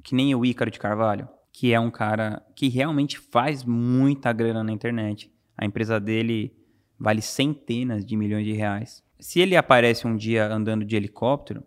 que 0.00 0.14
nem 0.14 0.32
o 0.32 0.46
Ícaro 0.46 0.70
de 0.70 0.78
Carvalho, 0.78 1.28
que 1.52 1.72
é 1.74 1.80
um 1.80 1.90
cara 1.90 2.40
que 2.54 2.68
realmente 2.68 3.18
faz 3.18 3.64
muita 3.64 4.32
grana 4.32 4.62
na 4.62 4.72
internet. 4.72 5.28
A 5.56 5.66
empresa 5.66 5.98
dele 5.98 6.56
vale 6.96 7.20
centenas 7.20 8.06
de 8.06 8.16
milhões 8.16 8.44
de 8.44 8.52
reais. 8.52 9.02
Se 9.18 9.40
ele 9.40 9.56
aparece 9.56 10.06
um 10.06 10.16
dia 10.16 10.46
andando 10.46 10.84
de 10.84 10.94
helicóptero, 10.94 11.64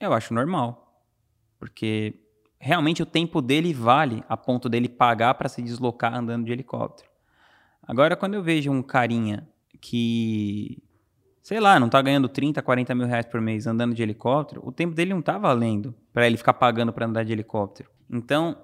eu 0.00 0.12
acho 0.12 0.34
normal. 0.34 1.04
Porque 1.56 2.18
realmente 2.58 3.00
o 3.00 3.06
tempo 3.06 3.40
dele 3.40 3.72
vale 3.72 4.24
a 4.28 4.36
ponto 4.36 4.68
dele 4.68 4.88
pagar 4.88 5.34
para 5.34 5.48
se 5.48 5.62
deslocar 5.62 6.12
andando 6.12 6.46
de 6.46 6.52
helicóptero. 6.52 7.08
Agora, 7.80 8.16
quando 8.16 8.34
eu 8.34 8.42
vejo 8.42 8.72
um 8.72 8.82
carinha 8.82 9.48
que, 9.80 10.82
sei 11.46 11.60
lá, 11.60 11.78
não 11.78 11.88
tá 11.88 12.02
ganhando 12.02 12.28
30, 12.28 12.60
40 12.60 12.92
mil 12.92 13.06
reais 13.06 13.24
por 13.24 13.40
mês 13.40 13.68
andando 13.68 13.94
de 13.94 14.02
helicóptero, 14.02 14.60
o 14.64 14.72
tempo 14.72 14.96
dele 14.96 15.14
não 15.14 15.22
tá 15.22 15.38
valendo 15.38 15.94
para 16.12 16.26
ele 16.26 16.36
ficar 16.36 16.54
pagando 16.54 16.92
para 16.92 17.06
andar 17.06 17.24
de 17.24 17.30
helicóptero. 17.30 17.88
Então, 18.10 18.58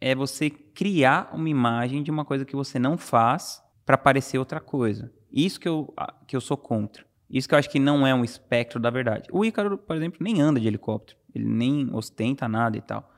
é 0.00 0.14
você 0.14 0.48
criar 0.48 1.28
uma 1.34 1.48
imagem 1.48 2.04
de 2.04 2.10
uma 2.12 2.24
coisa 2.24 2.44
que 2.44 2.54
você 2.54 2.78
não 2.78 2.96
faz 2.96 3.60
para 3.84 3.98
parecer 3.98 4.38
outra 4.38 4.60
coisa. 4.60 5.12
Isso 5.28 5.58
que 5.58 5.68
eu, 5.68 5.92
que 6.24 6.36
eu 6.36 6.40
sou 6.40 6.56
contra. 6.56 7.04
Isso 7.28 7.48
que 7.48 7.54
eu 7.56 7.58
acho 7.58 7.68
que 7.68 7.80
não 7.80 8.06
é 8.06 8.14
um 8.14 8.22
espectro 8.22 8.78
da 8.78 8.90
verdade. 8.90 9.28
O 9.32 9.44
Ícaro, 9.44 9.76
por 9.76 9.96
exemplo, 9.96 10.20
nem 10.20 10.40
anda 10.40 10.60
de 10.60 10.68
helicóptero. 10.68 11.18
Ele 11.34 11.48
nem 11.48 11.92
ostenta 11.92 12.46
nada 12.46 12.78
e 12.78 12.80
tal. 12.80 13.12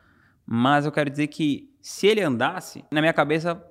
Mas 0.46 0.86
eu 0.86 0.92
quero 0.92 1.10
dizer 1.10 1.26
que 1.26 1.70
se 1.82 2.06
ele 2.06 2.22
andasse, 2.22 2.82
na 2.90 3.02
minha 3.02 3.12
cabeça 3.12 3.62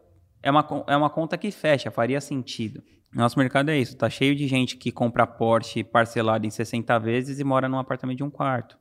é 0.43 0.51
uma, 0.51 0.85
é 0.85 0.95
uma 0.95 1.09
conta 1.09 1.35
que 1.35 1.49
fecha, 1.49 1.89
faria 1.89 2.21
sentido. 2.21 2.83
Nosso 3.13 3.37
mercado 3.37 3.69
é 3.69 3.77
isso, 3.77 3.97
tá 3.97 4.09
cheio 4.09 4.35
de 4.35 4.47
gente 4.47 4.77
que 4.77 4.91
compra 4.91 5.27
Porsche 5.27 5.83
parcelado 5.83 6.45
em 6.45 6.49
60 6.49 6.97
vezes 6.99 7.39
e 7.39 7.43
mora 7.43 7.67
num 7.67 7.77
apartamento 7.77 8.17
de 8.17 8.23
um 8.23 8.29
quarto, 8.29 8.77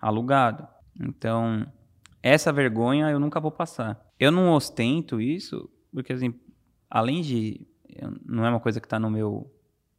alugado. 0.00 0.66
Então, 1.00 1.64
essa 2.22 2.52
vergonha 2.52 3.08
eu 3.10 3.20
nunca 3.20 3.40
vou 3.40 3.52
passar. 3.52 4.04
Eu 4.18 4.32
não 4.32 4.52
ostento 4.52 5.20
isso, 5.20 5.70
porque 5.92 6.12
assim, 6.12 6.34
além 6.90 7.22
de 7.22 7.66
não 8.24 8.44
é 8.44 8.50
uma 8.50 8.60
coisa 8.60 8.80
que 8.80 8.86
está 8.86 8.98
no 8.98 9.10
meu 9.10 9.52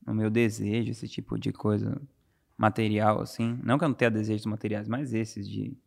no 0.06 0.14
meu 0.14 0.30
desejo, 0.30 0.92
esse 0.92 1.08
tipo 1.08 1.40
de 1.40 1.54
coisa 1.54 2.02
material 2.58 3.22
assim, 3.22 3.58
não 3.64 3.78
que 3.78 3.86
eu 3.86 3.90
não 3.90 3.96
tenha 3.96 4.12
desejos 4.12 4.46
materiais, 4.46 4.88
mas 4.88 5.14
esses 5.14 5.48
de 5.48 5.78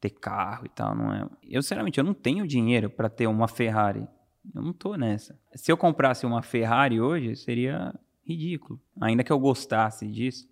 ter 0.00 0.10
carro 0.10 0.64
e 0.64 0.68
tal, 0.70 0.94
não 0.94 1.12
é. 1.12 1.28
Eu 1.42 1.62
sinceramente 1.62 1.98
eu 1.98 2.04
não 2.04 2.14
tenho 2.14 2.46
dinheiro 2.46 2.88
para 2.88 3.10
ter 3.10 3.26
uma 3.26 3.46
Ferrari. 3.46 4.06
Eu 4.54 4.62
não 4.62 4.72
tô 4.72 4.96
nessa. 4.96 5.38
Se 5.54 5.70
eu 5.70 5.76
comprasse 5.76 6.24
uma 6.24 6.42
Ferrari 6.42 7.00
hoje, 7.00 7.36
seria 7.36 7.94
ridículo. 8.24 8.80
Ainda 9.00 9.22
que 9.22 9.32
eu 9.32 9.38
gostasse 9.38 10.06
disso, 10.06 10.48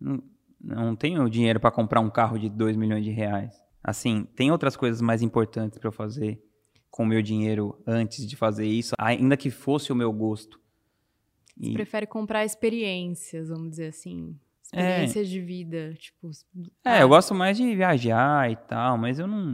não, 0.00 0.22
não 0.60 0.96
tenho 0.96 1.28
dinheiro 1.28 1.58
para 1.58 1.70
comprar 1.70 2.00
um 2.00 2.10
carro 2.10 2.38
de 2.38 2.48
2 2.48 2.76
milhões 2.76 3.04
de 3.04 3.10
reais. 3.10 3.60
Assim, 3.82 4.24
tem 4.34 4.50
outras 4.50 4.76
coisas 4.76 5.00
mais 5.00 5.22
importantes 5.22 5.78
para 5.78 5.88
eu 5.88 5.92
fazer 5.92 6.42
com 6.90 7.02
o 7.02 7.06
meu 7.06 7.20
dinheiro 7.20 7.76
antes 7.86 8.26
de 8.26 8.36
fazer 8.36 8.66
isso, 8.66 8.94
ainda 8.96 9.36
que 9.36 9.50
fosse 9.50 9.92
o 9.92 9.96
meu 9.96 10.12
gosto. 10.12 10.60
Você 11.58 11.70
e... 11.70 11.74
prefere 11.74 12.06
comprar 12.06 12.44
experiências, 12.44 13.48
vamos 13.48 13.70
dizer 13.70 13.88
assim. 13.88 14.38
Experiências 14.62 15.26
é. 15.26 15.30
de 15.30 15.40
vida, 15.40 15.94
tipo. 15.94 16.30
É, 16.84 16.98
ah. 16.98 17.00
eu 17.00 17.08
gosto 17.08 17.34
mais 17.34 17.56
de 17.56 17.74
viajar 17.74 18.50
e 18.50 18.56
tal, 18.56 18.96
mas 18.96 19.18
eu 19.18 19.26
não. 19.26 19.52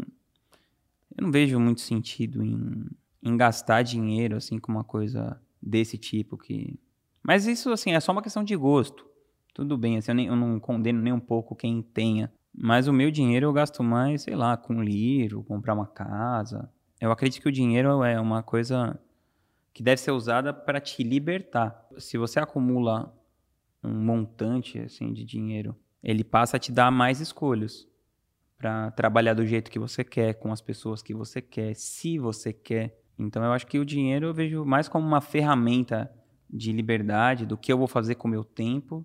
Eu 1.16 1.24
não 1.24 1.32
vejo 1.32 1.58
muito 1.58 1.80
sentido 1.80 2.42
em 2.44 2.86
em 3.22 3.36
gastar 3.36 3.82
dinheiro, 3.82 4.36
assim, 4.36 4.58
com 4.58 4.72
uma 4.72 4.84
coisa 4.84 5.40
desse 5.60 5.98
tipo 5.98 6.36
que... 6.36 6.78
Mas 7.22 7.46
isso, 7.46 7.70
assim, 7.70 7.92
é 7.92 8.00
só 8.00 8.12
uma 8.12 8.22
questão 8.22 8.42
de 8.42 8.56
gosto. 8.56 9.06
Tudo 9.54 9.76
bem, 9.76 9.98
assim, 9.98 10.10
eu, 10.10 10.14
nem, 10.14 10.26
eu 10.26 10.36
não 10.36 10.58
condeno 10.58 11.02
nem 11.02 11.12
um 11.12 11.20
pouco 11.20 11.54
quem 11.54 11.82
tenha. 11.82 12.32
Mas 12.54 12.88
o 12.88 12.92
meu 12.92 13.10
dinheiro 13.10 13.46
eu 13.46 13.52
gasto 13.52 13.82
mais, 13.82 14.22
sei 14.22 14.34
lá, 14.34 14.56
com 14.56 14.82
livro, 14.82 15.42
comprar 15.44 15.74
uma 15.74 15.86
casa. 15.86 16.70
Eu 17.00 17.12
acredito 17.12 17.42
que 17.42 17.48
o 17.48 17.52
dinheiro 17.52 18.02
é 18.02 18.20
uma 18.20 18.42
coisa 18.42 18.98
que 19.72 19.82
deve 19.82 20.00
ser 20.00 20.10
usada 20.10 20.52
para 20.52 20.80
te 20.80 21.02
libertar. 21.02 21.86
Se 21.98 22.18
você 22.18 22.40
acumula 22.40 23.14
um 23.82 23.92
montante 23.92 24.78
assim 24.78 25.12
de 25.12 25.24
dinheiro, 25.24 25.76
ele 26.02 26.24
passa 26.24 26.56
a 26.56 26.60
te 26.60 26.72
dar 26.72 26.90
mais 26.90 27.20
escolhas 27.20 27.88
para 28.58 28.90
trabalhar 28.90 29.32
do 29.32 29.46
jeito 29.46 29.70
que 29.70 29.78
você 29.78 30.04
quer, 30.04 30.34
com 30.34 30.52
as 30.52 30.60
pessoas 30.60 31.02
que 31.02 31.14
você 31.14 31.40
quer, 31.40 31.74
se 31.74 32.18
você 32.18 32.52
quer. 32.52 32.99
Então 33.20 33.44
eu 33.44 33.52
acho 33.52 33.66
que 33.66 33.78
o 33.78 33.84
dinheiro 33.84 34.26
eu 34.26 34.34
vejo 34.34 34.64
mais 34.64 34.88
como 34.88 35.06
uma 35.06 35.20
ferramenta 35.20 36.10
de 36.48 36.72
liberdade 36.72 37.46
do 37.46 37.56
que 37.56 37.72
eu 37.72 37.78
vou 37.78 37.86
fazer 37.86 38.14
com 38.16 38.26
o 38.26 38.30
meu 38.30 38.42
tempo 38.42 39.04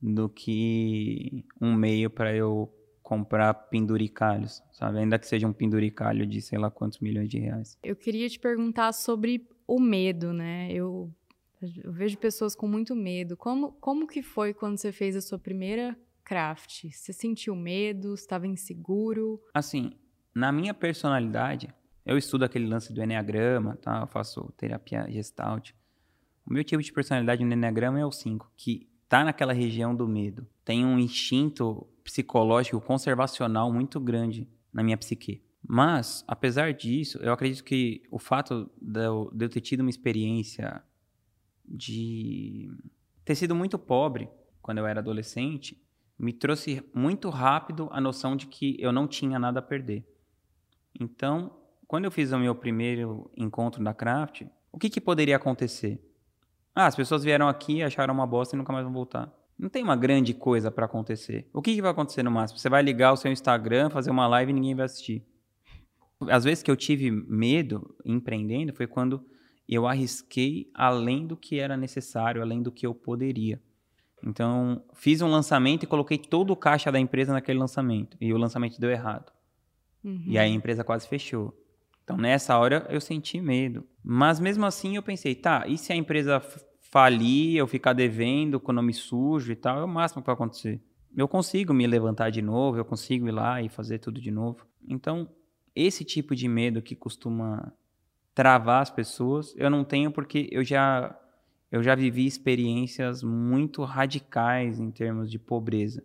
do 0.00 0.28
que 0.28 1.44
um 1.60 1.74
meio 1.74 2.08
para 2.08 2.34
eu 2.34 2.72
comprar 3.02 3.52
penduricalhos, 3.54 4.62
sabe? 4.72 4.98
Ainda 4.98 5.18
que 5.18 5.26
seja 5.26 5.46
um 5.46 5.52
penduricalho 5.52 6.26
de 6.26 6.40
sei 6.40 6.58
lá 6.58 6.70
quantos 6.70 6.98
milhões 7.00 7.28
de 7.28 7.38
reais. 7.38 7.76
Eu 7.82 7.94
queria 7.94 8.28
te 8.28 8.38
perguntar 8.38 8.92
sobre 8.92 9.46
o 9.66 9.78
medo, 9.78 10.32
né? 10.32 10.72
Eu, 10.72 11.12
eu 11.84 11.92
vejo 11.92 12.16
pessoas 12.18 12.54
com 12.54 12.66
muito 12.66 12.94
medo. 12.96 13.36
Como, 13.36 13.72
como 13.72 14.06
que 14.06 14.22
foi 14.22 14.54
quando 14.54 14.78
você 14.78 14.92
fez 14.92 15.14
a 15.14 15.20
sua 15.20 15.38
primeira 15.38 15.96
craft? 16.24 16.90
Você 16.90 17.12
sentiu 17.12 17.54
medo? 17.54 18.14
Estava 18.14 18.46
inseguro? 18.46 19.40
Assim, 19.52 19.92
na 20.34 20.50
minha 20.50 20.72
personalidade, 20.72 21.68
eu 22.04 22.18
estudo 22.18 22.44
aquele 22.44 22.66
lance 22.66 22.92
do 22.92 23.02
Enneagrama, 23.02 23.76
tá? 23.76 24.00
Eu 24.00 24.06
faço 24.06 24.52
terapia 24.56 25.06
gestalt. 25.10 25.70
O 26.44 26.52
meu 26.52 26.64
tipo 26.64 26.82
de 26.82 26.92
personalidade 26.92 27.44
no 27.44 27.52
Enneagrama 27.52 28.00
é 28.00 28.04
o 28.04 28.10
5, 28.10 28.50
que 28.56 28.88
tá 29.08 29.24
naquela 29.24 29.52
região 29.52 29.94
do 29.94 30.08
medo. 30.08 30.46
Tem 30.64 30.84
um 30.84 30.98
instinto 30.98 31.86
psicológico 32.02 32.80
conservacional 32.80 33.72
muito 33.72 34.00
grande 34.00 34.48
na 34.72 34.82
minha 34.82 34.96
psique. 34.96 35.42
Mas, 35.66 36.24
apesar 36.26 36.72
disso, 36.72 37.18
eu 37.18 37.32
acredito 37.32 37.62
que 37.62 38.02
o 38.10 38.18
fato 38.18 38.68
de 38.80 39.04
eu, 39.04 39.30
ter 39.48 39.60
tido 39.60 39.80
uma 39.80 39.90
experiência 39.90 40.82
de 41.64 42.68
ter 43.24 43.36
sido 43.36 43.54
muito 43.54 43.78
pobre 43.78 44.28
quando 44.60 44.78
eu 44.78 44.86
era 44.86 45.00
adolescente 45.00 45.80
me 46.18 46.32
trouxe 46.32 46.82
muito 46.94 47.30
rápido 47.30 47.88
a 47.92 48.00
noção 48.00 48.36
de 48.36 48.46
que 48.46 48.76
eu 48.80 48.92
não 48.92 49.06
tinha 49.06 49.38
nada 49.38 49.60
a 49.60 49.62
perder. 49.62 50.06
Então, 50.98 51.61
quando 51.92 52.06
eu 52.06 52.10
fiz 52.10 52.32
o 52.32 52.38
meu 52.38 52.54
primeiro 52.54 53.30
encontro 53.36 53.84
da 53.84 53.92
Craft, 53.92 54.46
o 54.72 54.78
que, 54.78 54.88
que 54.88 54.98
poderia 54.98 55.36
acontecer? 55.36 56.02
Ah, 56.74 56.86
as 56.86 56.96
pessoas 56.96 57.22
vieram 57.22 57.46
aqui, 57.46 57.82
acharam 57.82 58.14
uma 58.14 58.26
bosta 58.26 58.56
e 58.56 58.58
nunca 58.58 58.72
mais 58.72 58.82
vão 58.82 58.94
voltar. 58.94 59.30
Não 59.58 59.68
tem 59.68 59.82
uma 59.82 59.94
grande 59.94 60.32
coisa 60.32 60.70
para 60.70 60.86
acontecer. 60.86 61.50
O 61.52 61.60
que, 61.60 61.74
que 61.74 61.82
vai 61.82 61.90
acontecer 61.90 62.22
no 62.22 62.30
máximo? 62.30 62.58
Você 62.58 62.70
vai 62.70 62.82
ligar 62.82 63.12
o 63.12 63.16
seu 63.18 63.30
Instagram, 63.30 63.90
fazer 63.90 64.10
uma 64.10 64.26
live 64.26 64.52
e 64.52 64.54
ninguém 64.54 64.74
vai 64.74 64.86
assistir. 64.86 65.22
Às 66.30 66.44
vezes 66.44 66.62
que 66.62 66.70
eu 66.70 66.76
tive 66.76 67.10
medo 67.10 67.94
empreendendo 68.06 68.72
foi 68.72 68.86
quando 68.86 69.22
eu 69.68 69.86
arrisquei 69.86 70.70
além 70.72 71.26
do 71.26 71.36
que 71.36 71.60
era 71.60 71.76
necessário, 71.76 72.40
além 72.40 72.62
do 72.62 72.72
que 72.72 72.86
eu 72.86 72.94
poderia. 72.94 73.60
Então, 74.24 74.82
fiz 74.94 75.20
um 75.20 75.28
lançamento 75.28 75.82
e 75.82 75.86
coloquei 75.86 76.16
todo 76.16 76.54
o 76.54 76.56
caixa 76.56 76.90
da 76.90 76.98
empresa 76.98 77.34
naquele 77.34 77.58
lançamento. 77.58 78.16
E 78.18 78.32
o 78.32 78.38
lançamento 78.38 78.80
deu 78.80 78.90
errado. 78.90 79.30
Uhum. 80.02 80.24
E 80.26 80.38
aí 80.38 80.50
a 80.50 80.54
empresa 80.54 80.82
quase 80.82 81.06
fechou. 81.06 81.54
Então, 82.04 82.16
nessa 82.16 82.58
hora, 82.58 82.86
eu 82.90 83.00
senti 83.00 83.40
medo. 83.40 83.84
Mas 84.02 84.40
mesmo 84.40 84.66
assim, 84.66 84.96
eu 84.96 85.02
pensei, 85.02 85.34
tá, 85.34 85.64
e 85.66 85.78
se 85.78 85.92
a 85.92 85.96
empresa 85.96 86.40
falir, 86.90 87.56
eu 87.56 87.66
ficar 87.66 87.92
devendo 87.92 88.60
com 88.60 88.72
o 88.72 88.74
nome 88.74 88.92
sujo 88.92 89.52
e 89.52 89.56
tal, 89.56 89.78
é 89.78 89.84
o 89.84 89.88
máximo 89.88 90.20
que 90.20 90.26
vai 90.26 90.34
acontecer. 90.34 90.80
Eu 91.16 91.28
consigo 91.28 91.72
me 91.72 91.86
levantar 91.86 92.30
de 92.30 92.42
novo, 92.42 92.76
eu 92.76 92.84
consigo 92.84 93.28
ir 93.28 93.32
lá 93.32 93.62
e 93.62 93.68
fazer 93.68 93.98
tudo 93.98 94.20
de 94.20 94.30
novo. 94.30 94.66
Então, 94.88 95.28
esse 95.74 96.04
tipo 96.04 96.34
de 96.34 96.48
medo 96.48 96.82
que 96.82 96.94
costuma 96.94 97.72
travar 98.34 98.82
as 98.82 98.90
pessoas, 98.90 99.54
eu 99.56 99.70
não 99.70 99.84
tenho 99.84 100.10
porque 100.10 100.48
eu 100.50 100.64
já 100.64 101.18
eu 101.70 101.82
já 101.82 101.94
vivi 101.94 102.26
experiências 102.26 103.22
muito 103.22 103.82
radicais 103.82 104.78
em 104.78 104.90
termos 104.90 105.30
de 105.30 105.38
pobreza. 105.38 106.04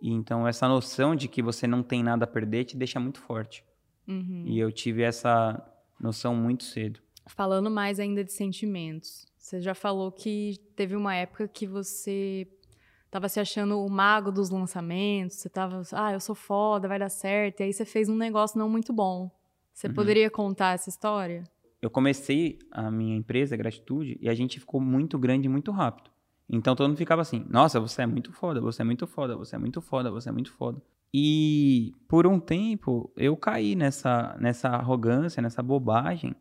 E 0.00 0.10
então 0.10 0.46
essa 0.46 0.68
noção 0.68 1.16
de 1.16 1.26
que 1.26 1.42
você 1.42 1.66
não 1.66 1.82
tem 1.82 2.02
nada 2.02 2.24
a 2.24 2.28
perder 2.28 2.64
te 2.64 2.76
deixa 2.76 3.00
muito 3.00 3.20
forte. 3.20 3.64
Uhum. 4.10 4.42
E 4.46 4.58
eu 4.58 4.72
tive 4.72 5.02
essa 5.02 5.62
noção 6.00 6.34
muito 6.34 6.64
cedo. 6.64 7.00
Falando 7.28 7.70
mais 7.70 8.00
ainda 8.00 8.24
de 8.24 8.32
sentimentos, 8.32 9.24
você 9.38 9.60
já 9.60 9.74
falou 9.74 10.10
que 10.10 10.56
teve 10.74 10.96
uma 10.96 11.14
época 11.14 11.46
que 11.46 11.66
você 11.66 12.48
tava 13.10 13.28
se 13.28 13.38
achando 13.38 13.78
o 13.78 13.88
mago 13.88 14.32
dos 14.32 14.50
lançamentos, 14.50 15.36
você 15.36 15.48
tava, 15.48 15.82
ah, 15.92 16.12
eu 16.12 16.20
sou 16.20 16.34
foda, 16.34 16.88
vai 16.88 16.98
dar 16.98 17.08
certo, 17.08 17.60
e 17.60 17.64
aí 17.64 17.72
você 17.72 17.84
fez 17.84 18.08
um 18.08 18.16
negócio 18.16 18.58
não 18.58 18.68
muito 18.68 18.92
bom. 18.92 19.30
Você 19.72 19.86
Uhum. 19.86 19.94
poderia 19.94 20.30
contar 20.30 20.74
essa 20.74 20.88
história? 20.88 21.44
Eu 21.80 21.88
comecei 21.90 22.58
a 22.70 22.90
minha 22.90 23.16
empresa, 23.16 23.56
Gratitude, 23.56 24.18
e 24.20 24.28
a 24.28 24.34
gente 24.34 24.60
ficou 24.60 24.80
muito 24.80 25.18
grande 25.18 25.48
muito 25.48 25.70
rápido. 25.70 26.10
Então 26.48 26.74
todo 26.74 26.88
mundo 26.88 26.98
ficava 26.98 27.22
assim: 27.22 27.46
nossa, 27.48 27.78
você 27.80 28.02
é 28.02 28.06
muito 28.06 28.32
foda, 28.32 28.60
você 28.60 28.82
é 28.82 28.84
muito 28.84 29.06
foda, 29.06 29.36
você 29.36 29.56
é 29.56 29.58
muito 29.58 29.80
foda, 29.80 30.10
você 30.10 30.28
é 30.28 30.32
muito 30.32 30.52
foda. 30.52 30.82
E 31.12 31.92
por 32.08 32.26
um 32.26 32.38
tempo 32.38 33.12
eu 33.16 33.36
caí 33.36 33.74
nessa, 33.74 34.36
nessa 34.40 34.68
arrogância, 34.68 35.42
nessa 35.42 35.62
bobagem 35.62 36.34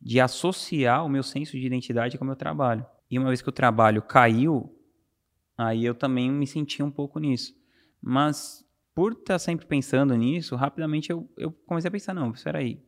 de 0.00 0.20
associar 0.20 1.04
o 1.04 1.08
meu 1.08 1.22
senso 1.22 1.52
de 1.52 1.66
identidade 1.66 2.16
com 2.16 2.24
o 2.24 2.26
meu 2.26 2.36
trabalho. 2.36 2.84
E 3.10 3.18
uma 3.18 3.28
vez 3.28 3.42
que 3.42 3.48
o 3.48 3.52
trabalho 3.52 4.02
caiu, 4.02 4.74
aí 5.56 5.84
eu 5.84 5.94
também 5.94 6.30
me 6.30 6.46
senti 6.46 6.82
um 6.82 6.90
pouco 6.90 7.18
nisso. 7.18 7.54
Mas 8.00 8.64
por 8.94 9.12
estar 9.12 9.38
sempre 9.38 9.66
pensando 9.66 10.14
nisso, 10.14 10.56
rapidamente 10.56 11.10
eu, 11.10 11.28
eu 11.36 11.52
comecei 11.66 11.88
a 11.88 11.92
pensar: 11.92 12.14
não, 12.14 12.30
espera 12.30 12.58
aí. 12.58 12.82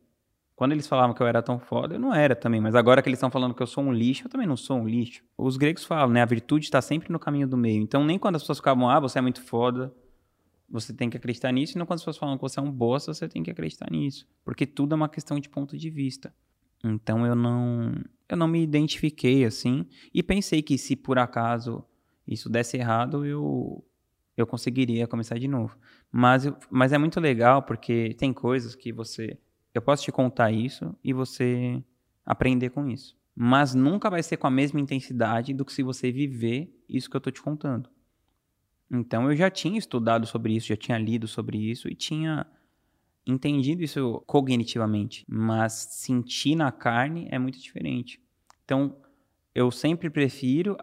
Quando 0.57 0.73
eles 0.73 0.89
falavam 0.89 1.15
que 1.15 1.23
eu 1.23 1.27
era 1.27 1.41
tão 1.41 1.61
foda, 1.61 1.95
eu 1.95 2.01
não 2.01 2.13
era 2.13 2.35
também. 2.35 2.61
Mas 2.61 2.75
agora 2.75 3.01
que 3.01 3.09
eles 3.09 3.19
estão 3.19 3.31
falando 3.31 3.55
que 3.55 3.63
eu 3.63 3.67
sou 3.67 3.85
um 3.85 3.93
lixo, 3.93 4.27
eu 4.27 4.31
também 4.31 4.47
não 4.47 4.57
sou 4.57 4.79
um 4.79 4.89
lixo. 4.89 5.23
Os 5.37 5.57
gregos 5.57 5.85
falam, 5.85 6.09
né? 6.09 6.21
A 6.21 6.25
virtude 6.25 6.65
está 6.65 6.83
sempre 6.83 7.13
no 7.13 7.19
caminho 7.19 7.47
do 7.47 7.57
meio. 7.57 7.81
Então, 7.81 8.05
nem 8.05 8.19
quando 8.19 8.35
as 8.35 8.43
pessoas 8.43 8.59
ficavam, 8.59 8.91
ah, 8.91 8.99
você 8.99 9.21
é 9.21 9.23
muito 9.23 9.41
foda, 9.41 9.95
você 10.69 10.93
tem 10.93 11.09
que 11.09 11.17
acreditar 11.17 11.51
nisso. 11.53 11.77
E 11.77 11.79
não 11.79 11.87
quando 11.87 11.97
as 11.99 12.03
pessoas 12.03 12.19
falam 12.19 12.37
que 12.37 12.43
você 12.43 12.59
é 12.61 12.63
um 12.63 12.71
bosta, 12.71 13.13
você 13.15 13.29
tem 13.29 13.43
que 13.43 13.51
acreditar 13.51 13.91
nisso. 13.91 14.27
Porque 14.45 14.67
tudo 14.67 14.93
é 14.93 14.97
uma 14.97 15.09
questão 15.09 15.39
de 15.39 15.49
ponto 15.49 15.77
de 15.77 15.91
vista. 15.91 16.35
Então, 16.85 17.27
eu 17.27 17.35
não, 17.35 17.93
eu 18.29 18.37
não 18.37 18.47
me 18.49 18.63
identifiquei 18.63 19.45
assim. 19.45 19.87
E 20.15 20.23
pensei 20.23 20.63
que 20.63 20.77
se 20.79 20.95
por 20.95 21.19
acaso 21.19 21.85
isso 22.27 22.49
desse 22.51 22.77
errado, 22.77 23.25
eu, 23.25 23.85
eu 24.37 24.47
conseguiria 24.47 25.07
começar 25.07 25.39
de 25.39 25.49
novo. 25.49 25.77
Mas, 26.13 26.45
eu- 26.47 26.57
mas 26.71 26.93
é 26.93 26.99
muito 26.99 27.19
legal 27.19 27.63
porque 27.63 28.15
tem 28.15 28.33
coisas 28.33 28.75
que 28.75 28.93
você 28.93 29.39
eu 29.75 29.83
posso 29.83 30.03
te 30.03 30.11
contar 30.11 30.51
isso 30.51 30.95
e 31.05 31.13
você 31.13 31.83
aprender 32.25 32.71
com 32.71 32.89
isso. 32.89 33.17
Mas 33.35 33.75
nunca 33.75 34.11
vai 34.11 34.23
ser 34.23 34.37
com 34.37 34.47
a 34.47 34.51
mesma 34.51 34.81
intensidade 34.81 35.55
do 35.55 35.65
que 35.65 35.73
se 35.73 35.83
você 35.83 36.11
viver 36.11 36.75
isso 36.89 37.09
que 37.09 37.17
eu 37.17 37.21
tô 37.21 37.31
te 37.31 37.41
contando. 37.41 37.89
Então 38.91 39.31
eu 39.31 39.37
já 39.37 39.51
tinha 39.51 39.79
estudado 39.79 40.27
sobre 40.27 40.55
isso, 40.55 40.69
já 40.69 40.77
tinha 40.77 40.99
lido 40.99 41.29
sobre 41.29 41.59
isso 41.59 41.89
e 41.89 41.95
tinha 41.95 42.47
entendido 43.27 43.83
isso 43.83 44.23
cognitivamente, 44.27 45.25
mas 45.29 45.73
sentir 45.73 46.57
na 46.57 46.73
carne 46.73 47.29
é 47.31 47.39
muito 47.39 47.61
diferente. 47.61 48.21
Então 48.65 48.97
eu 49.55 49.71
sempre 49.71 50.09
prefiro 50.09 50.77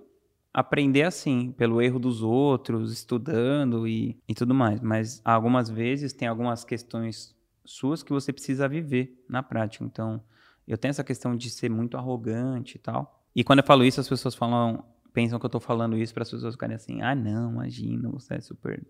aprender 0.55 1.03
assim, 1.03 1.51
pelo 1.51 1.81
erro 1.81 1.99
dos 1.99 2.21
outros, 2.21 2.93
estudando 2.93 3.85
e, 3.85 4.17
e 4.25 4.33
tudo 4.33 4.53
mais. 4.53 4.79
Mas 4.79 5.21
algumas 5.25 5.69
vezes 5.69 6.13
tem 6.13 6.29
algumas 6.29 6.63
questões 6.63 7.35
suas 7.65 8.01
que 8.01 8.13
você 8.13 8.31
precisa 8.31 8.67
viver 8.67 9.21
na 9.27 9.43
prática. 9.43 9.83
Então, 9.83 10.23
eu 10.65 10.77
tenho 10.77 10.91
essa 10.91 11.03
questão 11.03 11.35
de 11.35 11.49
ser 11.49 11.69
muito 11.69 11.97
arrogante 11.97 12.77
e 12.77 12.79
tal. 12.79 13.21
E 13.35 13.43
quando 13.43 13.59
eu 13.59 13.65
falo 13.65 13.83
isso, 13.83 13.99
as 13.99 14.07
pessoas 14.07 14.33
falam, 14.33 14.85
pensam 15.15 15.39
que 15.39 15.45
eu 15.45 15.49
tô 15.49 15.59
falando 15.59 15.97
isso 15.97 16.13
para 16.13 16.23
as 16.23 16.29
pessoas 16.29 16.53
ficarem 16.53 16.75
assim: 16.75 17.01
"Ah, 17.01 17.15
não, 17.15 17.51
imagina, 17.51 18.09
você 18.09 18.35
é 18.35 18.41
super 18.41 18.85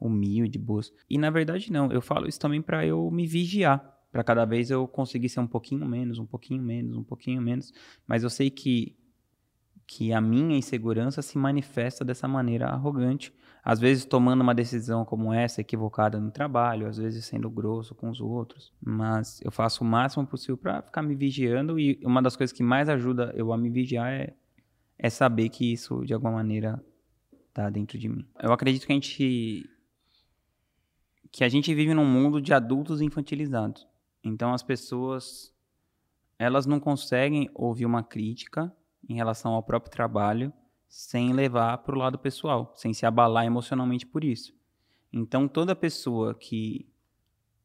humilde, 0.00 0.58
boas". 0.58 0.92
E 1.08 1.18
na 1.18 1.30
verdade 1.30 1.70
não, 1.70 1.92
eu 1.92 2.00
falo 2.00 2.26
isso 2.26 2.40
também 2.40 2.62
para 2.62 2.86
eu 2.86 3.10
me 3.10 3.26
vigiar, 3.26 3.78
para 4.10 4.24
cada 4.24 4.44
vez 4.44 4.70
eu 4.70 4.88
conseguir 4.88 5.28
ser 5.28 5.40
um 5.40 5.46
pouquinho 5.46 5.86
menos, 5.86 6.18
um 6.18 6.26
pouquinho 6.26 6.62
menos, 6.62 6.96
um 6.96 7.04
pouquinho 7.04 7.42
menos, 7.42 7.72
mas 8.06 8.22
eu 8.24 8.30
sei 8.30 8.50
que 8.50 8.96
que 9.86 10.12
a 10.12 10.20
minha 10.20 10.58
insegurança 10.58 11.22
se 11.22 11.38
manifesta 11.38 12.04
dessa 12.04 12.28
maneira 12.28 12.66
arrogante, 12.68 13.32
às 13.64 13.80
vezes 13.80 14.04
tomando 14.04 14.42
uma 14.42 14.54
decisão 14.54 15.02
como 15.02 15.32
essa 15.32 15.62
equivocada 15.62 16.20
no 16.20 16.30
trabalho, 16.30 16.86
às 16.86 16.98
vezes 16.98 17.24
sendo 17.24 17.48
grosso 17.48 17.94
com 17.94 18.10
os 18.10 18.20
outros, 18.20 18.70
mas 18.80 19.40
eu 19.42 19.50
faço 19.50 19.82
o 19.82 19.86
máximo 19.86 20.26
possível 20.26 20.58
para 20.58 20.82
ficar 20.82 21.02
me 21.02 21.14
vigiando 21.14 21.78
e 21.80 21.98
uma 22.04 22.20
das 22.20 22.36
coisas 22.36 22.54
que 22.54 22.62
mais 22.62 22.88
ajuda 22.90 23.32
eu 23.34 23.50
a 23.50 23.56
me 23.56 23.70
vigiar 23.70 24.12
é, 24.12 24.34
é 24.98 25.08
saber 25.08 25.48
que 25.48 25.72
isso 25.72 26.04
de 26.04 26.12
alguma 26.12 26.32
maneira 26.32 26.84
tá 27.52 27.70
dentro 27.70 27.98
de 27.98 28.08
mim. 28.08 28.26
Eu 28.42 28.52
acredito 28.52 28.86
que 28.86 28.92
a 28.92 28.94
gente 28.94 29.70
que 31.30 31.44
a 31.44 31.48
gente 31.48 31.74
vive 31.74 31.92
num 31.92 32.06
mundo 32.06 32.40
de 32.40 32.54
adultos 32.54 33.00
infantilizados. 33.00 33.86
Então 34.24 34.52
as 34.52 34.62
pessoas 34.62 35.54
elas 36.38 36.66
não 36.66 36.78
conseguem 36.78 37.50
ouvir 37.54 37.84
uma 37.84 38.02
crítica 38.02 38.72
em 39.08 39.14
relação 39.14 39.52
ao 39.52 39.62
próprio 39.62 39.90
trabalho 39.90 40.52
sem 40.88 41.32
levar 41.32 41.78
para 41.78 41.94
o 41.94 41.98
lado 41.98 42.18
pessoal, 42.18 42.72
sem 42.76 42.94
se 42.94 43.04
abalar 43.04 43.44
emocionalmente 43.44 44.06
por 44.06 44.24
isso. 44.24 44.56
Então, 45.12 45.46
toda 45.48 45.76
pessoa 45.76 46.34
que, 46.34 46.88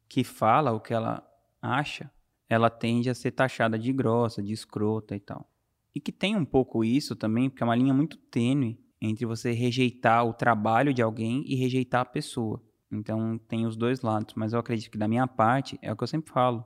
que 0.10 0.24
fala 0.24 0.72
o 0.72 0.80
que 0.80 0.94
ela 0.94 1.26
acha, 1.62 2.12
ela 2.50 2.70
tende 2.70 3.10
a 3.10 3.16
ser 3.16 3.32
taxada 3.32 3.78
de 3.78 3.94
grossa, 3.94 4.42
de 4.42 4.52
escrota 4.52 5.16
e 5.16 5.20
tal. 5.20 5.50
E 5.96 6.00
que 6.00 6.12
tem 6.12 6.36
um 6.36 6.46
pouco 6.46 6.84
isso 6.84 7.16
também, 7.16 7.50
porque 7.50 7.64
é 7.64 7.66
uma 7.66 7.76
linha 7.76 7.94
muito 7.94 8.18
tênue 8.18 8.80
entre 9.02 9.26
você 9.26 9.52
rejeitar 9.52 10.26
o 10.26 10.34
trabalho 10.34 10.94
de 10.94 11.02
alguém 11.02 11.44
e 11.46 11.56
rejeitar 11.56 12.02
a 12.02 12.06
pessoa. 12.06 12.62
Então, 12.92 13.38
tem 13.48 13.66
os 13.66 13.76
dois 13.76 14.02
lados. 14.02 14.34
Mas 14.36 14.54
eu 14.54 14.60
acredito 14.60 14.90
que, 14.90 14.98
da 14.98 15.08
minha 15.08 15.28
parte, 15.28 15.78
é 15.82 15.92
o 15.92 15.96
que 15.96 16.04
eu 16.04 16.08
sempre 16.08 16.32
falo. 16.32 16.64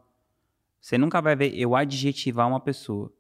Você 0.80 0.97
nunca 0.97 1.21
vai 1.21 1.36
ver 1.36 1.57
eu 1.57 1.75
adjetivar 1.75 2.47
uma 2.47 2.59
pessoa. 2.59 3.11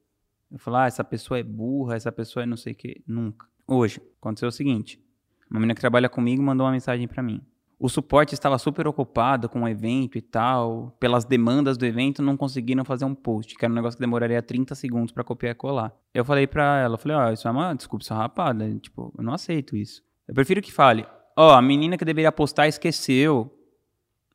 Eu 0.51 0.59
falar, 0.59 0.83
ah, 0.83 0.87
essa 0.87 1.03
pessoa 1.03 1.39
é 1.39 1.43
burra, 1.43 1.95
essa 1.95 2.11
pessoa 2.11 2.43
é 2.43 2.45
não 2.45 2.57
sei 2.57 2.73
o 2.73 2.75
quê. 2.75 3.01
Nunca. 3.07 3.47
Hoje, 3.67 4.01
aconteceu 4.21 4.49
o 4.49 4.51
seguinte. 4.51 5.01
Uma 5.49 5.59
menina 5.59 5.75
que 5.75 5.81
trabalha 5.81 6.07
comigo 6.07 6.41
mandou 6.41 6.65
uma 6.65 6.71
mensagem 6.71 7.07
para 7.07 7.23
mim. 7.23 7.41
O 7.79 7.89
suporte 7.89 8.33
estava 8.33 8.57
super 8.57 8.87
ocupado 8.87 9.47
com 9.47 9.61
o 9.61 9.67
evento 9.67 10.17
e 10.17 10.21
tal. 10.21 10.95
Pelas 10.99 11.25
demandas 11.25 11.77
do 11.77 11.85
evento, 11.85 12.23
não 12.23 12.35
conseguiram 12.35 12.83
fazer 12.83 13.05
um 13.05 13.13
post, 13.13 13.55
que 13.55 13.63
era 13.63 13.71
um 13.71 13.75
negócio 13.75 13.97
que 13.97 14.01
demoraria 14.01 14.41
30 14.41 14.73
segundos 14.73 15.11
para 15.11 15.23
copiar 15.23 15.51
e 15.51 15.55
colar. 15.55 15.95
Eu 16.11 16.25
falei 16.25 16.47
pra 16.47 16.79
ela, 16.79 16.97
falei, 16.97 17.15
ó, 17.15 17.31
isso 17.31 17.47
é 17.47 17.51
uma 17.51 17.75
desculpa 17.75 18.15
rapada. 18.15 18.67
Tipo, 18.79 19.13
eu 19.15 19.23
não 19.23 19.33
aceito 19.33 19.77
isso. 19.77 20.03
Eu 20.27 20.33
prefiro 20.33 20.59
que 20.59 20.71
fale, 20.71 21.05
ó, 21.35 21.53
a 21.53 21.61
menina 21.61 21.97
que 21.97 22.05
deveria 22.05 22.31
postar 22.31 22.67
esqueceu 22.67 23.53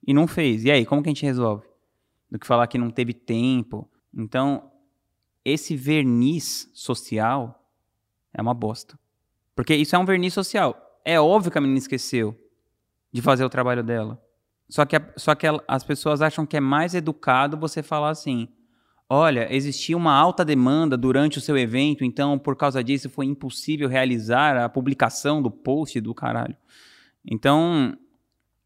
e 0.07 0.15
não 0.15 0.29
fez. 0.29 0.65
E 0.65 0.71
aí, 0.71 0.87
como 0.87 1.03
que 1.03 1.09
a 1.09 1.11
gente 1.13 1.27
resolve? 1.27 1.67
Do 2.31 2.39
que 2.39 2.47
falar 2.47 2.69
que 2.69 2.79
não 2.79 2.91
teve 2.91 3.13
tempo. 3.13 3.91
Então, 4.15 4.71
esse 5.45 5.75
verniz 5.75 6.71
social 6.73 7.61
é 8.33 8.41
uma 8.41 8.55
bosta. 8.55 8.97
Porque 9.57 9.75
isso 9.75 9.97
é 9.97 9.99
um 9.99 10.05
verniz 10.05 10.33
social. 10.33 11.01
É 11.05 11.21
óbvio 11.21 11.51
que 11.51 11.59
a 11.59 11.61
menina 11.61 11.79
esqueceu 11.79 12.39
de 13.13 13.21
fazer 13.23 13.45
o 13.45 13.51
trabalho 13.51 13.83
dela. 13.83 14.21
Só 14.69 14.85
que, 14.87 14.97
a- 14.97 15.13
só 15.17 15.35
que 15.35 15.47
ela- 15.47 15.63
as 15.69 15.85
pessoas 15.85 16.23
acham 16.23 16.47
que 16.47 16.57
é 16.57 16.61
mais 16.61 16.95
educado 16.95 17.57
você 17.59 17.83
falar 17.83 18.11
assim: 18.11 18.49
olha, 19.09 19.55
existia 19.55 19.97
uma 19.97 20.15
alta 20.15 20.45
demanda 20.45 20.97
durante 20.97 21.37
o 21.39 21.41
seu 21.41 21.59
evento, 21.59 22.05
então 22.05 22.39
por 22.39 22.57
causa 22.57 22.83
disso 22.83 23.11
foi 23.11 23.27
impossível 23.27 23.89
realizar 23.89 24.57
a 24.57 24.69
publicação 24.69 25.43
do 25.43 25.51
post 25.51 26.01
do 26.01 26.15
caralho. 26.15 26.57
Então, 27.25 27.97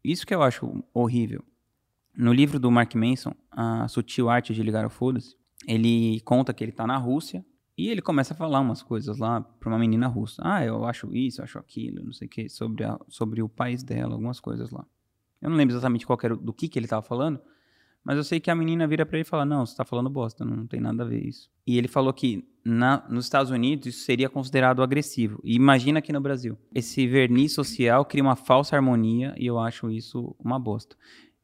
isso 0.03 0.25
que 0.25 0.33
eu 0.33 0.41
acho 0.41 0.83
horrível. 0.93 1.43
No 2.15 2.33
livro 2.33 2.57
do 2.59 2.71
Mark 2.71 2.95
Manson, 2.95 3.33
A 3.51 3.87
Sutil 3.87 4.29
Arte 4.29 4.53
de 4.53 4.63
Ligar 4.63 4.83
ao 4.83 4.89
Foda-se, 4.89 5.35
ele 5.67 6.19
conta 6.21 6.53
que 6.53 6.63
ele 6.63 6.71
tá 6.71 6.87
na 6.87 6.97
Rússia 6.97 7.45
e 7.77 7.89
ele 7.89 8.01
começa 8.01 8.33
a 8.33 8.37
falar 8.37 8.59
umas 8.59 8.81
coisas 8.81 9.17
lá 9.17 9.41
pra 9.41 9.69
uma 9.69 9.77
menina 9.79 10.07
russa. 10.07 10.41
Ah, 10.43 10.65
eu 10.65 10.83
acho 10.85 11.13
isso, 11.15 11.41
eu 11.41 11.43
acho 11.43 11.59
aquilo, 11.59 12.03
não 12.03 12.11
sei 12.13 12.27
o 12.27 12.29
que, 12.29 12.49
sobre, 12.49 12.83
a- 12.83 12.99
sobre 13.07 13.41
o 13.41 13.47
país 13.49 13.83
dela, 13.83 14.13
algumas 14.13 14.39
coisas 14.39 14.71
lá. 14.71 14.85
Eu 15.41 15.49
não 15.49 15.57
lembro 15.57 15.73
exatamente 15.75 16.05
qual 16.05 16.17
era, 16.23 16.35
do 16.35 16.51
que, 16.51 16.67
que 16.67 16.79
ele 16.79 16.87
tava 16.87 17.03
falando, 17.03 17.39
mas 18.03 18.17
eu 18.17 18.23
sei 18.23 18.39
que 18.39 18.49
a 18.49 18.55
menina 18.55 18.87
vira 18.87 19.05
pra 19.05 19.17
ele 19.17 19.27
e 19.27 19.29
fala: 19.29 19.45
Não, 19.45 19.65
você 19.65 19.75
tá 19.75 19.83
falando 19.85 20.09
bosta, 20.09 20.43
não 20.45 20.65
tem 20.65 20.79
nada 20.79 21.03
a 21.03 21.05
ver 21.05 21.23
isso. 21.25 21.49
E 21.67 21.77
ele 21.77 21.87
falou 21.89 22.13
que 22.13 22.47
na, 22.63 23.05
nos 23.09 23.25
Estados 23.25 23.51
Unidos 23.51 23.85
isso 23.87 23.99
seria 24.05 24.29
considerado 24.29 24.81
agressivo. 24.81 25.39
E 25.43 25.55
imagina 25.55 25.99
aqui 25.99 26.11
no 26.13 26.21
Brasil. 26.21 26.57
Esse 26.73 27.05
verniz 27.05 27.53
social 27.53 28.05
cria 28.05 28.23
uma 28.23 28.35
falsa 28.37 28.75
harmonia 28.77 29.35
e 29.37 29.45
eu 29.45 29.59
acho 29.59 29.91
isso 29.91 30.33
uma 30.39 30.57
bosta. 30.57 30.95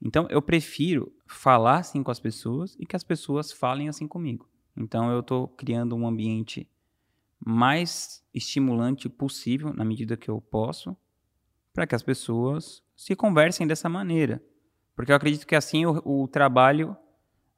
Então 0.02 0.26
eu 0.30 0.42
prefiro 0.42 1.12
falar 1.28 1.78
assim 1.80 2.02
com 2.02 2.12
as 2.12 2.20
pessoas 2.20 2.76
e 2.80 2.86
que 2.86 2.96
as 2.96 3.04
pessoas 3.04 3.52
falem 3.52 3.90
assim 3.90 4.08
comigo. 4.08 4.48
Então 4.76 5.12
eu 5.12 5.22
tô 5.22 5.48
criando 5.48 5.96
um 5.96 6.08
ambiente 6.08 6.68
mais 7.46 8.24
estimulante 8.34 9.10
possível 9.10 9.74
na 9.74 9.84
medida 9.84 10.18
que 10.18 10.30
eu 10.30 10.40
posso 10.42 10.96
para 11.74 11.88
que 11.88 11.96
as 11.96 12.04
pessoas 12.04 12.84
se 12.96 13.16
conversem 13.16 13.66
dessa 13.66 13.90
maneira. 13.90 14.42
Porque 14.96 15.12
eu 15.12 15.16
acredito 15.16 15.48
que 15.48 15.56
assim 15.56 15.86
o, 15.86 16.02
o 16.06 16.28
trabalho 16.28 16.96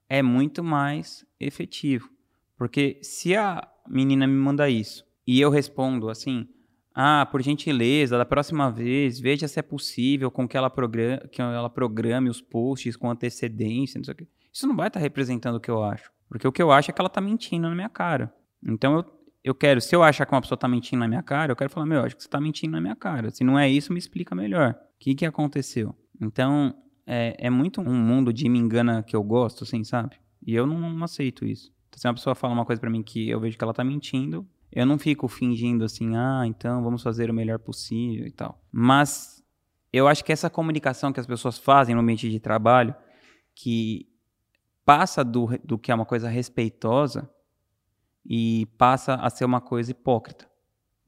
é 0.08 0.22
muito 0.22 0.64
mais 0.64 1.26
efetivo. 1.40 2.10
Porque 2.58 3.00
se 3.02 3.36
a 3.36 3.68
menina 3.88 4.26
me 4.26 4.34
manda 4.34 4.70
isso 4.70 5.06
e 5.28 5.42
eu 5.42 5.50
respondo 5.50 6.10
assim, 6.10 6.48
ah, 6.94 7.28
por 7.30 7.42
gentileza, 7.42 8.18
da 8.18 8.26
próxima 8.26 8.72
vez, 8.72 9.20
veja 9.20 9.48
se 9.48 9.60
é 9.60 9.62
possível 9.62 10.32
com 10.32 10.48
que 10.48 10.56
ela, 10.56 10.70
programe, 10.70 11.28
que 11.28 11.42
ela 11.42 11.70
programe 11.70 12.30
os 12.30 12.42
posts 12.42 12.96
com 12.96 13.10
antecedência, 13.10 13.98
não 13.98 14.06
sei 14.06 14.14
o 14.14 14.18
quê. 14.18 14.28
Isso 14.52 14.66
não 14.66 14.76
vai 14.76 14.88
estar 14.88 15.02
representando 15.02 15.56
o 15.56 15.60
que 15.60 15.70
eu 15.70 15.84
acho. 15.84 16.10
Porque 16.30 16.48
o 16.48 16.52
que 16.52 16.62
eu 16.62 16.72
acho 16.72 16.92
é 16.92 16.94
que 16.94 17.02
ela 17.02 17.08
está 17.08 17.22
mentindo 17.22 17.68
na 17.70 17.76
minha 17.76 17.90
cara. 17.90 18.34
Então 18.64 18.96
eu, 18.96 19.06
eu 19.44 19.56
quero, 19.56 19.80
se 19.80 19.96
eu 19.96 20.04
achar 20.04 20.26
que 20.26 20.34
uma 20.34 20.42
pessoa 20.42 20.58
tá 20.58 20.68
mentindo 20.68 21.00
na 21.00 21.08
minha 21.08 21.24
cara, 21.24 21.52
eu 21.52 21.56
quero 21.56 21.70
falar, 21.70 21.86
meu, 21.86 22.00
eu 22.00 22.06
acho 22.06 22.16
que 22.16 22.24
você 22.24 22.30
tá 22.30 22.42
mentindo 22.42 22.72
na 22.72 22.82
minha 22.82 22.96
cara. 22.96 23.30
Se 23.32 23.44
não 23.44 23.58
é 23.58 23.70
isso, 23.70 23.94
me 23.94 24.00
explica 24.00 24.34
melhor. 24.34 24.72
O 24.72 25.00
que 25.00 25.14
que 25.14 25.26
aconteceu? 25.26 25.96
Então, 26.20 26.76
é, 27.06 27.36
é 27.38 27.50
muito 27.50 27.82
um 27.82 27.94
mundo 27.94 28.34
de 28.34 28.50
me 28.50 28.58
engana 28.58 29.04
que 29.04 29.16
eu 29.16 29.24
gosto, 29.24 29.64
assim, 29.64 29.84
sabe? 29.84 30.16
E 30.46 30.56
eu 30.56 30.66
não, 30.66 30.80
não 30.80 31.04
aceito 31.04 31.46
isso. 31.46 31.72
Então, 31.88 32.00
se 32.00 32.08
uma 32.08 32.14
pessoa 32.14 32.36
fala 32.36 32.54
uma 32.54 32.66
coisa 32.66 32.80
para 32.80 32.90
mim 32.90 33.04
que 33.04 33.30
eu 33.30 33.40
vejo 33.40 33.58
que 33.58 33.64
ela 33.64 33.74
tá 33.74 33.84
mentindo, 33.84 34.48
eu 34.72 34.86
não 34.86 34.98
fico 34.98 35.28
fingindo 35.28 35.86
assim, 35.86 36.16
ah, 36.16 36.44
então 36.46 36.84
vamos 36.84 37.02
fazer 37.02 37.30
o 37.30 37.34
melhor 37.34 37.60
possível 37.60 38.28
e 38.28 38.32
tal. 38.32 38.62
Mas 38.72 39.42
eu 39.94 40.08
acho 40.08 40.24
que 40.26 40.34
essa 40.34 40.50
comunicação 40.50 41.14
que 41.14 41.20
as 41.20 41.26
pessoas 41.26 41.58
fazem 41.58 41.96
no 41.96 42.02
ambiente 42.02 42.30
de 42.30 42.40
trabalho, 42.40 42.94
que 43.56 44.08
passa 44.86 45.24
do, 45.24 45.48
do 45.64 45.78
que 45.78 45.92
é 45.92 45.96
uma 45.96 46.06
coisa 46.06 46.30
respeitosa 46.30 47.30
e 48.26 48.68
passa 48.78 49.16
a 49.16 49.30
ser 49.30 49.44
uma 49.44 49.60
coisa 49.60 49.92
hipócrita. 49.92 50.48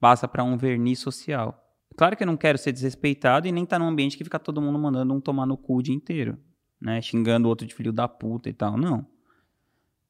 Passa 0.00 0.28
para 0.28 0.44
um 0.44 0.56
verniz 0.56 0.98
social. 0.98 1.64
Claro 1.96 2.16
que 2.16 2.22
eu 2.22 2.26
não 2.26 2.36
quero 2.36 2.58
ser 2.58 2.72
desrespeitado 2.72 3.48
e 3.48 3.52
nem 3.52 3.64
estar 3.64 3.76
tá 3.76 3.80
num 3.80 3.88
ambiente 3.88 4.16
que 4.16 4.24
fica 4.24 4.38
todo 4.38 4.60
mundo 4.60 4.78
mandando 4.78 5.14
um 5.14 5.20
tomar 5.20 5.46
no 5.46 5.56
cu 5.56 5.76
o 5.76 5.82
dia 5.82 5.94
inteiro, 5.94 6.38
né? 6.80 7.00
Xingando 7.00 7.46
o 7.46 7.48
outro 7.48 7.66
de 7.66 7.74
filho 7.74 7.92
da 7.92 8.06
puta 8.06 8.48
e 8.48 8.52
tal. 8.52 8.76
Não. 8.76 9.06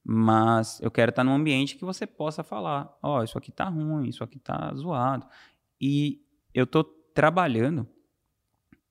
Mas 0.05 0.81
eu 0.83 0.91
quero 0.91 1.11
estar 1.11 1.25
num 1.25 1.35
ambiente 1.35 1.77
que 1.77 1.85
você 1.85 2.07
possa 2.07 2.43
falar: 2.43 2.95
ó, 3.03 3.21
oh, 3.21 3.25
isso 3.25 3.39
aqui 3.39 3.51
tá 3.51 3.69
ruim, 3.69 4.09
isso 4.09 4.23
aqui 4.23 4.39
tá 4.39 4.73
zoado. 4.75 5.27
E 5.81 6.21
eu 6.53 6.66
tô 6.66 6.85
trabalhando 6.85 7.89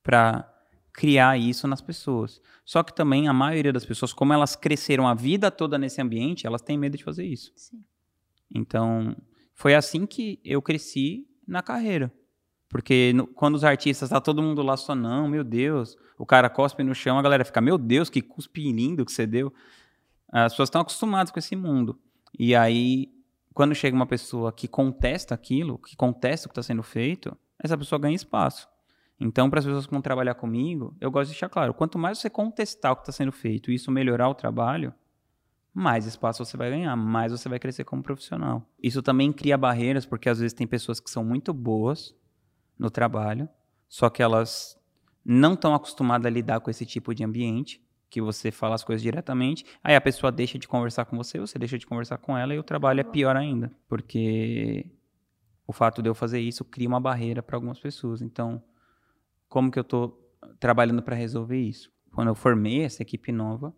para 0.01 0.51
criar 0.97 1.37
isso 1.37 1.67
nas 1.67 1.79
pessoas. 1.79 2.41
Só 2.65 2.81
que 2.81 2.91
também 2.91 3.27
a 3.27 3.33
maioria 3.33 3.71
das 3.71 3.85
pessoas, 3.85 4.11
como 4.11 4.33
elas 4.33 4.55
cresceram 4.55 5.07
a 5.07 5.13
vida 5.13 5.51
toda 5.51 5.77
nesse 5.77 6.01
ambiente, 6.01 6.47
elas 6.47 6.63
têm 6.63 6.75
medo 6.75 6.97
de 6.97 7.03
fazer 7.03 7.23
isso. 7.23 7.51
Sim. 7.55 7.83
Então, 8.53 9.15
foi 9.53 9.75
assim 9.75 10.07
que 10.07 10.39
eu 10.43 10.59
cresci 10.59 11.27
na 11.47 11.61
carreira. 11.61 12.11
Porque 12.67 13.13
no, 13.13 13.27
quando 13.27 13.53
os 13.53 13.63
artistas, 13.63 14.09
tá 14.09 14.19
todo 14.19 14.41
mundo 14.41 14.63
lá 14.63 14.75
só, 14.75 14.95
não, 14.95 15.27
meu 15.27 15.43
Deus, 15.43 15.95
o 16.17 16.25
cara 16.25 16.49
cospe 16.49 16.83
no 16.83 16.95
chão, 16.95 17.19
a 17.19 17.21
galera 17.21 17.45
fica, 17.45 17.61
meu 17.61 17.77
Deus, 17.77 18.09
que 18.09 18.19
cuspe 18.19 18.73
lindo 18.73 19.05
que 19.05 19.11
você 19.11 19.27
deu. 19.27 19.53
As 20.31 20.53
pessoas 20.53 20.67
estão 20.67 20.81
acostumadas 20.81 21.31
com 21.31 21.37
esse 21.37 21.55
mundo. 21.55 21.99
E 22.39 22.55
aí, 22.55 23.13
quando 23.53 23.75
chega 23.75 23.95
uma 23.95 24.07
pessoa 24.07 24.51
que 24.51 24.67
contesta 24.67 25.35
aquilo, 25.35 25.77
que 25.77 25.95
contesta 25.95 26.47
o 26.47 26.49
que 26.49 26.53
está 26.53 26.63
sendo 26.63 26.81
feito, 26.81 27.37
essa 27.59 27.77
pessoa 27.77 27.99
ganha 27.99 28.15
espaço. 28.15 28.67
Então, 29.19 29.49
para 29.49 29.59
as 29.59 29.65
pessoas 29.65 29.85
que 29.85 29.91
vão 29.91 30.01
trabalhar 30.01 30.35
comigo, 30.35 30.95
eu 31.01 31.09
gosto 31.09 31.29
de 31.29 31.33
deixar 31.33 31.49
claro: 31.49 31.73
quanto 31.73 31.97
mais 31.97 32.19
você 32.19 32.29
contestar 32.29 32.91
o 32.91 32.95
que 32.95 33.01
está 33.01 33.11
sendo 33.11 33.31
feito 33.31 33.71
e 33.71 33.75
isso 33.75 33.91
melhorar 33.91 34.29
o 34.29 34.35
trabalho, 34.35 34.93
mais 35.73 36.05
espaço 36.05 36.43
você 36.43 36.57
vai 36.57 36.69
ganhar, 36.69 36.95
mais 36.95 37.31
você 37.31 37.47
vai 37.47 37.59
crescer 37.59 37.83
como 37.83 38.03
profissional. 38.03 38.67
Isso 38.81 39.01
também 39.01 39.31
cria 39.31 39.57
barreiras, 39.57 40.05
porque 40.05 40.29
às 40.29 40.39
vezes 40.39 40.53
tem 40.53 40.67
pessoas 40.67 40.99
que 40.99 41.09
são 41.09 41.23
muito 41.23 41.53
boas 41.53 42.15
no 42.77 42.89
trabalho, 42.89 43.49
só 43.87 44.09
que 44.09 44.21
elas 44.21 44.75
não 45.25 45.53
estão 45.53 45.73
acostumadas 45.73 46.25
a 46.25 46.29
lidar 46.29 46.59
com 46.59 46.69
esse 46.69 46.85
tipo 46.85 47.13
de 47.13 47.23
ambiente 47.23 47.81
que 48.09 48.21
você 48.21 48.51
fala 48.51 48.75
as 48.75 48.83
coisas 48.83 49.01
diretamente, 49.01 49.65
aí 49.83 49.95
a 49.95 50.01
pessoa 50.01 50.31
deixa 50.31 50.57
de 50.57 50.67
conversar 50.67 51.05
com 51.05 51.17
você, 51.17 51.39
você 51.39 51.59
deixa 51.59 51.77
de 51.77 51.85
conversar 51.85 52.17
com 52.17 52.37
ela 52.37 52.53
e 52.55 52.59
o 52.59 52.63
trabalho 52.63 53.01
é 53.01 53.03
pior 53.03 53.35
ainda, 53.35 53.71
porque 53.87 54.89
o 55.67 55.73
fato 55.73 56.01
de 56.01 56.09
eu 56.09 56.15
fazer 56.15 56.39
isso 56.39 56.63
cria 56.63 56.87
uma 56.87 56.99
barreira 56.99 57.43
para 57.43 57.57
algumas 57.57 57.79
pessoas. 57.79 58.21
Então, 58.21 58.63
como 59.47 59.71
que 59.71 59.79
eu 59.79 59.81
estou 59.81 60.19
trabalhando 60.59 61.01
para 61.01 61.15
resolver 61.15 61.59
isso? 61.59 61.91
Quando 62.11 62.29
eu 62.29 62.35
formei 62.35 62.83
essa 62.83 63.01
equipe 63.01 63.31
nova, 63.31 63.75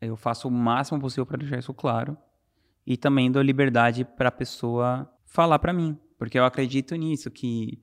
eu 0.00 0.16
faço 0.16 0.48
o 0.48 0.50
máximo 0.50 1.00
possível 1.00 1.26
para 1.26 1.38
deixar 1.38 1.58
isso 1.58 1.74
claro 1.74 2.16
e 2.86 2.96
também 2.96 3.30
dou 3.30 3.42
liberdade 3.42 4.04
para 4.04 4.28
a 4.28 4.32
pessoa 4.32 5.10
falar 5.26 5.58
para 5.58 5.72
mim, 5.72 5.98
porque 6.16 6.38
eu 6.38 6.44
acredito 6.44 6.94
nisso 6.96 7.30
que 7.30 7.82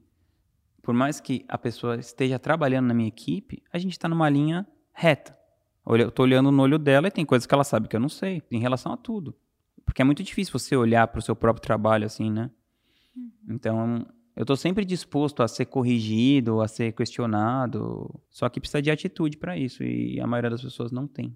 por 0.85 0.93
mais 0.93 1.19
que 1.19 1.43
a 1.47 1.57
pessoa 1.57 1.97
esteja 1.97 2.37
trabalhando 2.37 2.85
na 2.85 2.93
minha 2.93 3.07
equipe, 3.07 3.63
a 3.73 3.79
gente 3.79 3.93
está 3.93 4.07
numa 4.07 4.29
linha 4.29 4.67
reta. 4.93 5.35
Eu 5.83 6.11
tô 6.11 6.21
olhando 6.21 6.51
no 6.51 6.61
olho 6.61 6.77
dela 6.77 7.07
e 7.07 7.11
tem 7.11 7.25
coisas 7.25 7.47
que 7.47 7.53
ela 7.53 7.63
sabe 7.63 7.87
que 7.87 7.95
eu 7.95 7.99
não 7.99 8.07
sei, 8.07 8.43
em 8.51 8.59
relação 8.59 8.93
a 8.93 8.97
tudo. 8.97 9.35
Porque 9.83 10.03
é 10.03 10.05
muito 10.05 10.21
difícil 10.21 10.51
você 10.57 10.75
olhar 10.75 11.07
para 11.07 11.17
o 11.17 11.21
seu 11.23 11.35
próprio 11.35 11.61
trabalho 11.61 12.05
assim, 12.05 12.29
né? 12.29 12.51
Uhum. 13.15 13.31
Então, 13.49 14.07
eu 14.35 14.43
estou 14.43 14.55
sempre 14.57 14.83
disposto 14.85 15.41
a 15.41 15.47
ser 15.47 15.65
corrigido, 15.65 16.61
a 16.61 16.67
ser 16.67 16.91
questionado, 16.93 18.09
só 18.29 18.49
que 18.49 18.59
precisa 18.59 18.81
de 18.81 18.91
atitude 18.91 19.37
para 19.37 19.57
isso 19.57 19.83
e 19.83 20.19
a 20.19 20.27
maioria 20.27 20.49
das 20.49 20.61
pessoas 20.61 20.91
não 20.91 21.07
tem. 21.07 21.35